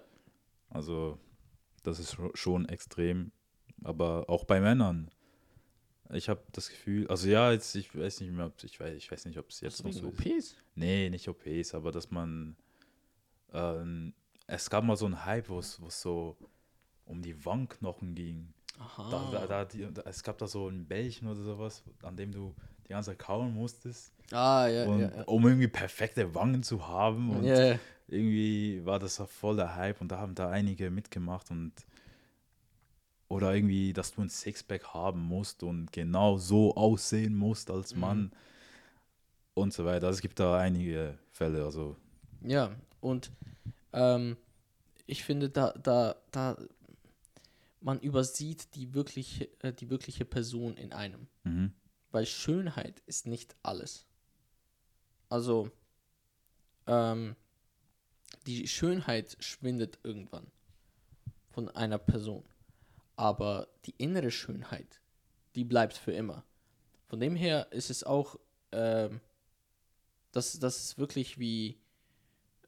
Also 0.72 1.18
das 1.82 1.98
ist 1.98 2.14
scho- 2.14 2.36
schon 2.36 2.68
extrem. 2.68 3.32
Aber 3.82 4.28
auch 4.28 4.44
bei 4.44 4.60
Männern. 4.60 5.10
Ich 6.12 6.28
habe 6.28 6.42
das 6.52 6.68
Gefühl, 6.68 7.08
also 7.08 7.28
ja, 7.28 7.50
jetzt, 7.52 7.74
ich 7.74 7.96
weiß 7.96 8.20
nicht 8.20 8.32
mehr, 8.32 8.46
ob 8.46 8.62
ich 8.62 8.78
weiß, 8.78 8.94
ich 8.96 9.10
weiß 9.10 9.24
nicht, 9.24 9.38
ob 9.38 9.48
es 9.50 9.60
jetzt 9.60 9.82
noch 9.84 9.92
so 9.92 10.08
ist. 10.10 10.26
OPs? 10.26 10.56
Nee, 10.74 11.08
nicht 11.10 11.28
OPs, 11.28 11.74
aber 11.74 11.90
dass 11.92 12.10
man 12.10 12.56
ähm, 13.52 14.12
es 14.46 14.68
gab 14.70 14.84
mal 14.84 14.96
so 14.96 15.06
einen 15.06 15.24
Hype, 15.24 15.48
wo 15.48 15.58
es 15.58 15.80
wo 15.80 15.86
es 15.86 16.00
so 16.00 16.36
um 17.04 17.22
die 17.22 17.44
Wangenknochen 17.44 18.14
ging. 18.14 18.52
Aha. 18.80 19.10
Da, 19.10 19.40
da, 19.40 19.46
da, 19.46 19.64
die, 19.66 19.92
da, 19.92 20.02
es 20.06 20.22
gab 20.22 20.38
da 20.38 20.46
so 20.46 20.68
ein 20.68 20.86
Bällchen 20.86 21.28
oder 21.28 21.42
sowas, 21.42 21.82
an 22.02 22.16
dem 22.16 22.32
du 22.32 22.54
die 22.84 22.88
ganze 22.88 23.10
Zeit 23.10 23.18
kauen 23.18 23.52
musstest, 23.52 24.12
ah, 24.32 24.66
ja, 24.66 24.86
und, 24.86 25.00
ja. 25.00 25.10
ja. 25.14 25.22
um 25.24 25.46
irgendwie 25.46 25.68
perfekte 25.68 26.34
Wangen 26.34 26.62
zu 26.62 26.88
haben. 26.88 27.30
Und 27.30 27.44
ja. 27.44 27.78
irgendwie 28.08 28.84
war 28.84 28.98
das 28.98 29.18
voll 29.28 29.56
der 29.56 29.76
Hype 29.76 30.00
und 30.00 30.10
da 30.10 30.18
haben 30.18 30.34
da 30.34 30.48
einige 30.50 30.90
mitgemacht 30.90 31.50
und 31.50 31.72
oder 33.28 33.54
irgendwie, 33.54 33.92
dass 33.92 34.12
du 34.12 34.22
ein 34.22 34.28
Sixpack 34.28 34.92
haben 34.92 35.20
musst 35.20 35.62
und 35.62 35.92
genau 35.92 36.36
so 36.38 36.74
aussehen 36.74 37.36
musst 37.36 37.70
als 37.70 37.94
Mhm. 37.94 38.00
Mann 38.00 38.32
und 39.54 39.72
so 39.72 39.84
weiter. 39.84 40.06
Also 40.06 40.16
es 40.16 40.22
gibt 40.22 40.40
da 40.40 40.58
einige 40.58 41.18
Fälle, 41.30 41.64
also 41.64 41.96
Ja, 42.42 42.72
und 43.00 43.30
ähm, 43.92 44.36
ich 45.06 45.22
finde, 45.22 45.48
da, 45.48 45.72
da, 45.80 46.16
da, 46.32 46.56
man 47.80 48.00
übersieht 48.00 48.74
die 48.74 48.94
wirkliche, 48.94 49.48
äh, 49.62 49.72
die 49.72 49.90
wirkliche 49.90 50.24
Person 50.24 50.76
in 50.76 50.92
einem. 50.92 51.28
mhm. 51.44 51.72
Weil 52.12 52.26
Schönheit 52.26 53.00
ist 53.06 53.28
nicht 53.28 53.54
alles. 53.62 54.04
Also, 55.28 55.70
ähm, 56.88 57.36
die 58.46 58.66
Schönheit 58.66 59.36
schwindet 59.38 60.00
irgendwann 60.02 60.50
von 61.50 61.68
einer 61.68 61.98
Person. 61.98 62.44
Aber 63.14 63.68
die 63.84 63.94
innere 63.96 64.32
Schönheit, 64.32 65.00
die 65.54 65.64
bleibt 65.64 65.96
für 65.96 66.10
immer. 66.10 66.44
Von 67.06 67.20
dem 67.20 67.36
her 67.36 67.70
ist 67.70 67.90
es 67.90 68.02
auch, 68.02 68.40
ähm, 68.72 69.20
das, 70.32 70.58
das 70.58 70.82
ist 70.82 70.98
wirklich 70.98 71.38
wie, 71.38 71.80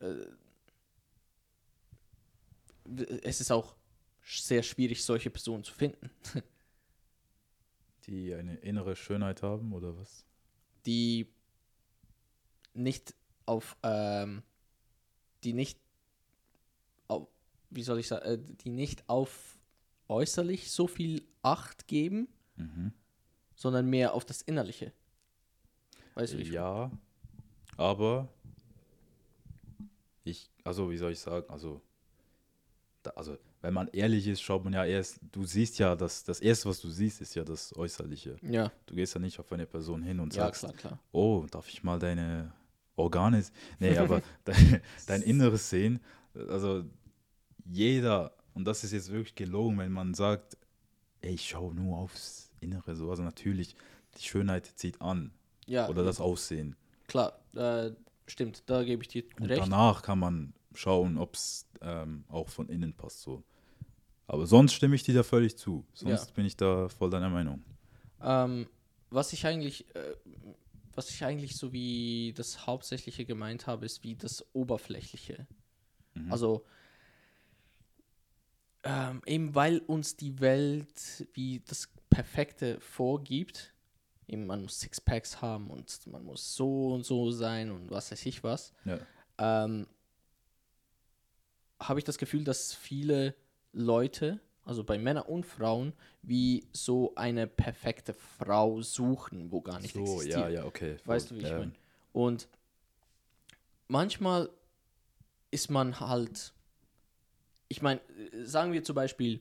äh, 0.00 0.26
es 3.22 3.40
ist 3.40 3.50
auch 3.50 3.74
sehr 4.24 4.62
schwierig, 4.62 5.04
solche 5.04 5.30
Personen 5.30 5.64
zu 5.64 5.74
finden. 5.74 6.10
die 8.06 8.34
eine 8.34 8.56
innere 8.56 8.96
Schönheit 8.96 9.42
haben 9.42 9.72
oder 9.72 9.96
was? 9.96 10.24
die 10.86 11.28
nicht 12.74 13.14
auf, 13.46 13.76
ähm, 13.84 14.42
die 15.44 15.52
nicht 15.52 15.78
auf, 17.06 17.28
wie 17.70 17.82
soll 17.84 18.00
ich 18.00 18.08
sagen, 18.08 18.24
äh, 18.24 18.38
die 18.64 18.70
nicht 18.70 19.08
auf 19.08 19.58
äußerlich 20.08 20.70
so 20.70 20.86
viel 20.86 21.22
Acht 21.42 21.86
geben, 21.86 22.28
Mhm. 22.56 22.92
sondern 23.56 23.88
mehr 23.88 24.14
auf 24.14 24.24
das 24.24 24.42
Innerliche. 24.42 24.92
Weißt 26.14 26.32
du, 26.34 26.38
wie 26.38 26.50
Ja, 26.50 26.90
aber 27.76 28.28
ich, 30.24 30.50
also 30.64 30.90
wie 30.90 30.96
soll 30.98 31.12
ich 31.12 31.18
sagen, 31.20 31.48
also, 31.50 31.80
da, 33.02 33.10
also 33.10 33.38
wenn 33.62 33.72
man 33.74 33.88
ehrlich 33.92 34.26
ist, 34.26 34.42
schaut 34.42 34.64
man 34.64 34.72
ja 34.72 34.84
erst, 34.84 35.20
du 35.32 35.44
siehst 35.44 35.78
ja, 35.78 35.96
das, 35.96 36.24
das 36.24 36.40
Erste, 36.40 36.68
was 36.68 36.80
du 36.80 36.88
siehst, 36.90 37.20
ist 37.20 37.34
ja 37.34 37.44
das 37.44 37.74
Äußerliche. 37.76 38.36
Ja, 38.42 38.70
Du 38.86 38.94
gehst 38.94 39.14
ja 39.14 39.20
nicht 39.20 39.38
auf 39.40 39.50
eine 39.52 39.66
Person 39.66 40.02
hin 40.02 40.20
und 40.20 40.34
ja, 40.34 40.44
sagst, 40.46 40.60
klar, 40.62 40.72
klar. 40.74 40.98
oh, 41.12 41.46
darf 41.50 41.68
ich 41.68 41.82
mal 41.82 41.98
deine 41.98 42.52
Organe, 42.96 43.42
nee, 43.78 43.96
aber 43.96 44.20
dein, 44.44 44.82
dein 45.06 45.22
Inneres 45.22 45.70
sehen, 45.70 46.00
also 46.34 46.84
jeder, 47.64 48.32
und 48.54 48.64
das 48.66 48.84
ist 48.84 48.92
jetzt 48.92 49.10
wirklich 49.10 49.34
gelogen, 49.34 49.78
wenn 49.78 49.92
man 49.92 50.14
sagt, 50.14 50.56
ey, 51.22 51.34
ich 51.34 51.48
schaue 51.48 51.74
nur 51.74 51.98
aufs 51.98 52.50
Innere, 52.60 52.94
so, 52.96 53.10
also 53.10 53.22
natürlich, 53.22 53.76
die 54.18 54.22
Schönheit 54.24 54.66
zieht 54.76 55.00
an, 55.00 55.32
Ja, 55.66 55.88
oder 55.88 56.04
das 56.04 56.20
Aussehen. 56.20 56.76
klar, 57.06 57.38
äh, 57.54 57.92
stimmt, 58.26 58.64
da 58.66 58.82
gebe 58.82 59.02
ich 59.02 59.08
dir 59.08 59.24
Und 59.40 59.46
recht. 59.48 59.62
danach 59.62 60.02
kann 60.02 60.18
man 60.18 60.52
schauen, 60.74 61.16
ob 61.18 61.34
es 61.34 61.66
ähm, 61.80 62.24
auch 62.28 62.48
von 62.48 62.68
innen 62.68 62.94
passt. 62.94 63.20
So. 63.22 63.42
Aber 64.26 64.46
sonst 64.46 64.72
stimme 64.72 64.94
ich 64.94 65.02
dir 65.02 65.14
da 65.14 65.22
völlig 65.22 65.56
zu. 65.56 65.84
Sonst 65.92 66.28
Ja. 66.28 66.34
bin 66.34 66.46
ich 66.46 66.56
da 66.56 66.88
voll 66.88 67.10
deiner 67.10 67.28
Meinung. 67.30 67.62
Ähm, 68.22 68.68
was 69.10 69.32
ich 69.32 69.44
eigentlich, 69.46 69.94
äh, 69.94 70.14
was 70.94 71.10
ich 71.10 71.24
eigentlich 71.24 71.56
so 71.56 71.72
wie 71.72 72.32
das 72.36 72.66
Hauptsächliche 72.66 73.24
gemeint 73.24 73.66
habe, 73.66 73.84
ist 73.84 74.02
wie 74.04 74.14
das 74.14 74.44
Oberflächliche. 74.54 75.46
Mhm. 76.14 76.32
Also 76.32 76.64
ähm, 78.84 79.22
eben 79.26 79.54
weil 79.54 79.78
uns 79.78 80.16
die 80.16 80.40
Welt 80.40 81.26
wie 81.34 81.60
das 81.60 81.88
Perfekte 82.10 82.80
vorgibt, 82.80 83.72
eben 84.26 84.46
man 84.46 84.62
muss 84.62 84.80
Sixpacks 84.80 85.40
haben 85.40 85.70
und 85.70 86.06
man 86.08 86.24
muss 86.24 86.54
so 86.56 86.94
und 86.94 87.04
so 87.04 87.30
sein 87.30 87.70
und 87.70 87.90
was 87.90 88.10
weiß 88.10 88.26
ich 88.26 88.42
was, 88.42 88.72
Ja. 88.84 88.98
ähm, 89.38 89.86
habe 91.80 91.98
ich 92.00 92.04
das 92.04 92.18
Gefühl, 92.18 92.44
dass 92.44 92.74
viele 92.74 93.34
Leute, 93.72 94.40
also 94.64 94.84
bei 94.84 94.98
Männern 94.98 95.24
und 95.24 95.44
Frauen, 95.46 95.92
wie 96.22 96.66
so 96.72 97.14
eine 97.16 97.46
perfekte 97.46 98.14
Frau 98.14 98.80
suchen, 98.82 99.50
wo 99.50 99.60
gar 99.60 99.80
nicht 99.80 99.94
so, 99.94 100.00
existiert. 100.02 100.36
ja, 100.36 100.48
ja, 100.48 100.64
okay. 100.64 100.96
voll. 100.98 101.14
Weißt 101.16 101.30
du, 101.30 101.36
wie 101.36 101.40
ich 101.40 101.48
Ja. 101.48 101.58
meine? 101.58 101.72
Und 102.12 102.48
manchmal 103.88 104.50
ist 105.50 105.70
man 105.70 105.98
halt, 106.00 106.52
ich 107.68 107.82
meine, 107.82 108.00
sagen 108.44 108.72
wir 108.72 108.84
zum 108.84 108.94
Beispiel, 108.94 109.40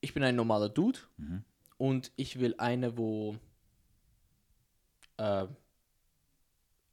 ich 0.00 0.14
bin 0.14 0.22
ein 0.24 0.34
normaler 0.36 0.68
Dude 0.68 0.98
Mhm. 1.16 1.44
und 1.78 2.12
ich 2.16 2.40
will 2.40 2.54
eine, 2.58 2.96
wo, 2.96 3.36
äh, 5.18 5.46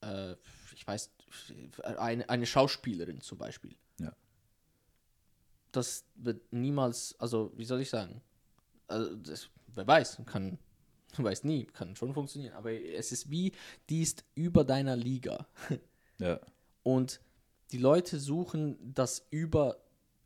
äh, 0.01 0.35
ich 0.75 0.85
weiß, 0.85 1.11
eine, 1.97 2.29
eine 2.29 2.45
Schauspielerin 2.45 3.21
zum 3.21 3.37
Beispiel. 3.37 3.75
Das 5.71 6.05
wird 6.15 6.51
niemals, 6.51 7.15
also 7.19 7.51
wie 7.55 7.65
soll 7.65 7.81
ich 7.81 7.89
sagen, 7.89 8.21
also 8.87 9.15
das, 9.15 9.49
wer 9.67 9.85
weiß, 9.85 10.21
kann, 10.25 10.57
weiß 11.17 11.43
nie, 11.43 11.65
kann 11.65 11.95
schon 11.95 12.13
funktionieren, 12.13 12.53
aber 12.53 12.71
es 12.71 13.11
ist 13.11 13.29
wie, 13.29 13.51
die 13.89 14.01
ist 14.01 14.23
über 14.35 14.63
deiner 14.63 14.95
Liga. 14.95 15.47
Ja. 16.21 16.37
Und 16.83 17.21
die 17.71 17.77
Leute 17.77 18.19
suchen 18.19 18.93
das 18.93 19.25
über, 19.31 19.77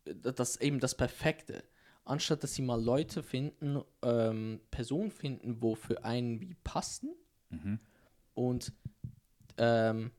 das 0.05 0.55
eben 0.57 0.79
das 0.79 0.95
Perfekte. 0.95 1.63
Anstatt 2.03 2.43
dass 2.43 2.55
sie 2.55 2.63
mal 2.63 2.83
Leute 2.83 3.21
finden, 3.21 3.79
ähm, 4.01 4.59
Personen 4.71 5.11
finden, 5.11 5.61
wo 5.61 5.75
für 5.75 6.03
einen 6.03 6.41
wie 6.41 6.55
passen 6.63 7.13
Mhm. 7.51 7.79
und 8.33 8.73
ähm, 9.57 10.09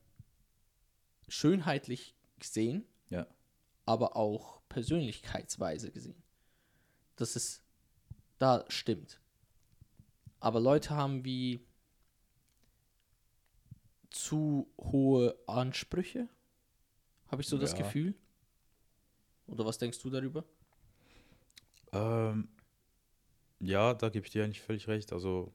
schönheitlich 1.27 2.15
gesehen, 2.39 2.85
Ja. 3.09 3.27
aber 3.85 4.15
auch 4.15 4.61
persönlichkeitsweise 4.75 5.89
gesehen. 5.89 6.21
Das 7.15 7.37
ist, 7.37 7.63
da 8.39 8.65
stimmt. 8.67 9.21
Aber 10.41 10.59
Leute 10.59 10.89
haben 10.89 11.23
wie 11.23 11.65
zu 14.09 14.67
hohe 14.77 15.33
Ansprüche, 15.47 16.27
habe 17.27 17.41
ich 17.41 17.47
so 17.47 17.57
das 17.57 17.71
Ja. 17.71 17.77
Gefühl. 17.77 18.15
Oder 19.47 19.65
was 19.65 19.77
denkst 19.77 19.99
du 19.99 20.09
darüber? 20.09 20.43
Ähm, 21.93 22.49
ja, 23.61 23.93
da 23.93 24.09
gebe 24.09 24.25
ich 24.25 24.33
dir 24.33 24.43
eigentlich 24.43 24.61
völlig 24.61 24.89
recht. 24.89 25.13
Also, 25.13 25.53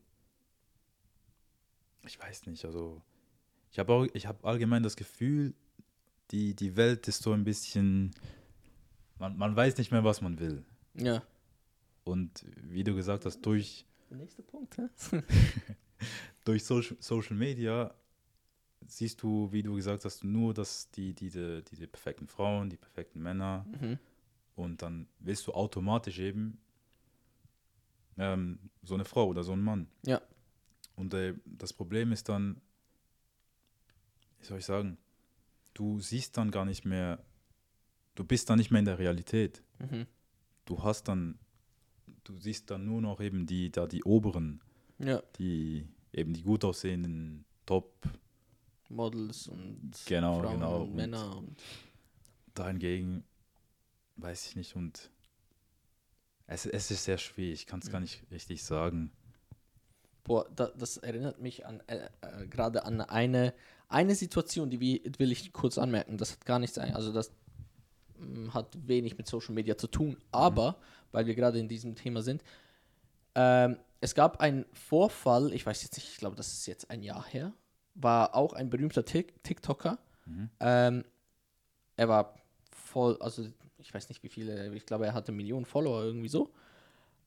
ich 2.06 2.18
weiß 2.18 2.46
nicht, 2.46 2.64
also, 2.64 3.02
ich 3.70 3.78
habe 3.78 4.10
habe 4.14 4.44
allgemein 4.48 4.82
das 4.82 4.96
Gefühl, 4.96 5.52
die, 6.30 6.54
die 6.54 6.76
Welt 6.76 7.06
ist 7.06 7.22
so 7.22 7.32
ein 7.32 7.44
bisschen, 7.44 8.14
man, 9.20 9.36
man 9.36 9.54
weiß 9.54 9.78
nicht 9.78 9.92
mehr, 9.92 10.02
was 10.02 10.20
man 10.20 10.40
will. 10.40 10.64
Ja. 10.94 11.22
Und 12.04 12.44
wie 12.62 12.82
du 12.82 12.94
gesagt 12.94 13.26
hast, 13.26 13.42
durch, 13.42 13.86
Der 14.10 14.16
nächste 14.16 14.42
Punkt, 14.42 14.76
hä? 14.78 14.88
durch 16.44 16.64
Social, 16.64 16.96
Social 16.98 17.36
Media 17.36 17.94
siehst 18.86 19.22
du, 19.22 19.52
wie 19.52 19.62
du 19.62 19.74
gesagt 19.76 20.04
hast, 20.04 20.24
nur 20.24 20.54
dass 20.54 20.90
die, 20.90 21.14
diese, 21.14 21.62
diese 21.62 21.86
perfekten 21.86 22.26
Frauen, 22.26 22.70
die 22.70 22.78
perfekten 22.78 23.20
Männer 23.22 23.66
mhm. 23.80 23.98
und 24.56 24.82
dann 24.82 25.06
willst 25.20 25.46
du 25.46 25.52
automatisch 25.52 26.18
eben 26.18 26.58
ähm, 28.16 28.58
so 28.82 28.94
eine 28.94 29.04
Frau 29.04 29.26
oder 29.28 29.44
so 29.44 29.52
einen 29.52 29.62
Mann. 29.62 29.86
Ja. 30.04 30.20
Und 30.96 31.14
äh, 31.14 31.34
das 31.44 31.72
Problem 31.72 32.10
ist 32.10 32.28
dann, 32.28 32.60
wie 34.40 34.46
soll 34.46 34.58
ich 34.58 34.64
sagen, 34.64 34.96
du 35.74 36.00
siehst 36.00 36.36
dann 36.36 36.50
gar 36.50 36.64
nicht 36.64 36.84
mehr, 36.84 37.22
du 38.20 38.24
bist 38.26 38.50
dann 38.50 38.58
nicht 38.58 38.70
mehr 38.70 38.80
in 38.80 38.84
der 38.84 38.98
Realität. 38.98 39.62
Mhm. 39.78 40.06
Du 40.66 40.82
hast 40.82 41.04
dann, 41.08 41.38
du 42.24 42.36
siehst 42.36 42.70
dann 42.70 42.84
nur 42.84 43.00
noch 43.00 43.18
eben 43.20 43.46
die, 43.46 43.72
da 43.72 43.86
die 43.86 44.04
oberen, 44.04 44.60
Ja. 44.98 45.22
die 45.38 45.88
eben 46.12 46.34
die 46.34 46.42
gut 46.42 46.62
aussehenden 46.66 47.46
Top 47.64 47.94
Models 48.90 49.48
und 49.48 49.92
Genau, 50.04 50.40
Frauen 50.40 50.52
genau. 50.54 50.82
und 50.82 50.94
Männer 50.94 51.34
und 51.38 51.62
dahingegen 52.54 53.24
weiß 54.16 54.48
ich 54.48 54.56
nicht 54.56 54.76
und 54.76 55.10
es, 56.46 56.66
es 56.66 56.90
ist 56.90 57.04
sehr 57.04 57.16
schwierig, 57.16 57.60
ich 57.60 57.66
kann 57.66 57.80
es 57.80 57.90
gar 57.90 58.00
nicht 58.00 58.22
richtig 58.30 58.62
sagen. 58.62 59.12
Boah, 60.24 60.46
da, 60.54 60.66
das 60.76 60.98
erinnert 60.98 61.40
mich 61.40 61.64
an 61.64 61.80
äh, 61.86 62.08
äh, 62.20 62.46
gerade 62.48 62.84
an 62.84 63.00
eine, 63.00 63.54
eine 63.88 64.14
Situation, 64.14 64.68
die 64.68 64.78
will 65.18 65.32
ich 65.32 65.52
kurz 65.54 65.78
anmerken. 65.78 66.18
Das 66.18 66.32
hat 66.32 66.44
gar 66.44 66.58
nichts, 66.58 66.76
ein- 66.76 66.94
also 66.94 67.12
das 67.12 67.32
hat 68.52 68.76
wenig 68.86 69.16
mit 69.18 69.26
Social 69.26 69.54
Media 69.54 69.76
zu 69.76 69.86
tun. 69.86 70.16
Aber, 70.32 70.76
weil 71.12 71.26
wir 71.26 71.34
gerade 71.34 71.58
in 71.58 71.68
diesem 71.68 71.94
Thema 71.94 72.22
sind, 72.22 72.42
ähm, 73.34 73.76
es 74.00 74.14
gab 74.14 74.40
einen 74.40 74.64
Vorfall, 74.72 75.52
ich 75.52 75.64
weiß 75.66 75.82
jetzt 75.82 75.96
nicht, 75.96 76.08
ich 76.08 76.16
glaube, 76.18 76.36
das 76.36 76.52
ist 76.52 76.66
jetzt 76.66 76.90
ein 76.90 77.02
Jahr 77.02 77.24
her, 77.26 77.52
war 77.94 78.34
auch 78.34 78.52
ein 78.54 78.70
berühmter 78.70 79.04
Tik 79.04 79.42
TikToker. 79.42 79.98
Ähm, 80.60 81.04
er 81.96 82.08
war 82.08 82.34
voll, 82.72 83.16
also 83.20 83.46
ich 83.78 83.92
weiß 83.92 84.08
nicht 84.08 84.22
wie 84.22 84.28
viele, 84.28 84.74
ich 84.74 84.86
glaube, 84.86 85.06
er 85.06 85.14
hatte 85.14 85.32
Millionen 85.32 85.66
Follower 85.66 86.02
irgendwie 86.02 86.28
so. 86.28 86.50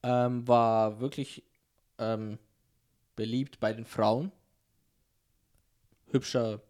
Ähm, 0.02 0.48
war 0.48 1.00
wirklich 1.00 1.44
ähm, 2.00 2.38
beliebt 3.16 3.60
bei 3.60 3.74
den 3.74 3.86
Frauen. 3.86 4.32
Hübscher, 6.12 6.62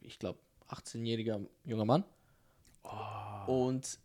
ich 0.00 0.18
glaube, 0.18 0.38
18-jähriger 0.68 1.46
junger 1.64 1.84
Mann. 1.84 2.04
Und 3.46 3.98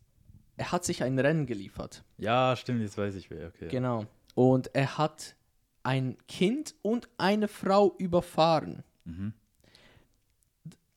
er 0.57 0.71
hat 0.71 0.83
sich 0.85 1.03
ein 1.03 1.17
Rennen 1.19 1.45
geliefert. 1.45 2.03
Ja, 2.17 2.55
stimmt, 2.55 2.81
jetzt 2.81 2.97
weiß 2.97 3.15
ich 3.15 3.29
wer. 3.29 3.47
Okay. 3.47 3.67
Genau. 3.69 4.05
Und 4.33 4.73
er 4.73 4.97
hat 4.97 5.35
ein 5.83 6.17
Kind 6.27 6.75
und 6.81 7.09
eine 7.17 7.47
Frau 7.47 7.95
überfahren. 7.97 8.83
Mhm. 9.03 9.33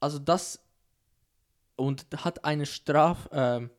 Also 0.01 0.19
das 0.19 0.61
und 1.77 2.07
hat 2.17 2.45
eine 2.45 2.67
Straf 2.67 3.29
ähm, 3.33 3.71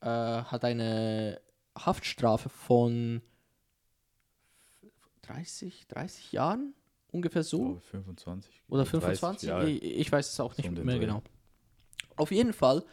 äh, 0.00 0.06
hat 0.06 0.64
eine 0.64 1.40
Haftstrafe 1.76 2.48
von 2.48 3.22
30 5.22 5.86
30 5.88 6.32
Jahren 6.32 6.74
ungefähr 7.10 7.42
so 7.42 7.76
Oh, 7.76 7.78
25. 7.90 8.62
oder 8.68 8.84
30 8.84 8.90
25 9.00 9.48
Jahre. 9.48 9.68
ich, 9.70 9.82
ich 9.82 10.12
weiß 10.12 10.30
es 10.30 10.40
auch 10.40 10.54
So 10.54 10.62
nicht 10.62 10.76
den 10.76 10.84
mehr 10.84 10.98
genau 10.98 11.22
auf 12.16 12.30
jeden 12.30 12.52
Fall 12.52 12.84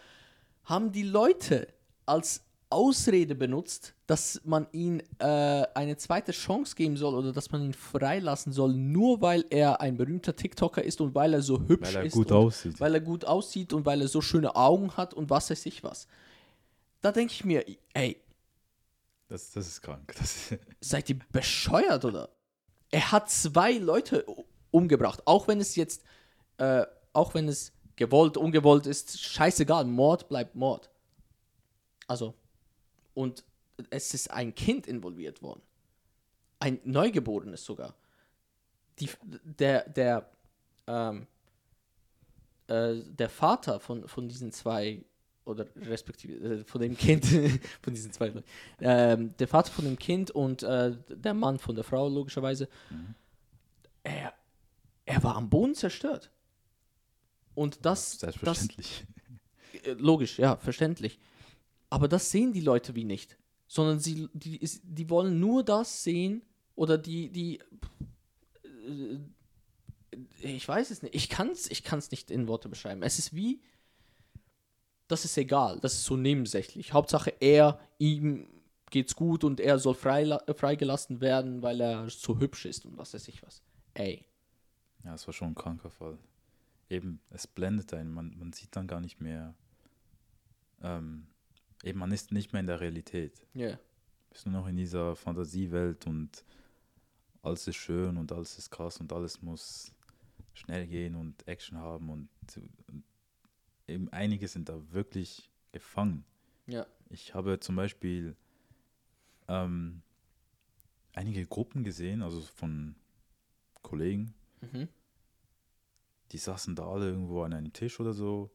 haben 0.66 0.91
die 0.91 1.03
Leute 1.03 1.68
als 2.05 2.41
Ausrede 2.70 3.36
benutzt, 3.36 3.93
dass 4.07 4.41
man 4.45 4.66
ihm 4.72 4.99
äh, 5.20 5.26
eine 5.76 5.95
zweite 5.97 6.32
Chance 6.32 6.76
geben 6.76 6.97
soll 6.97 7.14
oder 7.14 7.32
dass 7.32 7.51
man 7.51 7.61
ihn 7.61 7.74
freilassen 7.74 8.51
soll, 8.51 8.74
nur 8.74 9.22
weil 9.22 9.45
er 9.51 9.80
ein 9.80 9.95
berühmter 9.95 10.36
TikToker 10.36 10.84
ist 10.84 10.99
und 10.99 11.14
weil 11.14 11.34
er 11.36 11.43
so 11.43 11.59
hübsch 11.68 11.89
Weil 11.93 11.95
er 11.97 12.03
ist 12.05 12.14
gut 12.14 12.32
und 12.32 12.38
aussieht. 12.38 12.80
weil 12.80 12.95
er 12.95 13.01
gut 13.01 13.26
aussieht 13.26 13.74
und 13.74 13.86
weil 13.86 14.01
er 14.01 14.07
so 14.07 14.22
schöne 14.22 14.55
Augen 14.55 14.97
hat 14.97 15.14
und 15.14 15.30
was 15.30 15.51
weiß 15.51 15.66
ich 15.68 15.84
was. 15.84 16.07
Da 17.01 17.11
denke 17.11 17.34
ich 17.34 17.45
mir, 17.45 17.64
ey, 17.93 18.20
Das, 19.28 19.51
das 19.51 19.68
ist 19.68 19.82
krank. 19.82 20.11
Das, 20.20 20.55
seid 20.82 21.09
ihr 21.09 21.20
bescheuert 21.32 22.05
oder? 22.05 22.30
Er 22.89 23.11
hat 23.11 23.30
zwei 23.30 23.74
Leute 23.74 24.26
umgebracht, 24.72 25.22
auch 25.26 25.47
wenn 25.47 25.59
es 25.59 25.76
jetzt, 25.76 26.03
äh, 26.57 26.86
auch 27.11 27.36
wenn 27.36 27.47
es 27.47 27.72
gewollt, 27.96 28.38
ungewollt 28.38 28.88
ist, 28.88 29.20
scheißegal, 29.20 29.86
Mord 29.86 30.28
bleibt 30.30 30.56
Mord. 30.56 30.89
Also, 32.08 32.34
und 33.14 33.44
es 33.89 34.14
ist 34.14 34.32
ein 34.32 34.54
Kind 34.56 34.88
involviert 34.88 35.41
worden. 35.41 35.62
Ein 36.60 36.80
Neugeborenes 36.84 37.64
sogar. 37.64 37.96
Die, 39.00 39.10
der, 39.44 39.89
der, 39.89 40.30
ähm, 40.88 41.28
äh, 42.68 42.96
der 43.04 43.30
Vater 43.30 43.80
von, 43.80 44.08
von 44.08 44.30
diesen 44.30 44.52
zwei, 44.52 45.04
oder 45.46 45.66
respektive 45.76 46.34
äh, 46.34 46.64
von 46.64 46.82
dem 46.82 46.96
Kind, 46.96 47.26
von 47.82 47.94
diesen 47.94 48.12
zwei, 48.12 48.32
ähm, 48.80 49.36
der 49.38 49.48
Vater 49.48 49.72
von 49.72 49.86
dem 49.86 49.98
Kind 49.98 50.32
und 50.32 50.64
äh, 50.64 50.96
der 51.10 51.34
Mann 51.34 51.60
von 51.60 51.76
der 51.76 51.84
Frau, 51.84 52.08
logischerweise, 52.08 52.70
er, 54.04 54.34
er 55.06 55.24
war 55.24 55.36
am 55.36 55.50
Boden 55.50 55.76
zerstört. 55.76 56.32
Und 57.56 57.86
das, 57.86 58.12
das 58.12 58.20
selbstverständlich. 58.20 59.06
äh, 59.84 59.91
logisch, 59.93 60.39
ja, 60.39 60.58
verständlich. 60.58 61.20
Aber 61.89 62.08
das 62.08 62.32
sehen 62.32 62.54
die 62.54 62.62
Leute 62.62 62.95
wie 62.95 63.04
nicht. 63.04 63.38
Sondern 63.68 63.99
sie, 63.99 64.28
die, 64.34 64.60
die 64.84 65.10
wollen 65.10 65.39
nur 65.39 65.64
das 65.64 66.04
sehen 66.04 66.41
oder 66.76 66.97
die, 66.97 67.30
die, 67.30 67.60
äh, 68.88 69.20
ich 70.41 70.68
weiß 70.68 70.91
es 70.91 71.01
nicht. 71.01 71.16
Ich 71.16 71.30
kann 71.30 71.49
es 71.49 71.70
ich 71.70 71.84
kann's 71.84 72.12
nicht 72.12 72.32
in 72.32 72.47
Worte 72.47 72.70
beschreiben. 72.70 73.04
Es 73.04 73.20
ist 73.20 73.36
wie, 73.36 73.62
das 75.08 75.26
ist 75.26 75.38
egal. 75.38 75.80
Das 75.80 75.93
ist 75.93 76.06
so 76.06 76.18
nebensächlich. 76.18 76.93
Hauptsache 76.93 77.34
er, 77.39 77.80
ihm 77.99 78.47
geht's 78.89 79.16
gut 79.16 79.43
und 79.43 79.60
er 79.60 79.80
soll 79.80 79.95
äh, 79.95 80.54
freigelassen 80.54 81.22
werden, 81.22 81.62
weil 81.62 81.82
er 81.82 82.10
so 82.10 82.39
hübsch 82.39 82.66
ist 82.66 82.86
und 82.86 82.97
was 82.97 83.14
weiß 83.14 83.28
ich 83.28 83.41
was. 83.43 83.62
Ey. 83.93 84.26
Ja, 85.04 85.16
es 85.16 85.26
war 85.28 85.34
schon 85.34 85.49
ein 85.49 85.56
kranker 85.56 85.89
Fall. 85.89 86.18
Eben, 86.89 87.19
es 87.29 87.47
blendet 87.47 87.93
einen, 87.93 88.11
man, 88.13 88.38
man 88.38 88.53
sieht 88.53 88.75
dann 88.75 88.88
gar 88.88 88.99
nicht 88.99 89.19
mehr. 89.21 89.55
Ähm, 90.81 91.27
eben, 91.84 91.99
man 91.99 92.11
ist 92.11 92.31
nicht 92.31 92.53
mehr 92.53 92.59
in 92.59 92.67
der 92.67 92.81
Realität. 92.81 93.45
Ja. 93.53 93.79
Bist 94.29 94.45
nur 94.45 94.61
noch 94.61 94.67
in 94.67 94.77
dieser 94.77 95.15
Fantasiewelt 95.15 96.07
und 96.07 96.43
alles 97.41 97.67
ist 97.67 97.75
schön 97.75 98.17
und 98.17 98.31
alles 98.31 98.57
ist 98.57 98.69
krass 98.69 98.97
und 98.97 99.11
alles 99.13 99.41
muss 99.41 99.93
schnell 100.53 100.88
gehen 100.88 101.15
und 101.15 101.47
Action 101.47 101.77
haben 101.77 102.09
und, 102.09 102.29
und 102.88 103.03
eben 103.88 104.09
einige 104.09 104.47
sind 104.47 104.69
da 104.69 104.91
wirklich 104.91 105.49
gefangen. 105.71 106.25
Ja. 106.67 106.86
Ich 107.09 107.34
habe 107.34 107.59
zum 107.59 107.75
Beispiel 107.75 108.36
ähm, 109.47 110.01
einige 111.13 111.45
Gruppen 111.45 111.84
gesehen, 111.84 112.21
also 112.21 112.41
von 112.41 112.95
Kollegen, 113.81 114.34
Mhm. 114.71 114.88
Die 116.34 116.39
saßen 116.39 116.75
da 116.75 116.88
alle 116.88 117.09
irgendwo 117.09 117.43
an 117.43 117.53
einem 117.53 117.71
Tisch 117.71 117.99
oder 117.99 118.13
so 118.13 118.51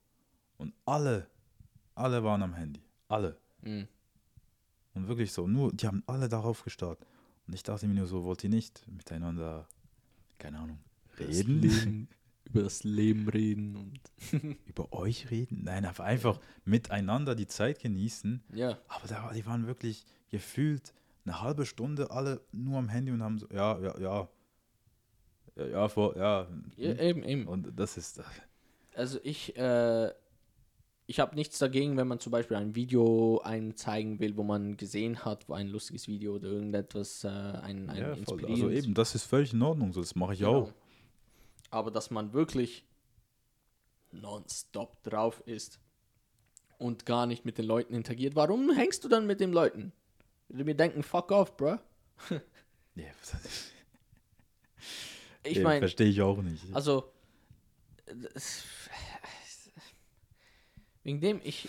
und 0.58 0.74
alle, 0.84 1.28
alle 1.94 2.24
waren 2.24 2.42
am 2.42 2.54
Handy. 2.54 2.82
Alle. 3.06 3.38
Mhm. 3.62 3.86
Und 4.94 5.08
wirklich 5.08 5.32
so, 5.32 5.46
nur, 5.46 5.72
die 5.72 5.86
haben 5.86 6.02
alle 6.06 6.28
darauf 6.28 6.64
gestarrt. 6.64 6.98
Und 7.46 7.54
ich 7.54 7.62
dachte 7.62 7.86
mir 7.86 7.94
nur 7.94 8.06
so, 8.06 8.24
wollt 8.24 8.42
ihr 8.42 8.50
nicht 8.50 8.86
miteinander, 8.88 9.68
keine 10.38 10.58
Ahnung, 10.58 10.80
reden? 11.18 11.60
Leben, 11.60 12.08
über 12.44 12.62
das 12.62 12.82
Leben 12.82 13.28
reden 13.28 13.76
und. 13.76 14.00
Über 14.66 14.92
euch 14.92 15.30
reden? 15.30 15.62
Nein, 15.64 15.84
einfach 15.86 16.40
miteinander 16.64 17.34
die 17.34 17.46
Zeit 17.46 17.80
genießen. 17.80 18.42
Ja. 18.54 18.78
Aber 18.88 19.06
da, 19.06 19.32
die 19.32 19.46
waren 19.46 19.66
wirklich 19.66 20.04
gefühlt 20.30 20.92
eine 21.24 21.40
halbe 21.40 21.64
Stunde 21.64 22.10
alle 22.10 22.40
nur 22.52 22.78
am 22.78 22.88
Handy 22.88 23.12
und 23.12 23.22
haben 23.22 23.38
so, 23.38 23.46
ja, 23.50 23.78
ja, 23.78 23.98
ja. 23.98 24.28
Ja, 25.58 25.88
vor, 25.88 26.16
ja. 26.16 26.46
ja 26.76 26.94
eben, 26.98 27.22
eben. 27.24 27.46
Und 27.48 27.72
das 27.76 27.96
ist, 27.96 28.20
Also 28.94 29.18
ich, 29.22 29.56
äh, 29.56 30.12
ich 31.06 31.20
habe 31.20 31.34
nichts 31.34 31.58
dagegen, 31.58 31.96
wenn 31.96 32.06
man 32.06 32.20
zum 32.20 32.32
Beispiel 32.32 32.56
ein 32.56 32.74
Video 32.74 33.40
einem 33.42 33.74
zeigen 33.76 34.20
will, 34.20 34.36
wo 34.36 34.42
man 34.42 34.76
gesehen 34.76 35.24
hat, 35.24 35.48
wo 35.48 35.54
ein 35.54 35.68
lustiges 35.68 36.06
Video 36.06 36.34
oder 36.34 36.48
irgendetwas, 36.48 37.24
äh, 37.24 37.28
ein, 37.28 37.88
ein 37.88 37.96
ja, 37.96 38.16
voll. 38.16 38.44
Also 38.46 38.70
eben, 38.70 38.94
das 38.94 39.14
ist 39.14 39.24
völlig 39.24 39.52
in 39.52 39.62
Ordnung, 39.62 39.92
so 39.92 40.00
das 40.00 40.14
mache 40.14 40.34
ich 40.34 40.40
Genau. 40.40 40.64
auch. 40.64 40.72
Aber 41.70 41.90
dass 41.90 42.10
man 42.10 42.32
wirklich 42.32 42.84
nonstop 44.12 45.02
drauf 45.02 45.42
ist 45.46 45.80
und 46.78 47.04
gar 47.04 47.26
nicht 47.26 47.44
mit 47.44 47.58
den 47.58 47.66
Leuten 47.66 47.94
interagiert. 47.94 48.36
Warum 48.36 48.70
hängst 48.70 49.04
du 49.04 49.08
dann 49.08 49.26
mit 49.26 49.40
den 49.40 49.52
Leuten? 49.52 49.92
Würde 50.48 50.64
mir 50.64 50.74
denken, 50.74 51.02
fuck 51.02 51.30
off, 51.32 51.56
bruh. 51.56 51.76
Ja, 52.94 53.04
Ich 55.44 55.60
meine, 55.62 55.80
Verstehe 55.80 56.08
ich 56.08 56.20
auch 56.22 56.40
nicht. 56.42 56.64
also 56.74 57.12
das- 58.06 58.64
wegen 61.02 61.20
dem 61.20 61.40
ich 61.44 61.68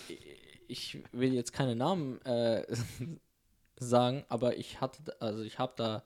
ich 0.68 1.02
will 1.12 1.32
jetzt 1.34 1.52
keine 1.52 1.74
Namen 1.74 2.20
äh, 2.22 2.64
sagen, 3.76 4.24
aber 4.28 4.56
ich 4.56 4.80
hatte 4.80 5.20
also 5.20 5.42
ich 5.42 5.58
habe 5.58 5.72
da 5.76 6.04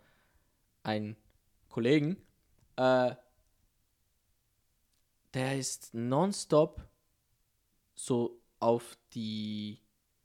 einen 0.82 1.16
Kollegen, 1.68 2.16
äh, 2.76 3.14
der 5.34 5.58
ist 5.58 5.92
nonstop 5.94 6.80
so 7.96 8.40
auf 8.60 8.96
die 9.14 9.80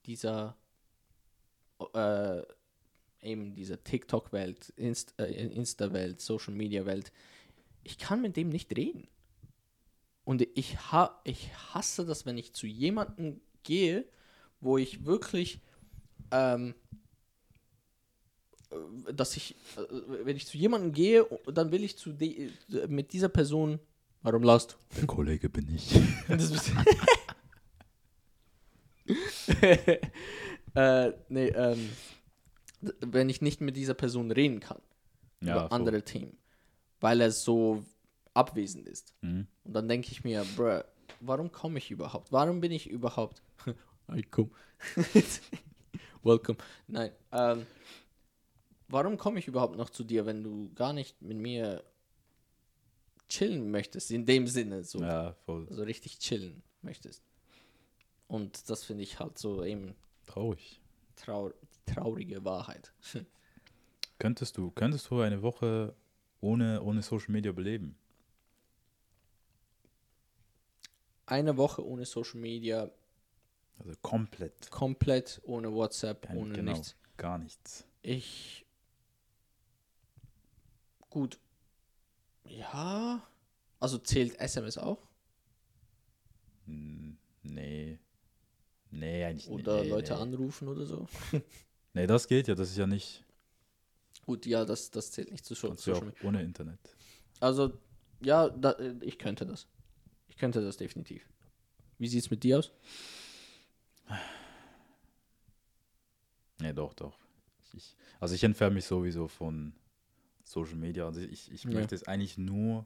dieser 0.05 0.55
äh, 1.93 2.41
eben 3.21 3.55
dieser 3.55 3.83
TikTok-Welt, 3.83 4.73
äh, 4.77 4.93
Insta-Welt, 5.23 6.21
Social-Media-Welt. 6.21 7.11
Ich 7.83 7.97
kann 7.97 8.21
mit 8.21 8.37
dem 8.37 8.49
nicht 8.49 8.75
reden. 8.75 9.07
Und 10.23 10.47
ich, 10.55 10.91
ha 10.91 11.19
ich 11.23 11.49
hasse 11.73 12.05
das, 12.05 12.25
wenn 12.25 12.37
ich 12.37 12.53
zu 12.53 12.67
jemandem 12.67 13.41
gehe, 13.63 14.05
wo 14.61 14.77
ich 14.77 15.05
wirklich, 15.05 15.59
ähm, 16.31 16.75
äh, 18.69 19.13
dass 19.13 19.35
ich, 19.37 19.55
äh, 19.77 19.81
wenn 20.23 20.35
ich 20.35 20.45
zu 20.45 20.57
jemandem 20.57 20.91
gehe, 20.91 21.25
dann 21.51 21.71
will 21.71 21.83
ich 21.83 21.97
zu 21.97 22.13
de 22.13 22.51
mit 22.87 23.11
dieser 23.13 23.29
Person, 23.29 23.79
warum 24.21 24.43
lachst 24.43 24.73
du? 24.73 24.99
Der 24.99 25.07
Kollege 25.07 25.49
bin 25.49 25.73
ich. 25.73 25.99
Das 26.27 26.51
äh, 30.75 31.11
nee, 31.29 31.47
ähm, 31.47 31.89
wenn 32.81 33.29
ich 33.29 33.41
nicht 33.41 33.61
mit 33.61 33.75
dieser 33.75 33.93
Person 33.93 34.31
reden 34.31 34.59
kann 34.59 34.81
Ja, 35.41 35.53
über 35.53 35.69
voll. 35.69 35.77
andere 35.77 36.03
Themen, 36.03 36.37
weil 36.99 37.21
er 37.21 37.31
so 37.31 37.83
abwesend 38.33 38.87
ist. 38.87 39.13
Mhm. 39.21 39.47
Und 39.63 39.73
dann 39.73 39.87
denke 39.87 40.09
ich 40.11 40.23
mir, 40.23 40.45
bruh, 40.55 40.81
warum 41.19 41.51
komme 41.51 41.79
ich 41.79 41.91
überhaupt? 41.91 42.31
Warum 42.31 42.61
bin 42.61 42.71
ich 42.71 42.89
überhaupt? 42.89 43.41
Hi, 44.07 44.23
komm. 44.23 44.51
Welcome. 46.23 46.57
Nein. 46.87 47.11
Ähm, 47.31 47.65
warum 48.87 49.17
komme 49.17 49.39
ich 49.39 49.47
überhaupt 49.47 49.75
noch 49.77 49.89
zu 49.89 50.03
dir, 50.03 50.25
wenn 50.25 50.43
du 50.43 50.71
gar 50.73 50.93
nicht 50.93 51.21
mit 51.21 51.37
mir 51.37 51.83
chillen 53.27 53.71
möchtest? 53.71 54.11
In 54.11 54.25
dem 54.25 54.47
Sinne, 54.47 54.83
so, 54.83 54.99
Ja, 54.99 55.33
voll 55.45 55.67
so 55.69 55.83
richtig 55.83 56.19
chillen 56.19 56.63
möchtest. 56.81 57.23
Und 58.27 58.69
das 58.69 58.83
finde 58.83 59.03
ich 59.03 59.19
halt 59.19 59.37
so 59.37 59.63
eben 59.63 59.95
traurig. 60.25 60.79
Trau 61.19 61.49
die 61.49 61.93
traurige 61.93 62.43
Wahrheit. 62.45 62.93
Könntest 64.19 64.57
du, 64.57 64.71
könntest 64.71 65.09
du 65.09 65.21
eine 65.21 65.41
Woche 65.41 65.95
ohne, 66.41 66.81
ohne 66.81 67.01
Social 67.01 67.31
Media 67.31 67.51
beleben? 67.53 67.95
Eine 71.25 71.55
Woche 71.57 71.85
ohne 71.85 72.05
Social 72.05 72.39
Media, 72.39 72.89
Also 73.77 73.93
komplett. 74.01 74.69
komplett 74.71 75.39
ohne 75.43 75.71
WhatsApp, 75.73 76.23
Kein, 76.23 76.37
ohne 76.37 76.53
genau, 76.55 76.71
nichts. 76.73 76.95
gar 77.17 77.37
nichts. 77.37 77.85
Ich. 78.01 78.65
Gut. 81.09 81.39
Ja. 82.45 83.21
Also 83.79 83.97
zählt 83.99 84.37
SMS 84.39 84.77
auch? 84.77 85.01
Hm, 86.65 87.17
Nee. 87.43 87.99
Nee, 88.91 89.23
eigentlich 89.23 89.47
nicht. 89.49 89.59
Oder 89.67 89.83
nee, 89.83 89.89
Leute 89.89 90.13
nee. 90.13 90.19
anrufen 90.21 90.67
oder 90.67 90.85
so? 90.85 91.07
Nee, 91.93 92.05
das 92.05 92.27
geht 92.27 92.47
ja, 92.47 92.53
das 92.53 92.69
ist 92.69 92.77
ja 92.77 92.85
nicht. 92.85 93.25
Gut, 94.25 94.45
ja, 94.45 94.63
das, 94.63 94.91
das 94.91 95.11
zählt 95.11 95.31
nicht 95.31 95.43
zu 95.43 95.55
Kannst 95.55 95.87
ja 95.87 95.95
Social 95.95 96.09
Media. 96.09 96.27
ohne 96.29 96.43
Internet. 96.43 96.79
Also, 97.39 97.73
ja, 98.21 98.47
da, 98.49 98.77
ich 99.01 99.17
könnte 99.17 99.43
das. 99.47 99.65
Ich 100.27 100.37
könnte 100.37 100.61
das 100.61 100.77
definitiv. 100.77 101.27
Wie 101.97 102.07
sieht 102.07 102.23
es 102.23 102.29
mit 102.29 102.43
dir 102.43 102.59
aus? 102.59 102.71
Nee, 106.59 106.73
doch, 106.73 106.93
doch. 106.93 107.17
Ich, 107.73 107.95
also 108.19 108.35
ich 108.35 108.43
entferne 108.43 108.75
mich 108.75 108.85
sowieso 108.85 109.27
von 109.27 109.73
Social 110.43 110.75
Media. 110.75 111.05
Also 111.05 111.21
ich, 111.21 111.51
ich 111.51 111.63
Ja. 111.63 111.71
möchte 111.71 111.95
es 111.95 112.03
eigentlich 112.03 112.37
nur 112.37 112.85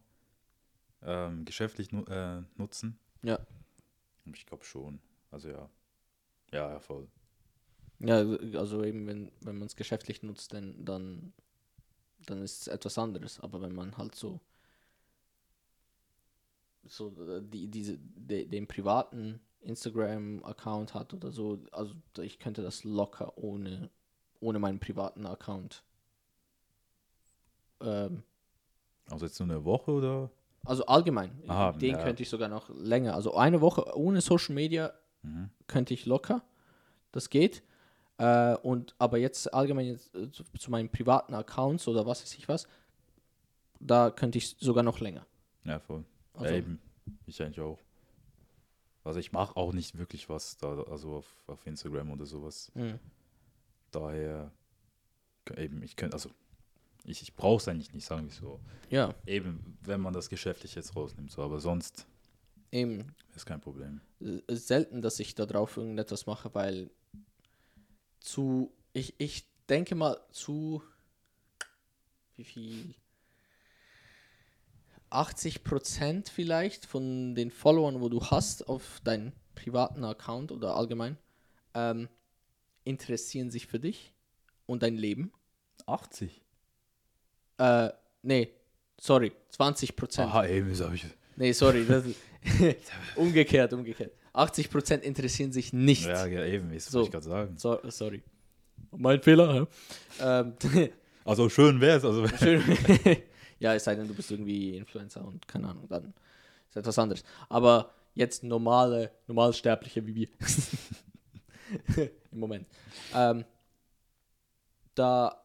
ähm, 1.01 1.43
geschäftlich 1.45 1.91
nu 1.91 2.03
äh, 2.05 2.41
nutzen. 2.55 2.97
Ja. 3.23 3.39
Und 4.25 4.37
Ich 4.37 4.45
glaube 4.45 4.63
schon. 4.63 4.99
Also 5.31 5.49
ja. 5.49 5.69
Ja, 6.53 6.71
ja, 6.71 6.79
voll. 6.79 7.07
Ja, 7.99 8.17
also 8.59 8.83
eben, 8.83 9.07
wenn, 9.07 9.31
wenn 9.41 9.57
man 9.57 9.65
es 9.65 9.75
geschäftlich 9.75 10.23
nutzt, 10.23 10.53
dann, 10.53 10.85
dann, 10.85 11.33
dann 12.25 12.41
ist 12.43 12.61
es 12.61 12.67
etwas 12.67 12.97
anderes. 12.97 13.39
Aber 13.39 13.61
wenn 13.61 13.73
man 13.73 13.97
halt 13.97 14.13
so, 14.15 14.39
so 16.85 17.09
äh, 17.27 17.41
die, 17.41 17.67
diese, 17.69 17.97
de, 17.97 18.45
den 18.45 18.67
privaten 18.67 19.39
Instagram-Account 19.61 20.93
hat 20.93 21.13
oder 21.13 21.31
so, 21.31 21.59
also 21.71 21.95
ich 22.21 22.39
könnte 22.39 22.61
das 22.61 22.83
locker 22.83 23.37
ohne, 23.37 23.89
ohne 24.41 24.59
meinen 24.59 24.79
privaten 24.79 25.25
Account. 25.25 25.83
Ähm, 27.81 28.23
Also 29.09 29.25
jetzt 29.25 29.39
nur 29.39 29.49
eine 29.49 29.63
Woche 29.63 29.91
oder? 29.91 30.29
also 30.65 30.85
allgemein, 30.85 31.31
Aha, 31.47 31.71
den 31.73 31.95
ja. 31.95 32.03
könnte 32.03 32.23
ich 32.23 32.29
sogar 32.29 32.47
noch 32.49 32.69
länger. 32.69 33.15
Also 33.15 33.33
eine 33.35 33.61
Woche 33.61 33.97
ohne 33.97 34.21
Social 34.21 34.55
Media 34.55 34.93
Mhm. 35.23 35.49
könnte 35.67 35.93
ich 35.93 36.05
locker. 36.05 36.43
Das 37.11 37.29
geht. 37.29 37.63
Äh, 38.17 38.55
und 38.57 38.95
aber 38.99 39.17
jetzt 39.17 39.53
allgemein 39.53 39.87
jetzt, 39.87 40.13
äh, 40.15 40.31
zu, 40.31 40.43
zu 40.57 40.69
meinen 40.71 40.89
privaten 40.89 41.33
Accounts 41.33 41.87
oder 41.87 42.05
was 42.05 42.21
weiß 42.21 42.35
ich 42.35 42.47
was, 42.47 42.67
da 43.79 44.11
könnte 44.11 44.37
ich 44.37 44.55
sogar 44.59 44.83
noch 44.83 44.99
länger. 44.99 45.25
Ja, 45.63 45.79
voll. 45.79 46.05
Also- 46.33 46.45
ja, 46.45 46.57
eben. 46.59 46.79
Ich 47.25 47.41
eigentlich 47.41 47.59
auch. 47.59 47.79
Also 49.03 49.19
ich 49.19 49.33
mache 49.33 49.57
auch 49.57 49.73
nicht 49.73 49.97
wirklich 49.97 50.29
was 50.29 50.55
da, 50.57 50.81
also 50.83 51.15
auf, 51.17 51.43
auf 51.47 51.65
Instagram 51.67 52.11
oder 52.11 52.25
sowas. 52.25 52.71
Hm. 52.75 52.99
Daher 53.91 54.51
eben, 55.57 55.83
ich 55.83 55.97
könnte, 55.97 56.13
also 56.13 56.29
ich, 57.03 57.21
ich 57.21 57.35
brauche 57.35 57.57
es 57.57 57.67
eigentlich 57.67 57.93
nicht, 57.93 58.05
sagen 58.05 58.23
wir 58.27 58.31
so. 58.31 58.61
Ja, 58.89 59.13
Eben, 59.25 59.77
wenn 59.81 59.99
man 59.99 60.13
das 60.13 60.29
geschäftlich 60.29 60.75
jetzt 60.75 60.95
rausnimmt, 60.95 61.31
so, 61.31 61.41
aber 61.41 61.59
sonst 61.59 62.07
eben. 62.73 63.15
ist 63.35 63.45
kein 63.45 63.61
Problem. 63.61 64.01
Selten, 64.47 65.01
dass 65.01 65.19
ich 65.19 65.35
da 65.35 65.45
drauf 65.45 65.77
irgendetwas 65.77 66.25
mache, 66.25 66.53
weil 66.53 66.89
zu, 68.19 68.71
ich, 68.93 69.15
ich 69.17 69.47
denke 69.69 69.95
mal 69.95 70.17
zu, 70.31 70.83
wie 72.35 72.43
viel? 72.43 72.95
80 75.09 75.63
Prozent 75.63 76.29
vielleicht 76.29 76.85
von 76.85 77.35
den 77.35 77.51
Followern, 77.51 78.01
wo 78.01 78.09
du 78.09 78.25
hast 78.25 78.67
auf 78.67 78.99
deinen 79.03 79.31
privaten 79.53 80.03
Account 80.03 80.51
oder 80.51 80.75
allgemein, 80.75 81.17
ähm, 81.75 82.09
interessieren 82.83 83.51
sich 83.51 83.67
für 83.67 83.79
dich 83.79 84.11
und 84.65 84.81
dein 84.81 84.95
Leben. 84.95 85.31
80? 85.85 86.41
Äh, 87.59 87.89
nee, 88.23 88.49
sorry, 88.99 89.33
20 89.49 89.95
Prozent. 89.95 90.29
Aha, 90.29 90.47
eben, 90.47 90.69
das 90.69 90.81
habe 90.81 90.95
ich. 90.95 91.05
Nee, 91.35 91.51
sorry, 91.51 91.85
das 91.85 92.05
ist 92.05 92.17
umgekehrt, 93.15 93.73
umgekehrt. 93.73 94.11
80 94.33 94.69
Prozent 94.69 95.03
interessieren 95.03 95.51
sich 95.51 95.73
nicht. 95.73 96.05
Ja, 96.05 96.25
ja, 96.25 96.45
eben, 96.45 96.73
das 96.73 96.85
So. 96.85 96.99
wollte 96.99 97.07
ich 97.07 97.11
gerade 97.11 97.25
sagen. 97.25 97.57
So, 97.57 97.79
sorry. 97.89 98.23
Mein 98.91 99.21
Fehler, 99.21 99.67
ähm, 100.19 100.53
Also 101.25 101.47
schön 101.49 101.79
wäre 101.79 101.97
es, 101.97 102.05
also 102.05 102.27
schön. 102.27 102.61
ja, 103.59 103.73
es 103.73 103.83
sei 103.85 103.95
denn, 103.95 104.07
du 104.07 104.13
bist 104.13 104.29
irgendwie 104.29 104.75
Influencer 104.75 105.25
und 105.25 105.47
keine 105.47 105.69
Ahnung, 105.69 105.87
dann 105.87 106.13
ist 106.69 106.75
etwas 106.75 106.99
anderes. 106.99 107.23
Aber 107.49 107.91
jetzt 108.13 108.43
normale, 108.43 109.11
normalsterbliche 109.27 110.05
wie 110.05 110.15
wir. 110.15 110.27
Im 112.31 112.39
Moment. 112.39 112.67
Ähm, 113.15 113.45
da, 114.95 115.43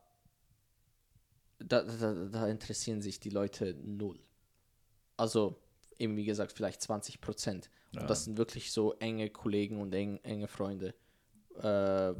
da, 1.58 1.82
da, 1.82 2.14
da 2.26 2.48
interessieren 2.48 3.00
sich 3.02 3.20
die 3.20 3.30
Leute 3.30 3.74
null. 3.84 4.18
Also, 5.16 5.58
eben 5.98 6.16
wie 6.16 6.24
gesagt, 6.24 6.52
vielleicht 6.52 6.80
20 6.82 7.20
Prozent. 7.20 7.70
Und 7.92 8.00
Ja. 8.02 8.06
das 8.06 8.24
sind 8.24 8.36
wirklich 8.36 8.72
so 8.72 8.92
enge 8.94 9.30
Kollegen 9.30 9.80
und 9.80 9.94
eng, 9.94 10.18
enge 10.22 10.48
Freunde, 10.48 10.94
äh, 11.56 11.62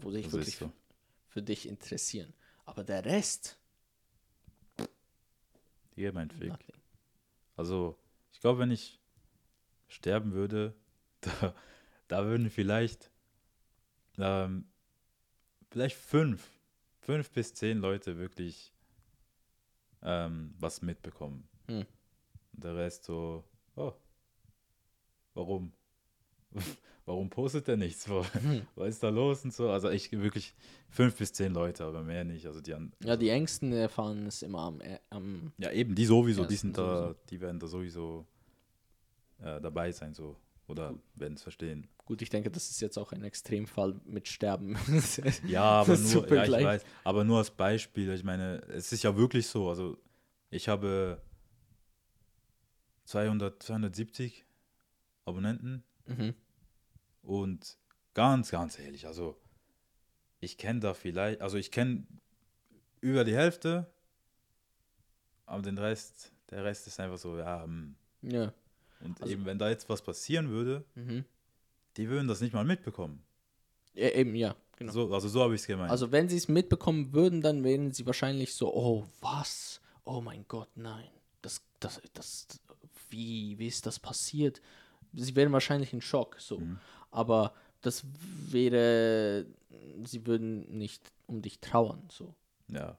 wo 0.03 0.11
sich 0.11 0.25
das 0.25 0.33
wirklich 0.33 0.57
so. 0.57 0.73
für 1.29 1.43
dich 1.43 1.69
interessieren. 1.69 2.33
Aber 2.65 2.85
der 2.85 3.05
Rest, 3.05 3.59
Hier 5.95 6.13
mein 6.13 6.31
Fick. 6.31 6.51
nothing. 6.51 6.77
Also, 7.57 7.99
ich 8.33 8.41
glaube, 8.41 8.61
wenn 8.61 8.71
ich 8.71 9.01
sterben 9.89 10.33
würde, 10.33 10.75
da, 11.21 11.55
da 12.09 12.25
würden 12.25 12.51
vielleicht, 12.51 13.11
ähm, 14.19 14.69
vielleicht 15.71 15.97
fünf, 15.97 16.49
fünf 17.01 17.31
bis 17.31 17.55
zehn 17.55 17.79
Leute 17.79 18.17
wirklich 18.19 18.73
ähm, 20.03 20.55
was 20.59 20.83
mitbekommen. 20.83 21.49
Hm. 21.67 21.85
Und 22.53 22.65
der 22.65 22.77
Rest 22.77 23.05
so, 23.05 23.45
oh, 23.79 23.95
warum? 25.35 25.73
warum 27.07 27.31
postet 27.31 27.69
er 27.69 27.77
nichts? 27.77 28.07
Hm. 28.07 28.67
Was 28.75 28.89
ist 28.89 29.03
da 29.03 29.09
los 29.09 29.45
und 29.45 29.53
so? 29.53 29.71
Also 29.71 29.91
ich 29.91 30.13
wirklich 30.13 30.55
fünf 30.91 31.17
bis 31.17 31.33
zehn 31.33 31.53
Leute, 31.53 31.85
aber 31.85 32.03
mehr 32.03 32.25
nicht. 32.25 32.47
Also 32.47 32.61
die 32.61 32.75
an, 32.75 32.93
Ja, 33.03 33.17
die 33.17 33.31
Ängsten 33.31 33.73
erfahren 33.73 34.27
es 34.27 34.43
immer 34.43 34.61
am, 34.61 34.81
äh, 34.81 34.99
am 35.11 35.53
Ja, 35.59 35.71
eben, 35.73 35.95
die 35.95 36.05
sowieso, 36.05 36.45
die 36.45 36.57
sind 36.57 36.77
da, 36.77 37.09
sowieso. 37.09 37.17
die 37.31 37.41
werden 37.41 37.59
da 37.59 37.67
sowieso 37.67 38.27
äh, 39.41 39.61
dabei 39.61 39.93
sein, 39.93 40.15
so. 40.15 40.37
Oder 40.67 40.95
werden 41.15 41.35
es 41.35 41.43
verstehen. 41.43 41.89
Gut, 42.05 42.21
ich 42.21 42.29
denke, 42.29 42.51
das 42.51 42.69
ist 42.71 42.81
jetzt 42.81 42.99
auch 42.99 43.13
ein 43.13 43.25
Extremfall 43.25 43.99
mit 44.05 44.29
Sterben. 44.29 44.77
Ja, 45.47 45.63
aber 45.63 45.97
nur, 45.97 46.29
ja, 46.35 46.45
ich 46.45 46.51
weiß, 46.53 46.85
aber 47.05 47.25
nur 47.25 47.39
als 47.39 47.51
Beispiel, 47.51 48.13
ich 48.13 48.25
meine, 48.25 48.63
es 48.69 48.93
ist 48.93 49.03
ja 49.03 49.17
wirklich 49.17 49.47
so, 49.47 49.69
also 49.71 49.97
ich 50.51 50.69
habe 50.69 51.23
200, 53.09 53.63
270 53.63 54.45
Abonnenten 55.25 55.83
Mhm. 56.07 56.35
und 57.23 57.77
ganz, 58.15 58.51
ganz 58.51 58.79
ehrlich, 58.79 59.07
also 59.07 59.37
ich 60.41 60.57
kenne 60.59 60.81
da 60.81 60.95
vielleicht, 60.95 61.41
also 61.41 61.57
ich 61.57 61.71
kenne 61.71 62.07
über 63.01 63.25
die 63.25 63.35
Hälfte, 63.35 63.91
aber 65.47 65.63
den 65.63 65.79
Rest, 65.79 66.33
der 66.51 66.65
Rest 66.65 66.87
ist 66.87 67.01
einfach 67.01 67.19
so, 67.19 67.39
ja, 67.39 67.63
hm. 67.65 67.95
Ja. 68.23 68.53
und 69.01 69.21
Also- 69.23 69.33
eben, 69.33 69.45
wenn 69.47 69.59
da 69.59 69.69
jetzt 69.71 69.89
was 69.89 70.03
passieren 70.03 70.51
würde, 70.51 70.85
Mhm. 70.95 71.25
die 71.97 72.09
würden 72.09 72.29
das 72.29 72.41
nicht 72.41 72.53
mal 72.53 72.65
mitbekommen. 72.65 73.23
ja. 73.95 74.09
Eben, 74.11 74.35
ja. 74.35 74.55
Genau. 74.77 74.93
So, 74.93 75.13
also 75.13 75.29
so 75.29 75.43
habe 75.43 75.55
ich 75.57 75.63
es 75.63 75.67
gemeint. 75.67 75.91
Also, 75.91 76.13
wenn 76.13 76.29
sie 76.29 76.37
es 76.37 76.47
mitbekommen 76.47 77.13
würden, 77.13 77.41
dann 77.41 77.65
wären 77.65 77.93
sie 77.93 78.07
wahrscheinlich 78.07 78.55
so: 78.55 78.73
Oh, 78.73 79.09
was? 79.21 79.81
Oh 80.05 80.21
mein 80.21 80.47
Gott, 80.47 80.69
nein. 80.77 81.09
Das, 81.43 81.61
das, 81.81 82.01
das, 82.15 82.47
wie, 83.11 83.59
wie 83.59 83.67
ist 83.67 83.87
das 83.87 83.99
passiert? 83.99 84.61
Sie 85.15 85.35
wären 85.37 85.53
wahrscheinlich 85.53 85.93
in 85.93 86.01
Schock, 86.01 86.37
so. 86.39 86.59
Mhm. 86.59 86.79
Aber 87.11 87.55
das 87.81 88.05
wäre, 88.51 89.47
sie 90.05 90.27
würden 90.27 90.77
nicht 90.79 91.11
um 91.27 91.43
dich 91.43 91.61
trauern, 91.61 92.09
so. 92.11 92.35
ja, 92.69 92.99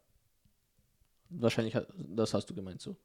Wahrscheinlich, 1.31 1.77
das 1.95 2.33
hast 2.33 2.49
du 2.49 2.55
gemeint, 2.55 2.81
so. 2.81 2.95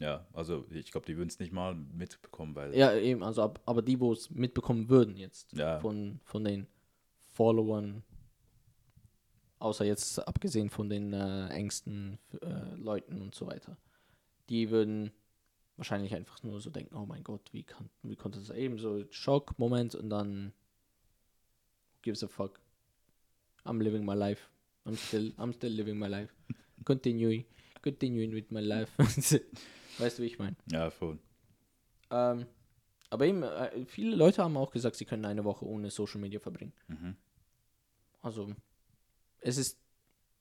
ja, 0.00 0.26
also 0.32 0.66
ich 0.70 0.90
glaube, 0.90 1.06
die 1.06 1.16
würden 1.16 1.28
es 1.28 1.38
nicht 1.38 1.52
mal 1.52 1.74
mitbekommen, 1.74 2.54
weil 2.56 2.74
Ja, 2.74 2.92
eben, 2.94 3.22
also, 3.22 3.42
ab, 3.42 3.60
aber 3.64 3.80
die, 3.82 4.00
wo 4.00 4.12
es 4.12 4.28
mitbekommen 4.30 4.88
würden 4.88 5.16
jetzt, 5.16 5.52
Ja. 5.52 5.78
von, 5.78 6.20
von 6.24 6.42
denen. 6.42 6.66
Followern, 7.32 8.02
außer 9.60 9.84
jetzt 9.84 10.18
abgesehen 10.26 10.68
von 10.68 10.88
den 10.90 11.12
äh, 11.12 11.46
engsten 11.50 12.18
äh, 12.42 12.74
Leuten 12.74 13.22
und 13.22 13.36
so 13.36 13.46
weiter, 13.46 13.76
die 14.48 14.70
würden 14.70 15.12
wahrscheinlich 15.80 16.14
einfach 16.14 16.42
nur 16.42 16.60
so 16.60 16.68
denken, 16.68 16.94
oh 16.94 17.06
mein 17.06 17.24
Gott, 17.24 17.40
wie, 17.52 17.62
kann, 17.62 17.88
wie 18.02 18.14
konnte 18.14 18.38
das 18.38 18.50
eben 18.50 18.78
so 18.78 19.02
Schock, 19.10 19.58
Moment 19.58 19.94
und 19.94 20.10
dann 20.10 20.52
gives 22.02 22.22
a 22.22 22.28
fuck. 22.28 22.60
I'm 23.64 23.82
living 23.82 24.04
my 24.04 24.14
life. 24.14 24.42
I'm 24.84 24.96
still, 24.96 25.32
I'm 25.38 25.54
still 25.54 25.72
living 25.72 25.98
my 25.98 26.06
life. 26.06 26.34
Continuing, 26.84 27.46
continuing 27.82 28.32
with 28.32 28.50
my 28.50 28.60
life. 28.60 28.92
weißt 29.98 30.18
du, 30.18 30.22
wie 30.22 30.26
ich 30.26 30.38
meine? 30.38 30.56
Ja, 30.70 30.90
voll. 30.90 31.18
Ähm, 32.10 32.46
aber 33.08 33.26
eben, 33.26 33.42
äh, 33.42 33.84
viele 33.86 34.16
Leute 34.16 34.42
haben 34.42 34.56
auch 34.56 34.70
gesagt, 34.70 34.96
sie 34.96 35.04
können 35.06 35.24
eine 35.24 35.44
Woche 35.44 35.66
ohne 35.66 35.90
Social 35.90 36.20
Media 36.20 36.40
verbringen. 36.40 36.72
Mhm. 36.88 37.16
Also, 38.22 38.54
es 39.40 39.56
ist 39.56 39.78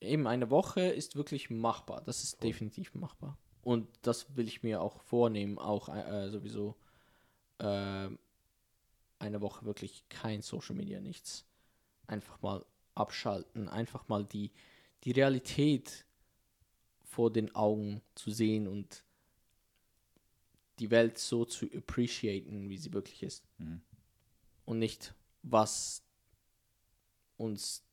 eben 0.02 0.28
eine 0.28 0.50
Woche 0.50 0.82
ist 0.82 1.16
wirklich 1.16 1.50
machbar. 1.50 2.02
Das 2.06 2.24
ist 2.24 2.44
definitiv 2.44 2.94
machbar. 2.96 3.38
Und 3.64 3.88
das 4.02 4.36
will 4.36 4.48
ich 4.48 4.64
mir 4.64 4.82
auch 4.82 5.02
vornehmen, 5.02 5.58
auch 5.58 5.90
äh, 5.90 6.30
sowieso 6.30 6.76
äh, 7.60 8.10
eine 9.20 9.42
Woche 9.42 9.66
wirklich 9.66 10.08
kein 10.10 10.42
Social 10.42 10.76
Media, 10.76 11.02
nichts. 11.02 11.46
Einfach 12.08 12.42
mal 12.42 12.66
abschalten, 12.96 13.68
einfach 13.68 14.08
mal 14.08 14.26
die, 14.26 14.52
die 15.04 15.12
Realität 15.12 16.06
vor 17.04 17.32
den 17.32 17.54
Augen 17.56 18.02
zu 18.16 18.32
sehen 18.32 18.68
und 18.68 19.04
die 20.80 20.92
Welt 20.92 21.18
so 21.18 21.44
zu 21.46 21.66
appreciaten, 21.76 22.70
wie 22.70 22.78
sie 22.78 22.94
wirklich 22.94 23.24
ist. 23.24 23.44
Mhm. 23.58 23.82
Und 24.66 24.80
nicht, 24.80 25.14
was 25.44 26.04
uns 27.38 27.84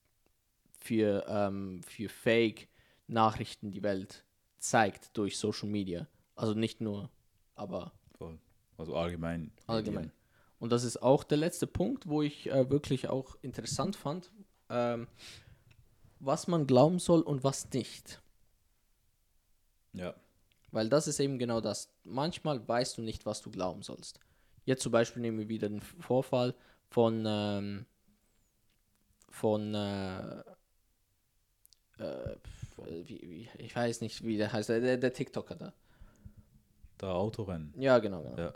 für, 0.78 1.24
ähm, 1.28 1.82
für 1.82 2.08
Fake-Nachrichten 2.08 3.70
die 3.72 3.82
Welt 3.82 4.25
zeigt 4.70 5.16
durch 5.16 5.38
Social 5.38 5.68
Media. 5.68 6.06
Also 6.34 6.54
nicht 6.54 6.80
nur, 6.80 7.10
aber 7.54 7.92
Voll. 8.18 8.38
Also 8.76 8.94
allgemein. 8.96 9.52
allgemein. 9.66 10.12
Und 10.58 10.72
das 10.72 10.84
ist 10.84 11.02
auch 11.02 11.24
der 11.24 11.38
letzte 11.38 11.66
Punkt, 11.66 12.06
wo 12.06 12.22
ich 12.22 12.50
äh, 12.50 12.68
wirklich 12.70 13.08
auch 13.08 13.36
interessant 13.42 13.96
fand, 13.96 14.32
ähm, 14.68 15.06
was 16.18 16.48
man 16.48 16.66
glauben 16.66 16.98
soll 16.98 17.20
und 17.20 17.44
was 17.44 17.70
nicht. 17.72 18.20
Ja. 19.92 20.14
Weil 20.72 20.88
das 20.88 21.06
ist 21.06 21.20
eben 21.20 21.38
genau 21.38 21.60
das. 21.60 21.90
Manchmal 22.04 22.66
weißt 22.66 22.98
du 22.98 23.02
nicht, 23.02 23.26
was 23.26 23.42
du 23.42 23.50
glauben 23.50 23.82
sollst. 23.82 24.20
Jetzt 24.64 24.82
zum 24.82 24.92
Beispiel 24.92 25.22
nehmen 25.22 25.38
wir 25.38 25.48
wieder 25.48 25.68
den 25.68 25.80
Vorfall 25.80 26.54
von, 26.88 27.24
ähm, 27.26 27.86
von, 29.30 29.74
äh, 29.74 30.40
äh, 31.98 32.36
wie, 32.84 33.20
wie, 33.22 33.48
ich 33.58 33.74
weiß 33.74 34.00
nicht, 34.00 34.24
wie 34.24 34.36
der 34.36 34.52
heißt, 34.52 34.68
der, 34.68 34.96
der 34.96 35.12
TikToker 35.12 35.54
da. 35.54 35.72
Da 36.98 37.12
Autorennen. 37.12 37.74
Ja, 37.76 37.98
genau, 37.98 38.22
genau. 38.22 38.38
Ja. 38.38 38.52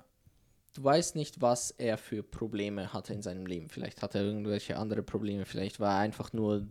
Du 0.74 0.84
weißt 0.84 1.16
nicht, 1.16 1.40
was 1.40 1.72
er 1.72 1.98
für 1.98 2.22
Probleme 2.22 2.92
hatte 2.92 3.12
in 3.12 3.22
seinem 3.22 3.46
Leben. 3.46 3.68
Vielleicht 3.68 4.02
hat 4.02 4.14
er 4.14 4.22
irgendwelche 4.22 4.76
andere 4.76 5.02
Probleme. 5.02 5.44
Vielleicht 5.44 5.80
war 5.80 5.94
er 5.94 6.00
einfach 6.00 6.32
nur 6.32 6.68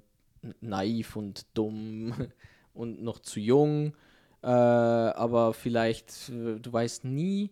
naiv 0.62 1.16
und 1.16 1.46
dumm 1.54 2.14
und 2.74 3.02
noch 3.02 3.20
zu 3.20 3.40
jung. 3.40 3.94
Äh, 4.42 4.48
aber 4.48 5.54
vielleicht, 5.54 6.30
äh, 6.30 6.60
du 6.60 6.72
weißt 6.72 7.04
nie, 7.04 7.52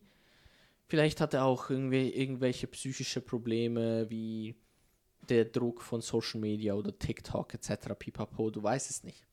vielleicht 0.88 1.20
hat 1.20 1.34
er 1.34 1.44
auch 1.44 1.70
irgendwie 1.70 2.10
irgendwelche 2.10 2.68
psychische 2.68 3.20
Probleme 3.20 4.10
wie 4.10 4.56
der 5.28 5.44
Druck 5.46 5.82
von 5.82 6.00
Social 6.00 6.40
Media 6.40 6.74
oder 6.74 6.98
TikTok 6.98 7.54
etc. 7.54 7.94
Pipapo, 8.00 8.50
du 8.50 8.64
weißt 8.64 8.90
es 8.90 9.04
nicht. 9.04 9.28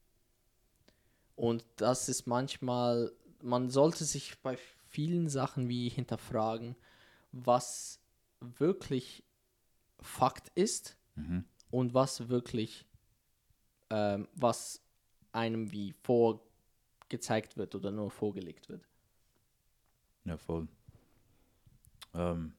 Und 1.37 1.65
das 1.77 2.09
ist 2.09 2.27
manchmal, 2.27 3.13
man 3.43 3.71
sollte 3.71 4.05
sich 4.05 4.41
bei 4.43 4.57
vielen 4.89 5.29
Sachen 5.29 5.69
wie 5.69 5.89
hinterfragen, 5.89 6.77
was 7.33 8.01
wirklich 8.41 9.25
Fakt 10.01 10.51
ist 10.55 10.97
Mhm. 11.17 11.45
und 11.71 11.95
was 11.95 12.29
wirklich, 12.29 12.87
ähm, 13.91 14.29
was 14.35 14.81
einem 15.33 15.73
wie 15.73 15.93
vorgezeigt 16.03 17.57
wird 17.57 17.75
oder 17.75 17.91
nur 17.91 18.11
vorgelegt 18.11 18.69
wird. 18.69 18.87
Ja, 20.25 20.37
voll. 20.37 20.69
Ähm, 22.15 22.55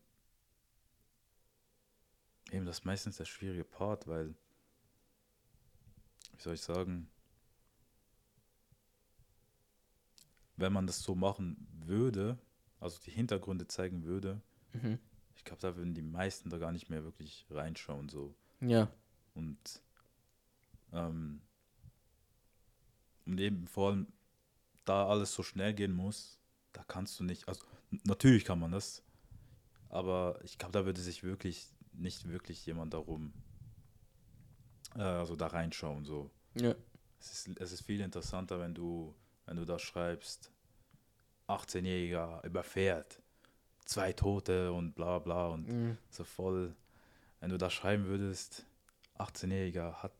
eben 2.52 2.66
das 2.66 2.80
ist 2.80 2.86
meistens 2.86 3.18
der 3.18 3.26
schwierige 3.26 3.64
Part, 3.64 4.08
weil, 4.08 4.36
wie 6.34 6.42
soll 6.42 6.54
ich 6.54 6.62
sagen, 6.62 7.10
wenn 10.58 10.74
man 10.74 10.88
das 10.88 11.02
so 11.04 11.16
machen 11.16 11.68
würde, 11.86 12.38
also 12.80 13.00
die 13.06 13.12
Hintergründe 13.12 13.68
zeigen 13.68 14.04
würde, 14.04 14.42
Mhm. 14.74 15.00
ich 15.36 15.44
glaube, 15.44 15.62
da 15.62 15.76
würden 15.76 15.94
die 15.94 16.02
meisten 16.02 16.50
da 16.50 16.58
gar 16.58 16.72
nicht 16.72 16.90
mehr 16.90 17.04
wirklich 17.04 17.46
reinschauen, 17.50 18.10
so. 18.10 18.36
Ja, 18.62 18.90
Und, 19.34 19.82
ähm, 20.94 21.42
und 23.26 23.40
eben 23.40 23.68
vor 23.68 23.90
allem, 23.92 24.08
da 24.86 25.08
alles 25.08 25.34
so 25.34 25.44
schnell 25.44 25.74
gehen 25.74 25.94
muss, 25.94 26.40
da 26.74 26.84
kannst 26.84 27.20
du 27.20 27.24
nicht, 27.24 27.48
also 27.48 27.66
natürlich 28.04 28.46
kann 28.46 28.60
man 28.60 28.72
das, 28.72 29.02
aber 29.90 30.40
ich 30.44 30.58
glaube, 30.58 30.74
da 30.74 30.86
würde 30.86 31.02
sich 31.02 31.24
wirklich 31.24 31.68
nicht 31.94 32.28
wirklich 32.28 32.66
jemand 32.66 32.94
darum, 32.94 33.34
äh, 34.96 35.02
also 35.02 35.36
da 35.36 35.48
reinschauen, 35.48 36.06
so. 36.06 36.30
ja, 36.56 36.76
Es 37.20 37.48
ist, 37.48 37.60
es 37.60 37.72
ist 37.72 37.82
viel 37.82 38.02
interessanter, 38.02 38.60
wenn 38.60 38.74
du, 38.76 39.16
wenn 39.46 39.58
du 39.58 39.66
da 39.66 39.80
schreibst, 39.80 40.52
18-Jähriger 41.48 42.44
überfährt, 42.46 43.22
zwei 43.86 44.14
Tote 44.14 44.72
und 44.74 44.94
bla 44.96 45.20
bla 45.20 45.48
und 45.48 45.68
Mhm. 45.68 45.98
so 46.10 46.24
voll, 46.24 46.76
wenn 47.40 47.50
du 47.50 47.58
da 47.58 47.70
schreiben 47.70 48.06
würdest, 48.06 48.66
18-Jähriger 49.18 50.02
hat, 50.02 50.14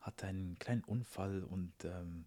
hat 0.00 0.24
einen 0.24 0.58
kleinen 0.58 0.84
Unfall 0.84 1.42
und 1.44 1.72
ähm, 1.84 2.24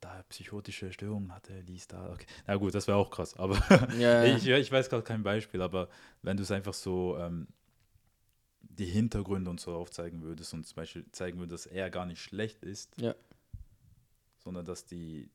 da 0.00 0.22
psychotische 0.28 0.92
Störungen 0.92 1.34
hatte, 1.34 1.58
ließ 1.60 1.88
da, 1.88 2.12
okay. 2.12 2.26
Na 2.46 2.56
gut, 2.56 2.74
das 2.74 2.86
wäre 2.86 2.98
auch 2.98 3.10
krass, 3.10 3.34
aber 3.36 3.56
Ja, 3.98 4.22
ja. 4.24 4.24
ich, 4.36 4.46
ich 4.46 4.70
weiß 4.70 4.88
gerade 4.90 5.02
kein 5.02 5.22
Beispiel, 5.22 5.62
aber 5.62 5.88
wenn 6.22 6.36
du 6.36 6.42
es 6.42 6.50
einfach 6.50 6.74
so 6.74 7.16
ähm, 7.18 7.48
die 8.60 8.84
Hintergründe 8.86 9.50
und 9.50 9.60
so 9.60 9.74
aufzeigen 9.74 10.22
würdest 10.22 10.52
und 10.52 10.66
zum 10.66 10.76
Beispiel 10.76 11.04
zeigen 11.12 11.38
würdest, 11.38 11.66
dass 11.66 11.72
er 11.72 11.90
gar 11.90 12.06
nicht 12.06 12.20
schlecht 12.20 12.62
ist, 12.62 12.94
Ja. 13.00 13.14
Sondern 14.44 14.64
dass 14.64 14.84
die, 14.84 15.30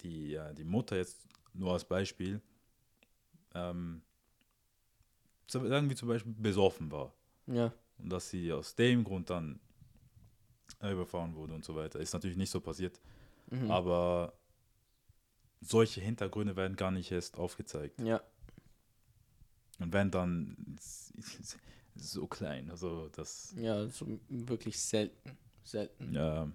die, 0.00 0.30
ja, 0.30 0.52
die 0.52 0.64
Mutter 0.64 0.96
jetzt 0.96 1.26
nur 1.52 1.72
als 1.72 1.84
Beispiel 1.84 2.40
ähm, 3.54 4.02
so- 5.46 5.66
sagen 5.68 5.88
wir 5.88 5.96
zum 5.96 6.08
Beispiel 6.08 6.32
besoffen 6.32 6.90
war 6.90 7.14
ja, 7.46 7.72
und 7.98 8.10
dass 8.10 8.30
sie 8.30 8.52
aus 8.52 8.74
dem 8.74 9.04
Grund 9.04 9.30
dann 9.30 9.60
überfahren 10.80 11.34
wurde 11.34 11.54
und 11.54 11.64
so 11.64 11.74
weiter. 11.74 11.98
Ist 12.00 12.12
natürlich 12.12 12.36
nicht 12.36 12.50
so 12.50 12.60
passiert, 12.60 13.00
mhm. 13.50 13.70
aber 13.70 14.32
solche 15.60 16.00
Hintergründe 16.00 16.54
werden 16.56 16.76
gar 16.76 16.90
nicht 16.90 17.10
erst 17.10 17.36
aufgezeigt. 17.38 18.00
ja, 18.00 18.22
Und 19.80 19.92
wenn 19.92 20.10
dann 20.10 20.78
so 21.96 22.26
klein, 22.26 22.70
also 22.70 23.08
das, 23.08 23.54
ja, 23.56 23.88
so 23.88 24.06
wirklich 24.28 24.78
selten, 24.78 25.36
selten. 25.64 26.14
ja, 26.14 26.50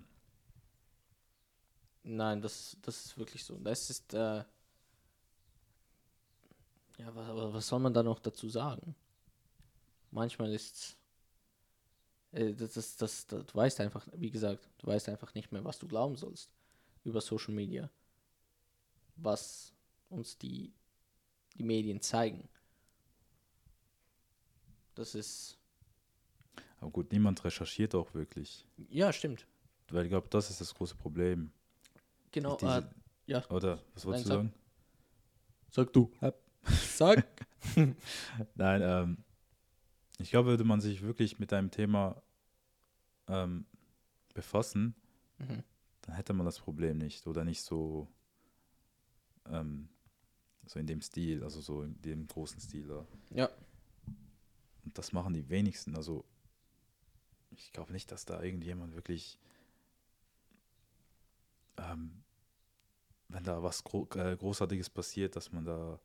Nein, 2.03 2.41
das, 2.41 2.77
das 2.81 3.05
ist 3.05 3.17
wirklich 3.17 3.43
so. 3.43 3.57
Das 3.59 3.89
ist, 3.89 4.13
äh, 4.13 4.43
ja, 6.97 7.15
was, 7.15 7.29
aber 7.29 7.53
was 7.53 7.67
soll 7.67 7.79
man 7.79 7.93
da 7.93 8.03
noch 8.03 8.19
dazu 8.19 8.49
sagen? 8.49 8.95
Manchmal 10.11 10.53
ist, 10.53 10.97
äh, 12.33 12.53
das, 12.53 12.73
das, 12.73 12.97
das, 12.97 13.27
das, 13.27 13.45
du 13.45 13.55
weißt 13.55 13.79
einfach, 13.79 14.07
wie 14.13 14.29
gesagt, 14.29 14.69
du 14.79 14.87
weißt 14.87 15.09
einfach 15.09 15.33
nicht 15.33 15.51
mehr, 15.51 15.63
was 15.63 15.79
du 15.79 15.87
glauben 15.87 16.17
sollst 16.17 16.51
über 17.05 17.21
Social 17.21 17.53
Media, 17.53 17.89
was 19.15 19.73
uns 20.09 20.37
die, 20.37 20.73
die 21.55 21.63
Medien 21.63 22.01
zeigen. 22.01 22.47
Das 24.95 25.15
ist, 25.15 25.57
aber 26.79 26.91
gut, 26.91 27.11
niemand 27.11 27.43
recherchiert 27.43 27.95
auch 27.95 28.13
wirklich. 28.13 28.67
ja, 28.89 29.11
stimmt. 29.13 29.47
Weil 29.89 30.03
ich 30.03 30.09
glaube, 30.09 30.27
das 30.29 30.49
ist 30.49 30.61
das 30.61 30.73
große 30.73 30.95
Problem. 30.95 31.51
Genau, 32.33 32.57
Diese- 32.57 32.79
äh, 32.79 32.83
ja. 33.31 33.49
Oder, 33.49 33.79
was 33.93 34.05
wolltest 34.05 34.27
Nein, 34.27 34.51
du 35.71 35.79
sag- 35.79 35.91
sagen? 35.93 35.93
Sag 35.93 35.93
du. 35.93 36.11
Sag. 36.97 37.25
Nein, 38.55 38.81
ähm, 38.83 39.17
ich 40.19 40.29
glaube, 40.29 40.49
würde 40.49 40.63
man 40.65 40.81
sich 40.81 41.01
wirklich 41.01 41.39
mit 41.39 41.51
einem 41.53 41.71
Thema 41.71 42.21
ähm, 43.27 43.65
befassen, 44.33 44.95
Mhm. 45.39 45.63
dann 46.01 46.15
hätte 46.15 46.33
man 46.33 46.45
das 46.45 46.59
Problem 46.59 46.97
nicht. 46.97 47.25
Oder 47.27 47.43
nicht 47.45 47.61
so, 47.63 48.07
ähm, 49.47 49.89
so 50.65 50.79
in 50.79 50.85
dem 50.87 51.01
Stil, 51.01 51.43
also 51.43 51.59
so 51.61 51.81
in 51.83 51.99
dem 52.01 52.27
großen 52.27 52.59
Stil. 52.59 52.87
Da. 52.87 53.05
Ja. 53.31 53.49
Und 54.85 54.97
das 54.97 55.11
machen 55.13 55.33
die 55.33 55.49
wenigsten. 55.49 55.95
Also 55.95 56.23
ich 57.51 57.71
glaube 57.73 57.91
nicht, 57.93 58.11
dass 58.11 58.25
da 58.25 58.41
irgendjemand 58.41 58.93
wirklich, 58.95 59.39
ähm, 61.77 62.22
wenn 63.33 63.43
da 63.43 63.61
was 63.61 63.83
Gro 63.83 64.07
äh, 64.15 64.35
Großartiges 64.35 64.89
passiert, 64.89 65.35
dass 65.35 65.51
man 65.51 65.65
da, 65.65 65.99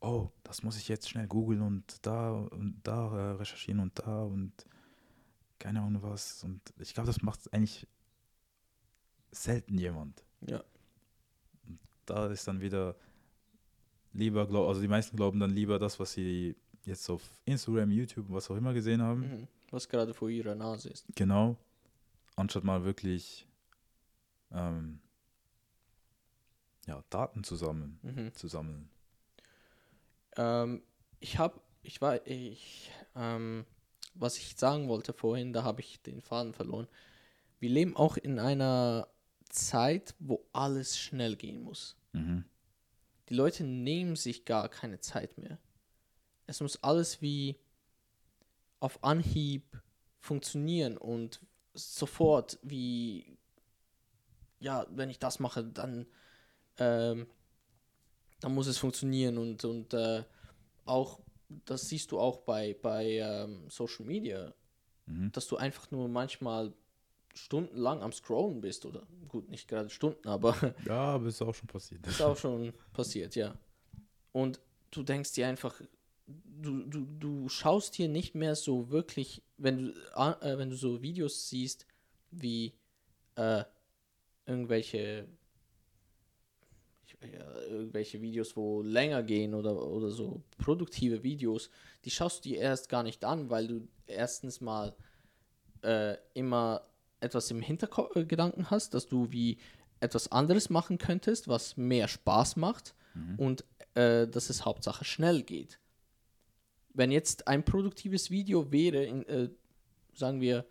oh, 0.00 0.28
das 0.42 0.62
muss 0.62 0.76
ich 0.76 0.88
jetzt 0.88 1.08
schnell 1.08 1.26
googeln 1.26 1.62
und 1.62 2.04
da 2.06 2.32
und 2.32 2.80
da 2.82 3.16
äh, 3.16 3.30
recherchieren 3.36 3.80
und 3.80 3.98
da 3.98 4.22
und 4.22 4.52
keine 5.58 5.80
Ahnung 5.80 6.02
was. 6.02 6.42
Und 6.44 6.60
ich 6.78 6.94
glaube, 6.94 7.06
das 7.06 7.22
macht 7.22 7.52
eigentlich 7.52 7.86
selten 9.30 9.78
jemand. 9.78 10.24
Ja. 10.46 10.62
Da 12.06 12.26
ist 12.26 12.46
dann 12.46 12.60
wieder 12.60 12.96
lieber, 14.12 14.46
glaub, 14.46 14.68
also 14.68 14.80
die 14.80 14.88
meisten 14.88 15.16
glauben 15.16 15.40
dann 15.40 15.50
lieber 15.50 15.78
das, 15.78 15.98
was 15.98 16.12
sie 16.12 16.54
jetzt 16.84 17.08
auf 17.08 17.22
Instagram, 17.44 17.90
YouTube, 17.90 18.26
was 18.28 18.50
auch 18.50 18.56
immer 18.56 18.74
gesehen 18.74 19.00
haben. 19.00 19.20
Mhm. 19.20 19.48
Was 19.70 19.88
gerade 19.88 20.12
vor 20.12 20.28
ihrer 20.28 20.54
Nase 20.54 20.90
ist. 20.90 21.06
Genau. 21.14 21.56
Anstatt 22.36 22.64
mal 22.64 22.84
wirklich 22.84 23.46
ähm, 24.52 25.00
ja, 26.86 27.02
Daten 27.10 27.44
zu 27.44 27.56
sammeln. 27.56 27.98
Mhm. 28.02 28.34
Zu 28.34 28.48
sammeln. 28.48 28.90
Ähm, 30.36 30.82
ich 31.20 31.38
habe, 31.38 31.60
ich 31.82 32.00
war, 32.00 32.26
ich, 32.26 32.90
ähm, 33.14 33.64
was 34.14 34.36
ich 34.38 34.56
sagen 34.56 34.88
wollte 34.88 35.12
vorhin, 35.12 35.52
da 35.52 35.64
habe 35.64 35.80
ich 35.80 36.02
den 36.02 36.20
Faden 36.20 36.52
verloren. 36.52 36.88
Wir 37.58 37.70
leben 37.70 37.96
auch 37.96 38.16
in 38.16 38.38
einer 38.38 39.08
Zeit, 39.48 40.14
wo 40.18 40.46
alles 40.52 40.98
schnell 40.98 41.36
gehen 41.36 41.62
muss. 41.62 41.96
Mhm. 42.12 42.44
Die 43.28 43.34
Leute 43.34 43.64
nehmen 43.64 44.16
sich 44.16 44.44
gar 44.44 44.68
keine 44.68 45.00
Zeit 45.00 45.38
mehr. 45.38 45.58
Es 46.46 46.60
muss 46.60 46.82
alles 46.82 47.22
wie 47.22 47.58
auf 48.80 49.02
Anhieb 49.02 49.80
funktionieren 50.18 50.98
und 50.98 51.40
sofort 51.72 52.58
wie, 52.62 53.38
ja, 54.58 54.86
wenn 54.90 55.08
ich 55.08 55.18
das 55.18 55.38
mache, 55.38 55.64
dann, 55.64 56.06
ähm, 56.78 57.26
dann 58.40 58.54
muss 58.54 58.66
es 58.66 58.78
funktionieren 58.78 59.38
und, 59.38 59.64
und 59.64 59.94
äh, 59.94 60.22
auch, 60.84 61.20
das 61.64 61.88
siehst 61.88 62.12
du 62.12 62.18
auch 62.18 62.38
bei, 62.38 62.74
bei 62.80 63.18
ähm, 63.18 63.68
Social 63.70 64.04
Media, 64.06 64.52
Mhm. 65.06 65.30
dass 65.32 65.46
du 65.48 65.58
einfach 65.58 65.90
nur 65.90 66.08
manchmal 66.08 66.72
stundenlang 67.34 68.00
am 68.02 68.10
Scrollen 68.12 68.62
bist 68.62 68.86
oder 68.86 69.06
gut, 69.28 69.50
nicht 69.50 69.68
gerade 69.68 69.90
Stunden, 69.90 70.26
aber 70.28 70.56
Ja, 70.86 71.14
aber 71.14 71.26
ist 71.26 71.42
auch 71.42 71.54
schon 71.54 71.66
passiert. 71.68 72.06
ist 72.06 72.22
auch 72.22 72.36
schon 72.38 72.72
passiert, 72.94 73.34
ja. 73.36 73.54
Und 74.32 74.60
du 74.90 75.02
denkst 75.02 75.32
dir 75.32 75.46
einfach, 75.46 75.78
du, 76.26 76.84
du, 76.84 77.04
du 77.20 77.48
schaust 77.50 77.94
hier 77.96 78.08
nicht 78.08 78.34
mehr 78.34 78.56
so 78.56 78.88
wirklich, 78.88 79.42
wenn 79.58 79.88
du, 79.88 79.90
äh, 80.16 80.56
wenn 80.56 80.70
du 80.70 80.76
so 80.76 81.02
Videos 81.02 81.50
siehst, 81.50 81.86
wie 82.30 82.72
äh, 83.36 83.64
irgendwelche 84.46 85.28
ja, 87.22 87.60
irgendwelche 87.68 88.20
Videos, 88.20 88.56
wo 88.56 88.82
länger 88.82 89.22
gehen 89.22 89.54
oder, 89.54 89.80
oder 89.82 90.10
so 90.10 90.42
produktive 90.58 91.22
Videos, 91.22 91.70
die 92.04 92.10
schaust 92.10 92.44
du 92.44 92.50
dir 92.50 92.58
erst 92.58 92.88
gar 92.88 93.02
nicht 93.02 93.24
an, 93.24 93.50
weil 93.50 93.66
du 93.66 93.88
erstens 94.06 94.60
mal 94.60 94.94
äh, 95.82 96.16
immer 96.34 96.82
etwas 97.20 97.50
im 97.50 97.60
Hintergedanken 97.60 98.70
hast, 98.70 98.94
dass 98.94 99.06
du 99.06 99.30
wie 99.32 99.58
etwas 100.00 100.30
anderes 100.30 100.70
machen 100.70 100.98
könntest, 100.98 101.48
was 101.48 101.76
mehr 101.76 102.08
Spaß 102.08 102.56
macht 102.56 102.94
und 103.38 103.64
äh, 103.94 104.26
dass 104.26 104.50
es 104.50 104.64
Hauptsache 104.64 105.04
schnell 105.04 105.42
geht. 105.42 105.78
Wenn 106.92 107.10
jetzt 107.10 107.48
ein 107.48 107.64
produktives 107.64 108.30
Video 108.30 108.70
wäre, 108.70 109.04
in, 109.04 109.26
äh, 109.26 109.48
sagen 110.14 110.40
wir, 110.40 110.64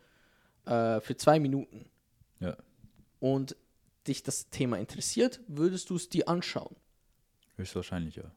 äh, 0.66 1.02
für 1.02 1.16
zwei 1.18 1.40
Minuten 1.40 1.90
Ja, 2.40 2.56
und 3.20 3.56
dich 4.08 4.24
das 4.24 4.50
Thema 4.50 4.78
interessiert, 4.78 5.42
würdest 5.48 5.90
du 5.90 5.96
es 5.96 6.10
dir 6.10 6.28
anschauen. 6.28 6.76
höchstwahrscheinlich, 7.58 8.16
ja. 8.16 8.32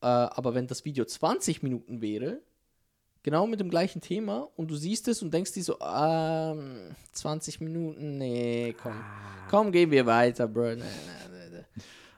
Äh, 0.00 0.06
aber 0.06 0.54
wenn 0.54 0.66
das 0.66 0.84
Video 0.84 1.04
20 1.04 1.62
Minuten 1.62 2.00
wäre, 2.00 2.40
genau 3.22 3.46
mit 3.46 3.60
dem 3.60 3.70
gleichen 3.70 4.00
Thema, 4.00 4.48
und 4.56 4.70
du 4.70 4.76
siehst 4.76 5.08
es 5.08 5.22
und 5.22 5.32
denkst 5.32 5.52
dir 5.52 5.64
so, 5.64 5.78
ähm, 5.80 6.94
20 7.12 7.60
Minuten, 7.60 8.18
nee, 8.18 8.74
komm, 8.80 9.02
komm, 9.48 9.72
gehen 9.72 9.90
wir 9.90 10.06
weiter, 10.06 10.46
Bro. 10.46 10.76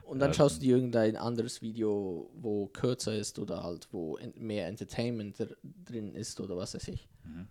Und 0.07 0.21
dann 0.21 0.33
schaust 0.33 0.59
du 0.59 0.61
dir 0.61 0.77
irgendein 0.77 1.17
anderes 1.17 1.63
Video, 1.63 2.31
wo 2.37 2.67
kürzer 2.69 3.17
ist 3.17 3.41
oder 3.41 3.65
halt, 3.65 3.89
wo 3.91 4.17
mehr 4.37 4.69
Entertainment 4.69 5.41
dr 5.41 5.57
drin 5.85 6.15
ist 6.15 6.41
oder 6.41 6.57
was 6.57 6.75
weiß 6.77 6.87
ich. 6.89 7.09
Mhm. 7.25 7.49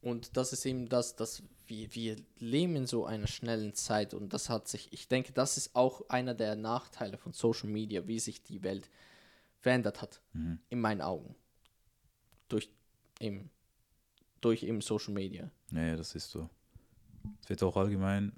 Und 0.00 0.36
das 0.36 0.52
ist 0.52 0.64
eben 0.64 0.88
das, 0.88 1.16
dass 1.16 1.42
wir, 1.66 1.94
wir 1.94 2.16
leben 2.38 2.76
in 2.76 2.86
so 2.86 3.04
einer 3.04 3.26
schnellen 3.26 3.74
Zeit 3.74 4.14
und 4.14 4.32
das 4.32 4.48
hat 4.48 4.68
sich, 4.68 4.92
ich 4.92 5.08
denke, 5.08 5.32
das 5.32 5.56
ist 5.56 5.74
auch 5.74 6.08
einer 6.08 6.34
der 6.34 6.56
Nachteile 6.56 7.18
von 7.18 7.32
Social 7.32 7.68
Media, 7.68 8.06
wie 8.06 8.18
sich 8.20 8.42
die 8.42 8.62
Welt 8.62 8.88
verändert 9.58 10.00
hat, 10.00 10.20
Mhm. 10.32 10.60
in 10.70 10.80
meinen 10.80 11.00
Augen. 11.02 11.34
Durch 12.48 12.70
eben, 13.20 13.50
durch 14.40 14.62
eben 14.62 14.80
Social 14.80 15.12
Media. 15.12 15.50
Ja, 15.72 15.82
ja, 15.82 15.96
das 15.96 16.14
ist 16.14 16.30
so. 16.30 16.48
Es 17.42 17.48
wird 17.48 17.62
auch 17.64 17.76
allgemein 17.76 18.32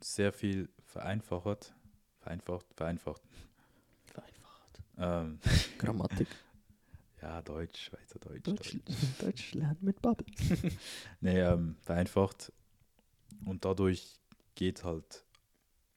sehr 0.00 0.32
viel 0.32 0.68
vereinfacht. 0.86 1.74
Vereinfacht, 2.20 2.66
vereinfacht. 2.74 3.22
Vereinfacht. 4.06 4.82
Ähm, 4.98 5.38
Grammatik. 5.78 6.28
ja, 7.22 7.40
Deutsch, 7.40 7.84
Schweizer 7.84 8.18
Deutsch. 8.18 8.42
Deutsch, 8.42 8.72
Deutsch. 8.72 8.96
Deutsch 9.20 9.54
lernen 9.54 9.78
mit 9.80 10.02
Bubble. 10.02 10.26
Nee, 11.20 11.40
ähm, 11.40 11.76
vereinfacht. 11.80 12.52
Und 13.44 13.64
dadurch 13.64 14.18
geht 14.54 14.84
halt 14.84 15.24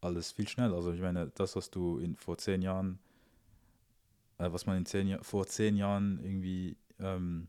alles 0.01 0.31
viel 0.31 0.47
schneller. 0.47 0.75
Also 0.75 0.93
ich 0.93 1.01
meine, 1.01 1.29
das, 1.31 1.55
was 1.55 1.71
du 1.71 1.97
in, 1.97 2.15
vor 2.15 2.37
zehn 2.37 2.61
Jahren, 2.61 2.99
äh, 4.37 4.51
was 4.51 4.65
man 4.67 4.77
in 4.77 4.85
zehn 4.85 5.07
Jahr, 5.07 5.23
vor 5.23 5.47
zehn 5.47 5.75
Jahren 5.75 6.19
irgendwie, 6.23 6.77
ähm, 6.99 7.47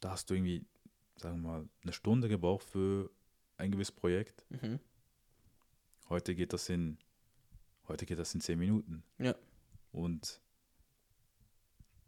da 0.00 0.12
hast 0.12 0.30
du 0.30 0.34
irgendwie, 0.34 0.64
sagen 1.16 1.42
wir 1.42 1.48
mal, 1.48 1.68
eine 1.82 1.92
Stunde 1.92 2.28
gebraucht 2.28 2.64
für 2.64 3.10
ein 3.56 3.72
gewisses 3.72 3.92
Projekt. 3.94 4.46
Mhm. 4.50 4.78
Heute 6.08 6.34
geht 6.34 6.52
das 6.52 6.68
in, 6.68 6.98
heute 7.88 8.06
geht 8.06 8.18
das 8.18 8.34
in 8.34 8.40
zehn 8.40 8.58
Minuten. 8.58 9.02
Ja. 9.18 9.34
Und 9.90 10.40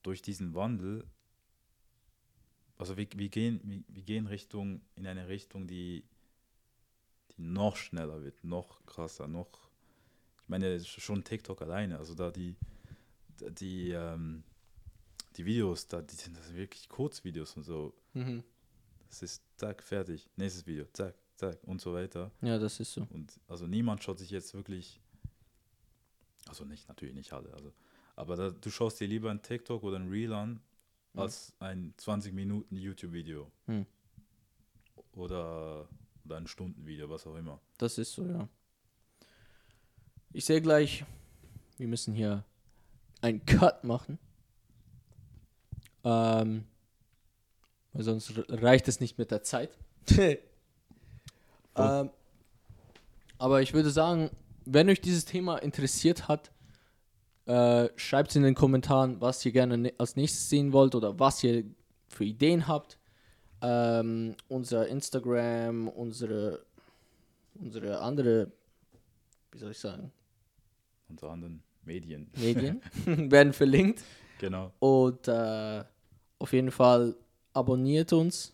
durch 0.04 0.22
diesen 0.22 0.54
Wandel, 0.54 1.04
also 2.76 2.96
wir, 2.96 3.08
wir, 3.16 3.28
gehen, 3.28 3.60
wir, 3.64 3.82
wir 3.88 4.02
gehen 4.02 4.26
Richtung, 4.26 4.80
in 4.94 5.06
eine 5.06 5.26
Richtung, 5.28 5.66
die, 5.66 6.04
die 7.32 7.42
noch 7.42 7.76
schneller 7.76 8.22
wird, 8.22 8.44
noch 8.44 8.84
krasser, 8.86 9.26
noch, 9.26 9.70
ich 10.42 10.48
meine, 10.48 10.78
schon 10.84 11.24
TikTok 11.24 11.62
alleine, 11.62 11.98
also 11.98 12.14
da 12.14 12.30
die, 12.30 12.54
die, 13.40 13.90
ähm, 13.90 14.44
die 15.36 15.46
Videos, 15.46 15.86
da, 15.88 16.02
die 16.02 16.14
sind 16.14 16.36
das 16.36 16.54
wirklich 16.54 16.88
Kurzvideos 16.88 17.56
und 17.56 17.64
so. 17.64 17.94
Mhm. 18.12 18.44
Das 19.08 19.22
ist 19.22 19.42
zack, 19.56 19.82
fertig, 19.82 20.28
nächstes 20.36 20.66
Video, 20.66 20.86
zack, 20.92 21.14
zack 21.36 21.58
und 21.64 21.80
so 21.80 21.94
weiter. 21.94 22.30
Ja, 22.42 22.58
das 22.58 22.78
ist 22.80 22.92
so. 22.92 23.06
Und 23.10 23.40
also 23.48 23.66
niemand 23.66 24.02
schaut 24.02 24.18
sich 24.18 24.30
jetzt 24.30 24.54
wirklich, 24.54 25.00
also 26.46 26.64
nicht, 26.64 26.88
natürlich 26.88 27.14
nicht 27.14 27.32
alle, 27.32 27.52
also, 27.54 27.72
aber 28.16 28.36
da, 28.36 28.50
du 28.50 28.70
schaust 28.70 29.00
dir 29.00 29.08
lieber 29.08 29.30
ein 29.30 29.42
TikTok 29.42 29.82
oder 29.82 29.96
ein 29.98 30.08
Reel 30.08 30.32
an, 30.32 30.60
Mhm. 31.14 31.20
als 31.20 31.52
ein 31.60 31.94
20 31.96 32.34
Minuten 32.34 32.76
YouTube-Video. 32.76 33.50
Mhm. 33.66 33.86
Oder, 35.12 35.88
oder 36.24 36.36
ein 36.36 36.46
Stundenvideo, 36.46 37.08
was 37.08 37.26
auch 37.26 37.36
immer. 37.36 37.60
Das 37.78 37.98
ist 37.98 38.12
so, 38.12 38.26
ja. 38.26 38.48
Ich 40.32 40.44
sehe 40.44 40.60
gleich, 40.60 41.04
wir 41.78 41.86
müssen 41.86 42.14
hier 42.14 42.44
einen 43.20 43.46
Cut 43.46 43.84
machen. 43.84 44.18
Ähm, 46.02 46.64
weil 47.92 48.02
sonst 48.02 48.32
reicht 48.48 48.88
es 48.88 48.98
nicht 48.98 49.16
mit 49.16 49.30
der 49.30 49.44
Zeit. 49.44 49.78
ähm, 51.76 52.10
aber 53.38 53.62
ich 53.62 53.72
würde 53.72 53.90
sagen, 53.90 54.30
wenn 54.64 54.88
euch 54.90 55.00
dieses 55.00 55.24
Thema 55.24 55.58
interessiert 55.58 56.26
hat, 56.26 56.50
äh, 57.46 57.88
schreibt 57.96 58.30
es 58.30 58.36
in 58.36 58.42
den 58.42 58.54
Kommentaren, 58.54 59.20
was 59.20 59.44
ihr 59.44 59.52
gerne 59.52 59.76
ne 59.78 59.92
als 59.98 60.16
nächstes 60.16 60.48
sehen 60.48 60.72
wollt 60.72 60.94
oder 60.94 61.18
was 61.18 61.42
ihr 61.44 61.64
für 62.08 62.24
Ideen 62.24 62.66
habt. 62.66 62.98
Ähm, 63.60 64.34
unser 64.48 64.88
Instagram, 64.88 65.88
unsere, 65.88 66.64
unsere 67.54 68.00
andere, 68.00 68.52
wie 69.52 69.58
soll 69.58 69.70
ich 69.70 69.78
sagen, 69.78 70.12
Unter 71.08 71.30
anderem 71.30 71.62
Medien. 71.84 72.30
Medien 72.36 72.80
werden 73.30 73.52
verlinkt. 73.52 74.02
Genau. 74.38 74.72
Und 74.80 75.28
äh, 75.28 75.84
auf 76.38 76.52
jeden 76.52 76.70
Fall 76.70 77.14
abonniert 77.52 78.12
uns. 78.12 78.52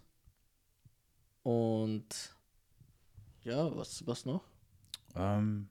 Und 1.43 2.07
ja, 3.43 3.75
was, 3.77 4.07
was 4.07 4.27
noch? 4.27 4.45
Ähm, 5.17 5.69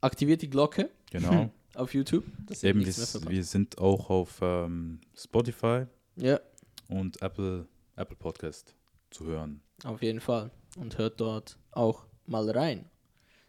Aktiviert 0.00 0.42
die 0.42 0.50
Glocke. 0.50 0.90
genau. 1.10 1.50
auf 1.76 1.94
YouTube. 1.94 2.24
dass 2.46 2.62
Eben, 2.64 2.80
wir, 2.80 2.86
wir 3.30 3.44
sind 3.44 3.78
auch 3.78 4.10
auf 4.10 4.38
ähm, 4.42 5.00
Spotify 5.16 5.86
Ja, 6.16 6.40
und 6.88 7.20
Apple, 7.22 7.66
Apple 7.96 8.16
Podcast 8.16 8.74
zu 9.10 9.26
hören. 9.26 9.60
auf 9.84 10.02
jeden 10.02 10.20
Fall. 10.20 10.50
Und 10.76 10.98
hört 10.98 11.20
dort 11.20 11.58
auch 11.72 12.04
mal 12.26 12.50
rein. 12.50 12.84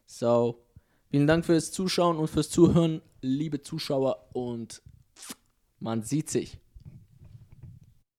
So, 0.05 0.63
vielen 1.09 1.27
Dank 1.27 1.45
fürs 1.45 1.71
Zuschauen 1.71 2.17
und 2.17 2.29
fürs 2.29 2.49
Zuhören, 2.49 3.01
liebe 3.21 3.61
Zuschauer. 3.61 4.29
Und 4.33 4.81
man 5.79 6.03
sieht 6.03 6.29
sich. 6.29 6.57